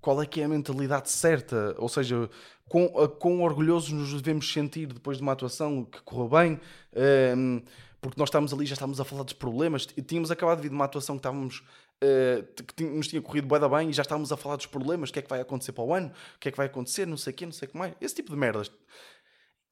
qual 0.00 0.20
é 0.20 0.26
que 0.26 0.40
é 0.40 0.44
a 0.44 0.48
mentalidade 0.48 1.10
certa, 1.10 1.74
ou 1.78 1.88
seja, 1.88 2.28
quão, 2.68 2.88
quão 3.18 3.42
orgulhosos 3.42 3.90
nos 3.90 4.12
devemos 4.14 4.52
sentir 4.52 4.86
depois 4.86 5.18
de 5.18 5.22
uma 5.22 5.32
atuação 5.32 5.84
que 5.84 6.00
correu 6.02 6.28
bem, 6.28 6.60
ehm, 6.94 7.60
porque 8.00 8.18
nós 8.18 8.28
estávamos 8.28 8.52
ali, 8.52 8.64
já 8.64 8.74
estávamos 8.74 9.00
a 9.00 9.04
falar 9.04 9.24
dos 9.24 9.32
problemas, 9.32 9.88
e 9.96 10.02
tínhamos 10.02 10.30
acabado 10.30 10.58
de 10.58 10.62
vir 10.62 10.68
de 10.68 10.74
uma 10.74 10.84
atuação 10.84 11.16
que 11.16 11.20
estávamos 11.20 11.64
eh, 12.02 12.44
que 12.76 12.84
nos 12.84 13.08
tinha 13.08 13.20
corrido 13.20 13.48
da 13.58 13.68
bem 13.68 13.90
e 13.90 13.92
já 13.92 14.02
estávamos 14.02 14.30
a 14.30 14.36
falar 14.36 14.56
dos 14.56 14.66
problemas, 14.66 15.10
o 15.10 15.12
que 15.12 15.18
é 15.18 15.22
que 15.22 15.28
vai 15.28 15.40
acontecer 15.40 15.72
para 15.72 15.84
o 15.84 15.92
ano, 15.92 16.12
o 16.36 16.38
que 16.38 16.48
é 16.48 16.52
que 16.52 16.56
vai 16.56 16.66
acontecer, 16.66 17.06
não 17.06 17.16
sei 17.16 17.32
o 17.32 17.36
quê, 17.36 17.44
não 17.44 17.52
sei 17.52 17.68
o 17.68 17.70
que 17.70 17.78
mais, 17.78 17.94
esse 18.00 18.14
tipo 18.14 18.30
de 18.30 18.36
merdas. 18.36 18.70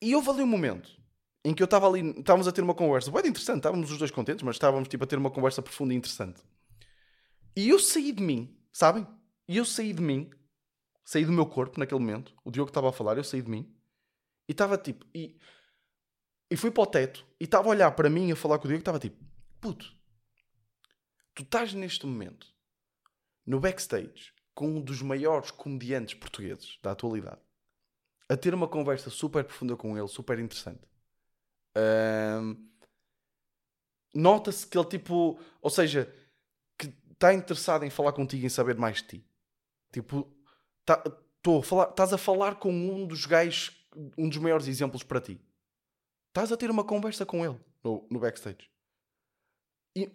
E 0.03 0.15
houve 0.15 0.31
ali 0.31 0.43
um 0.43 0.47
momento 0.47 0.91
em 1.45 1.55
que 1.55 1.62
eu 1.62 1.67
estava 1.67 1.89
ali, 1.89 2.01
estávamos 2.19 2.49
a 2.49 2.53
ter 2.53 2.62
uma 2.62 2.75
conversa, 2.75 3.11
de 3.11 3.29
interessante, 3.29 3.59
estávamos 3.59 3.91
os 3.91 3.99
dois 3.99 4.11
contentes, 4.11 4.43
mas 4.43 4.57
estávamos 4.57 4.89
tipo 4.89 5.05
a 5.05 5.07
ter 5.07 5.17
uma 5.17 5.31
conversa 5.31 5.62
profunda 5.62 5.95
e 5.95 5.97
interessante. 5.97 6.43
E 7.57 7.69
eu 7.69 7.79
saí 7.79 8.12
de 8.12 8.22
mim, 8.22 8.59
sabem? 8.72 9.07
E 9.49 9.57
eu 9.57 9.64
saí 9.64 9.93
de 9.93 10.03
mim, 10.03 10.29
saí 11.05 11.24
do 11.24 11.33
meu 11.33 11.47
corpo 11.47 11.79
naquele 11.79 12.01
momento. 12.01 12.35
O 12.45 12.51
Diogo 12.51 12.68
estava 12.68 12.89
a 12.91 12.93
falar, 12.93 13.16
eu 13.16 13.24
saí 13.24 13.41
de 13.41 13.49
mim. 13.49 13.72
E 14.49 14.53
estava 14.53 14.77
tipo. 14.77 15.07
E, 15.14 15.39
e 16.51 16.57
fui 16.57 16.70
para 16.70 16.83
o 16.83 16.87
teto 16.87 17.24
e 17.41 17.45
estava 17.45 17.68
a 17.68 17.70
olhar 17.70 17.91
para 17.93 18.11
mim 18.11 18.31
a 18.31 18.37
falar 18.37 18.59
com 18.59 18.64
o 18.64 18.68
Diogo. 18.68 18.83
Estava 18.83 18.99
tipo: 18.99 19.16
Puto, 19.61 19.97
tu 21.37 21.43
estás 21.43 21.72
neste 21.72 22.07
momento 22.07 22.53
no 23.47 23.61
backstage 23.61 24.32
com 24.55 24.68
um 24.68 24.80
dos 24.80 25.03
maiores 25.03 25.51
comediantes 25.51 26.14
portugueses 26.14 26.78
da 26.82 26.93
atualidade 26.93 27.41
a 28.28 28.37
ter 28.37 28.55
uma 28.55 28.66
conversa 28.66 29.11
super 29.11 29.45
profunda 29.45 29.76
com 29.76 29.97
ele, 29.97 30.09
super 30.09 30.39
interessante. 30.39 30.82
Ahm, 31.76 32.57
Nota-se 34.16 34.66
que 34.66 34.78
ele, 34.78 34.89
tipo, 34.89 35.39
ou 35.61 35.70
seja, 35.70 36.11
que 36.78 36.91
está 37.12 37.34
interessado 37.34 37.84
em 37.84 37.91
falar 37.91 38.12
contigo 38.12 38.47
em 38.47 38.49
saber 38.49 38.74
mais 38.74 39.03
de 39.03 39.09
ti. 39.09 39.26
Tipo, 39.93 40.26
tá, 40.87 40.97
tô 41.43 41.59
a 41.59 41.62
falar, 41.62 41.91
estás 41.91 42.12
a 42.14 42.18
falar 42.18 42.55
com 42.55 42.72
um 42.72 43.07
dos 43.07 43.26
gajos, 43.26 43.87
um 44.16 44.26
dos 44.26 44.39
maiores 44.39 44.68
exemplos 44.68 45.03
para 45.03 45.20
ti. 45.20 45.39
Estás 46.28 46.51
a 46.51 46.57
ter 46.57 46.70
uma 46.70 46.82
conversa 46.82 47.26
com 47.26 47.45
ele 47.45 47.61
no, 47.84 48.09
no 48.11 48.18
backstage. 48.18 48.70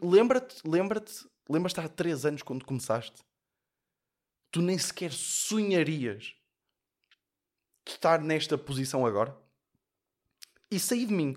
Lembra-te, 0.02 0.62
lembra-te, 0.64 1.28
lembras-te 1.50 1.80
há 1.80 1.90
3 1.90 2.26
anos 2.26 2.44
quando 2.44 2.64
começaste? 2.64 3.24
Tu 4.52 4.62
nem 4.62 4.78
sequer 4.78 5.12
sonharias 5.12 6.36
de 7.86 7.94
estar 7.94 8.22
nesta 8.22 8.58
posição 8.58 9.06
agora? 9.06 9.36
E 10.70 10.80
saí 10.80 11.06
de 11.06 11.14
mim. 11.14 11.36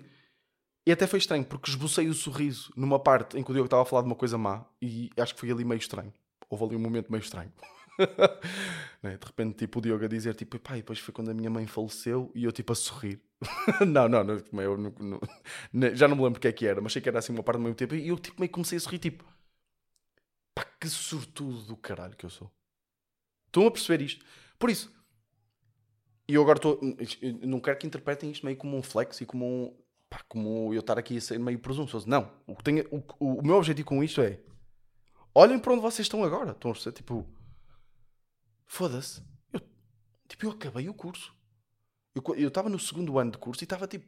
E 0.85 0.91
até 0.91 1.07
foi 1.07 1.17
estranho, 1.17 1.43
porque 1.43 1.71
esbocei 1.71 2.07
o 2.07 2.13
sorriso 2.13 2.71
numa 2.75 2.99
parte 2.99 3.35
em 3.37 3.43
que 3.43 3.49
o 3.49 3.53
Diogo 3.53 3.65
estava 3.65 3.81
a 3.81 3.85
falar 3.85 4.03
de 4.03 4.07
uma 4.07 4.15
coisa 4.15 4.37
má 4.37 4.63
e 4.79 5.09
acho 5.17 5.33
que 5.33 5.39
foi 5.39 5.49
ali 5.49 5.65
meio 5.65 5.79
estranho. 5.79 6.13
Houve 6.47 6.65
ali 6.65 6.75
um 6.75 6.79
momento 6.79 7.11
meio 7.11 7.21
estranho. 7.21 7.51
né? 9.01 9.17
De 9.17 9.25
repente, 9.25 9.57
tipo, 9.57 9.79
o 9.79 9.81
Diogo 9.81 10.05
a 10.05 10.07
dizer, 10.07 10.35
tipo, 10.35 10.59
pá, 10.59 10.73
e 10.77 10.81
depois 10.81 10.99
foi 10.99 11.13
quando 11.13 11.29
a 11.31 11.33
minha 11.33 11.49
mãe 11.49 11.65
faleceu 11.67 12.31
e 12.35 12.43
eu, 12.43 12.51
tipo, 12.51 12.73
a 12.73 12.75
sorrir. 12.75 13.21
não, 13.87 14.07
não, 14.09 14.23
não, 14.23 14.61
eu 14.61 14.77
não, 14.77 14.93
não- 14.99 15.21
não- 15.73 15.95
já 15.95 16.07
não 16.07 16.15
me 16.15 16.23
lembro 16.23 16.37
o 16.37 16.41
que 16.41 16.47
é 16.47 16.51
que 16.53 16.65
era, 16.65 16.81
mas 16.81 16.93
sei 16.93 17.01
que 17.01 17.09
era 17.09 17.19
assim 17.19 17.33
uma 17.33 17.43
parte 17.43 17.57
do 17.57 17.63
mesmo 17.63 17.75
tempo 17.75 17.95
e 17.95 18.07
eu, 18.07 18.17
tipo, 18.17 18.39
meio 18.39 18.51
comecei 18.51 18.77
a 18.77 18.81
sorrir, 18.81 18.99
tipo, 18.99 19.25
pá, 20.53 20.65
que 20.79 20.87
sortudo 20.89 21.61
do 21.63 21.77
caralho 21.77 22.15
que 22.15 22.25
eu 22.25 22.29
sou. 22.29 22.51
Estão 23.47 23.67
a 23.67 23.71
perceber 23.71 24.03
isto? 24.03 24.25
Por 24.59 24.69
isso, 24.69 24.91
e 26.27 26.33
eu 26.33 26.41
agora 26.41 26.57
estou, 26.57 26.79
não 27.43 27.59
quero 27.59 27.77
que 27.77 27.85
interpretem 27.87 28.31
isto 28.31 28.45
meio 28.45 28.57
como 28.57 28.75
um 28.77 28.81
flex 28.81 29.21
e 29.21 29.25
como 29.25 29.45
um, 29.45 29.73
pá, 30.09 30.21
como 30.27 30.73
eu 30.73 30.79
estar 30.79 30.97
aqui 30.97 31.17
a 31.17 31.21
ser 31.21 31.39
meio 31.39 31.59
presunçoso. 31.59 32.09
Não, 32.09 32.31
o, 32.47 32.55
que 32.55 32.63
tenho, 32.63 32.83
o, 32.91 32.97
o, 33.19 33.39
o 33.39 33.45
meu 33.45 33.55
objetivo 33.55 33.87
com 33.87 34.03
isto 34.03 34.21
é, 34.21 34.39
olhem 35.35 35.59
para 35.59 35.73
onde 35.73 35.81
vocês 35.81 36.05
estão 36.05 36.23
agora. 36.23 36.51
Estão 36.51 36.71
a 36.71 36.73
perceber? 36.73 36.95
Tipo, 36.95 37.25
foda-se. 38.65 39.21
Eu, 39.51 39.61
tipo, 40.27 40.45
eu 40.45 40.51
acabei 40.51 40.89
o 40.89 40.93
curso. 40.93 41.33
Eu 42.37 42.47
estava 42.47 42.69
no 42.69 42.79
segundo 42.79 43.19
ano 43.19 43.31
de 43.31 43.37
curso 43.37 43.63
e 43.63 43.65
estava 43.65 43.87
tipo, 43.87 44.05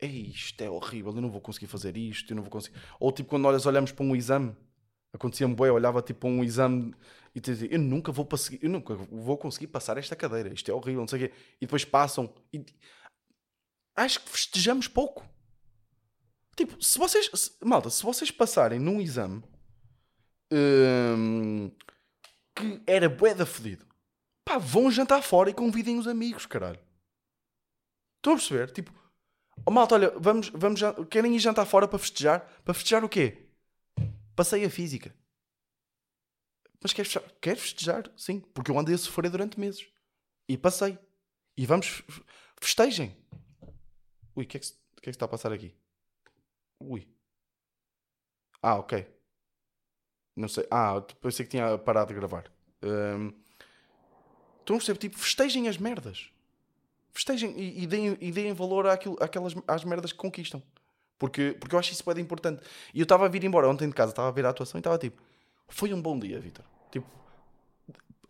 isto 0.00 0.60
é 0.62 0.70
horrível, 0.70 1.14
eu 1.14 1.20
não 1.20 1.30
vou 1.30 1.40
conseguir 1.40 1.66
fazer 1.66 1.96
isto, 1.96 2.32
eu 2.32 2.36
não 2.36 2.42
vou 2.42 2.50
conseguir. 2.50 2.78
Ou 2.98 3.12
tipo, 3.12 3.28
quando 3.28 3.42
nós 3.42 3.66
olhamos 3.66 3.92
para 3.92 4.04
um 4.04 4.16
exame, 4.16 4.56
acontecia-me 5.12 5.54
bem, 5.54 5.66
eu 5.66 5.74
olhava 5.74 6.00
tipo 6.00 6.20
para 6.20 6.28
um 6.30 6.42
exame 6.42 6.94
e 7.34 7.40
dizia, 7.40 7.68
eu 7.70 7.78
nunca 7.78 8.10
vou 8.10 8.24
conseguir, 8.26 8.58
eu 8.62 8.70
nunca 8.70 8.94
vou 8.94 9.36
conseguir 9.36 9.66
passar 9.66 9.98
esta 9.98 10.16
cadeira, 10.16 10.52
isto 10.52 10.70
é 10.70 10.74
horrível, 10.74 11.02
não 11.02 11.08
sei 11.08 11.26
o 11.26 11.28
quê. 11.28 11.34
E 11.60 11.66
depois 11.66 11.84
passam 11.84 12.34
e 12.52 12.64
acho 13.94 14.20
que 14.20 14.30
festejamos 14.30 14.88
pouco. 14.88 15.28
Tipo, 16.56 16.82
se 16.82 16.98
vocês, 16.98 17.30
se- 17.34 17.52
malta, 17.62 17.90
se 17.90 18.02
vocês 18.02 18.30
passarem 18.30 18.78
num 18.78 19.00
exame 19.00 19.42
hum, 20.50 21.70
que 22.54 22.82
era 22.86 23.08
bué 23.08 23.34
da 23.34 23.46
fedido, 23.46 23.86
pá, 24.44 24.58
vão 24.58 24.90
jantar 24.90 25.22
fora 25.22 25.50
e 25.50 25.54
convidem 25.54 25.98
os 25.98 26.06
amigos, 26.06 26.46
caralho. 26.46 26.80
Estão 28.18 28.34
a 28.34 28.36
perceber? 28.36 28.70
Tipo, 28.70 28.92
oh, 29.66 29.70
malta, 29.70 29.94
olha, 29.94 30.10
vamos, 30.18 30.48
vamos, 30.50 30.80
querem 31.10 31.34
ir 31.34 31.38
jantar 31.38 31.66
fora 31.66 31.88
para 31.88 31.98
festejar? 31.98 32.40
Para 32.64 32.74
festejar 32.74 33.04
o 33.04 33.08
quê? 33.08 33.48
Passei 34.36 34.64
a 34.64 34.70
física. 34.70 35.14
Mas 36.80 36.92
queres 36.92 37.12
festejar? 37.12 37.38
Queres 37.40 37.62
festejar? 37.62 38.12
Sim, 38.16 38.40
porque 38.40 38.70
eu 38.70 38.78
andei 38.78 38.94
a 38.94 38.98
sofrer 38.98 39.30
durante 39.30 39.58
meses. 39.58 39.86
E 40.48 40.56
passei. 40.56 40.98
E 41.56 41.66
vamos, 41.66 42.02
festejem. 42.60 43.16
Ui, 44.34 44.44
o 44.44 44.48
que, 44.48 44.56
é 44.56 44.60
que, 44.60 44.66
que 44.66 44.74
é 44.74 45.02
que 45.02 45.10
está 45.10 45.26
a 45.26 45.28
passar 45.28 45.52
aqui? 45.52 45.74
Ui. 46.80 47.08
Ah, 48.60 48.76
ok. 48.76 49.06
Não 50.36 50.48
sei. 50.48 50.66
Ah, 50.70 51.00
pensei 51.20 51.44
que 51.44 51.50
tinha 51.50 51.76
parado 51.78 52.08
de 52.08 52.14
gravar. 52.14 52.50
Hum, 52.82 53.32
Estão 54.62 54.76
a 54.76 54.78
perceber? 54.78 54.98
Tipo, 54.98 55.18
festejem 55.18 55.68
as 55.68 55.76
merdas. 55.76 56.30
Festejem 57.12 57.52
e, 57.58 57.82
e, 57.82 57.86
deem, 57.86 58.16
e 58.20 58.32
deem 58.32 58.52
valor 58.54 58.86
àquilo, 58.86 59.16
àquelas, 59.20 59.54
às 59.68 59.84
merdas 59.84 60.12
que 60.12 60.18
conquistam. 60.18 60.62
Porque, 61.18 61.56
porque 61.60 61.74
eu 61.74 61.78
acho 61.78 61.92
isso 61.92 62.02
bem 62.12 62.22
importante. 62.22 62.62
E 62.94 63.00
eu 63.00 63.04
estava 63.04 63.26
a 63.26 63.28
vir 63.28 63.44
embora 63.44 63.68
ontem 63.68 63.88
de 63.88 63.94
casa, 63.94 64.12
estava 64.12 64.28
a 64.28 64.32
ver 64.32 64.46
a 64.46 64.48
atuação 64.48 64.78
e 64.78 64.80
estava 64.80 64.96
tipo, 64.98 65.20
foi 65.68 65.92
um 65.92 66.00
bom 66.00 66.18
dia, 66.18 66.40
Vitor. 66.40 66.64
Tipo, 66.90 67.06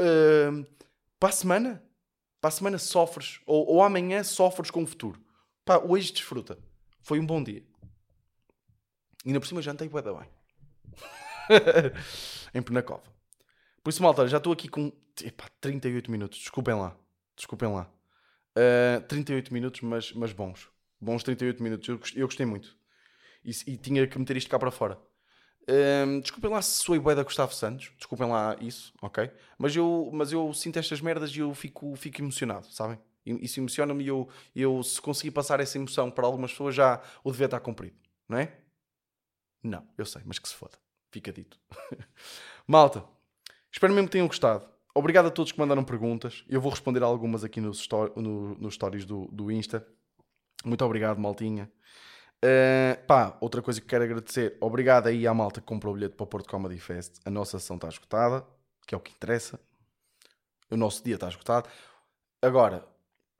hum, 0.01 0.65
para 1.19 1.29
a 1.29 1.33
semana, 1.33 1.83
para 2.41 2.49
a 2.49 2.51
semana 2.51 2.79
sofres, 2.79 3.41
ou, 3.47 3.67
ou 3.67 3.83
amanhã 3.83 4.25
sofres 4.25 4.71
com 4.71 4.83
o 4.83 4.87
futuro. 4.87 5.21
Pá, 5.65 5.79
hoje 5.79 6.13
desfruta. 6.13 6.59
Foi 7.03 7.21
um 7.21 7.27
bom 7.27 7.43
dia. 7.43 7.63
E 9.25 9.29
ainda 9.29 9.41
por 9.41 9.47
cima 9.47 9.63
jantei 9.63 9.89
bué 9.89 10.03
da 10.03 10.13
bem. 10.13 10.29
em 12.55 12.63
Penacova. 12.63 13.12
Por 13.83 13.91
isso, 13.91 14.03
malta, 14.03 14.27
já 14.29 14.39
estou 14.39 14.53
aqui 14.53 14.69
com 14.69 14.93
epá, 15.23 15.49
38 15.61 16.11
minutos. 16.11 16.39
Desculpem 16.39 16.75
lá. 16.75 16.97
Desculpem 17.37 17.69
lá. 17.69 17.91
Uh, 18.57 19.01
38 19.09 19.53
minutos, 19.53 19.81
mas, 19.81 20.13
mas 20.13 20.33
bons. 20.33 20.69
Bons 21.01 21.23
38 21.23 21.63
minutos. 21.63 21.89
Eu, 21.89 22.01
eu 22.15 22.27
gostei 22.27 22.47
muito. 22.47 22.77
E, 23.45 23.51
e 23.67 23.77
tinha 23.77 24.07
que 24.07 24.19
meter 24.19 24.37
isto 24.37 24.51
cá 24.51 24.59
para 24.59 24.71
fora. 24.71 24.99
Um, 25.69 26.21
desculpem 26.21 26.51
lá 26.51 26.61
se 26.61 26.83
sou 26.83 27.01
bué 27.01 27.15
da 27.15 27.23
Gustavo 27.23 27.55
Santos. 27.55 27.93
Desculpem 27.97 28.29
lá 28.29 28.57
isso, 28.61 28.93
ok? 29.01 29.31
Mas 29.59 29.75
eu, 29.75 30.11
mas 30.13 30.33
eu 30.33 30.53
sinto 30.53 30.79
estas 30.79 31.01
merdas 31.01 31.31
e 31.35 31.41
eu 31.41 31.55
fico, 31.55 31.95
fico 31.97 32.21
emocionado, 32.21 32.67
sabem? 32.67 32.99
Isso 33.25 33.61
emociona-me 33.61 34.03
e 34.03 34.09
eu, 34.09 34.29
eu, 34.55 34.83
se 34.83 35.01
conseguir 35.01 35.31
passar 35.31 35.61
essa 35.61 35.79
emoção 35.79 36.11
para 36.11 36.27
algumas 36.27 36.51
pessoas, 36.51 36.75
já 36.75 37.01
o 37.23 37.31
dever 37.31 37.45
estar 37.45 37.61
cumprido, 37.61 37.97
não 38.29 38.39
é? 38.39 38.57
Não, 39.63 39.87
eu 39.97 40.05
sei, 40.05 40.23
mas 40.25 40.41
que 40.41 40.49
se 40.49 40.55
foda. 40.55 40.77
Fica 41.13 41.33
dito. 41.33 41.57
Malta, 42.67 43.05
espero 43.73 43.93
mesmo 43.93 44.09
que 44.09 44.13
tenham 44.13 44.27
gostado. 44.27 44.69
Obrigado 44.95 45.27
a 45.27 45.31
todos 45.31 45.53
que 45.53 45.59
mandaram 45.59 45.83
perguntas. 45.85 46.45
Eu 46.49 46.61
vou 46.61 46.71
responder 46.71 47.03
algumas 47.03 47.43
aqui 47.45 47.61
nos, 47.61 47.89
no- 48.17 48.55
nos 48.57 48.75
stories 48.75 49.05
do, 49.05 49.27
do 49.33 49.51
Insta. 49.51 49.87
Muito 50.65 50.85
obrigado, 50.85 51.19
maltinha. 51.19 51.71
Uh, 52.45 53.07
pá, 53.07 53.37
outra 53.41 53.63
coisa 53.63 53.81
que 53.81 53.87
quero 53.87 54.05
agradecer. 54.05 54.57
Obrigado 54.61 55.07
aí 55.07 55.27
à 55.27 55.33
malta 55.33 55.61
que 55.61 55.67
comprou 55.67 55.93
o 55.93 55.97
bilhete 55.97 56.15
para 56.17 56.25
o 56.25 56.27
Porto 56.27 56.49
Comedy 56.51 56.79
Fest. 56.79 57.21
A 57.25 57.31
nossa 57.31 57.59
sessão 57.59 57.77
está 57.77 57.89
esgotada, 57.89 58.45
que 58.87 58.95
é 58.95 58.99
o 58.99 59.01
que 59.01 59.13
interessa. 59.13 59.59
O 60.71 60.77
nosso 60.77 61.03
dia 61.05 61.15
está 61.15 61.29
esgotado. 61.29 61.69
Agora, 62.43 62.85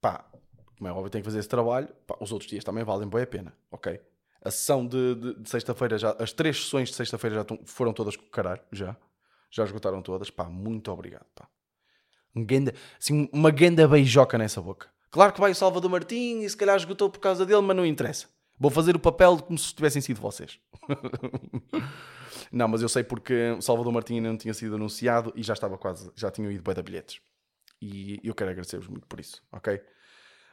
pá, 0.01 0.25
como 0.79 0.89
é 0.89 0.93
óbvio, 0.93 1.11
tenho 1.11 1.23
que 1.23 1.29
fazer 1.29 1.41
esse 1.41 1.49
trabalho. 1.49 1.89
Pá, 2.07 2.17
os 2.21 2.33
outros 2.33 2.49
dias 2.49 2.65
também 2.65 2.85
valem 2.85 3.09
bem 3.09 3.23
a 3.23 3.27
pena, 3.27 3.53
ok? 3.71 4.01
A 4.45 4.51
sessão 4.51 4.87
de, 4.87 5.15
de- 5.17 5.35
de 5.41 5.51
sexta-feira, 5.51 5.99
já, 5.99 6.13
as 6.19 6.33
três 6.33 6.63
sessões 6.65 6.89
de 6.89 6.95
sexta-feira 6.95 7.35
já 7.37 7.43
estão- 7.43 7.61
foram 7.65 7.93
todas 7.93 8.17
com 8.17 8.25
caralho, 8.27 8.63
já. 8.73 8.97
Já 9.53 9.65
esgotaram 9.65 10.03
todas. 10.03 10.31
Pá, 10.31 10.45
muito 10.45 10.91
obrigado, 10.91 11.27
pá. 11.35 11.47
Um 12.35 12.45
ganda, 12.45 12.75
assim, 12.99 13.29
uma 13.33 13.51
ganda 13.51 13.87
beijoca 13.87 14.39
nessa 14.39 14.61
boca. 14.61 14.89
Claro 15.11 15.35
que 15.35 15.41
vai 15.41 15.53
o 15.53 15.55
Salvador 15.55 15.91
Martim 15.91 16.41
e 16.41 16.49
se 16.49 16.57
calhar 16.57 16.75
esgotou 16.75 17.11
por 17.11 17.21
causa 17.21 17.45
dele, 17.45 17.61
mas 17.61 17.77
não 17.77 17.85
interessa. 17.85 18.29
Vou 18.59 18.71
fazer 18.71 18.97
o 18.97 18.99
papel 18.99 19.39
como 19.39 19.59
se 19.59 19.75
tivessem 19.75 20.01
sido 20.01 20.21
vocês. 20.21 20.59
não, 22.51 22.67
mas 22.67 22.81
eu 22.81 22.89
sei 22.89 23.05
porque 23.05 23.51
o 23.51 23.61
Salvador 23.61 23.93
Martim 23.93 24.21
não 24.21 24.39
tinha 24.39 24.55
sido 24.55 24.77
anunciado 24.77 25.31
e 25.37 25.43
já 25.43 25.53
estava 25.53 25.77
quase, 25.77 26.11
já 26.17 26.31
tinham 26.31 26.51
ido 26.51 26.63
bem 26.63 26.75
de 26.75 26.83
bilhetes. 26.83 27.21
E 27.81 28.21
eu 28.25 28.35
quero 28.35 28.51
agradecer-vos 28.51 28.89
muito 28.89 29.07
por 29.07 29.21
isso, 29.21 29.43
ok? 29.53 29.83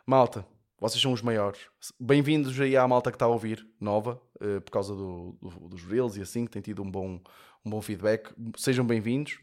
Malta, 0.06 0.46
vocês 0.80 1.02
são 1.02 1.12
os 1.12 1.22
maiores. 1.22 1.60
Bem-vindos 2.00 2.58
aí 2.60 2.78
à 2.78 2.88
malta 2.88 3.12
que 3.12 3.16
está 3.16 3.26
a 3.26 3.30
ouvir, 3.30 3.68
nova, 3.82 4.22
uh, 4.42 4.62
por 4.62 4.72
causa 4.72 4.96
do, 4.96 5.36
do, 5.42 5.68
dos 5.68 5.84
reels 5.84 6.16
e 6.16 6.22
assim, 6.22 6.46
que 6.46 6.52
tem 6.52 6.62
tido 6.62 6.82
um 6.82 6.90
bom, 6.90 7.20
um 7.66 7.70
bom 7.70 7.82
feedback. 7.82 8.32
Sejam 8.56 8.86
bem-vindos. 8.86 9.40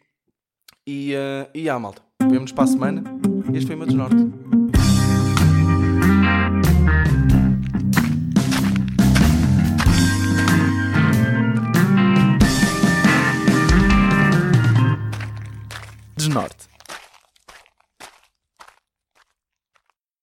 E, 0.86 1.12
uh, 1.14 1.50
e 1.54 1.68
à 1.68 1.78
malta. 1.78 2.00
Vemo-nos 2.22 2.52
para 2.52 2.64
a 2.64 2.66
semana. 2.66 3.02
Este 3.52 3.66
foi 3.66 3.74
o 3.74 3.78
meu 3.78 3.86
desnorte. 3.86 4.16
Norte. 16.28 16.75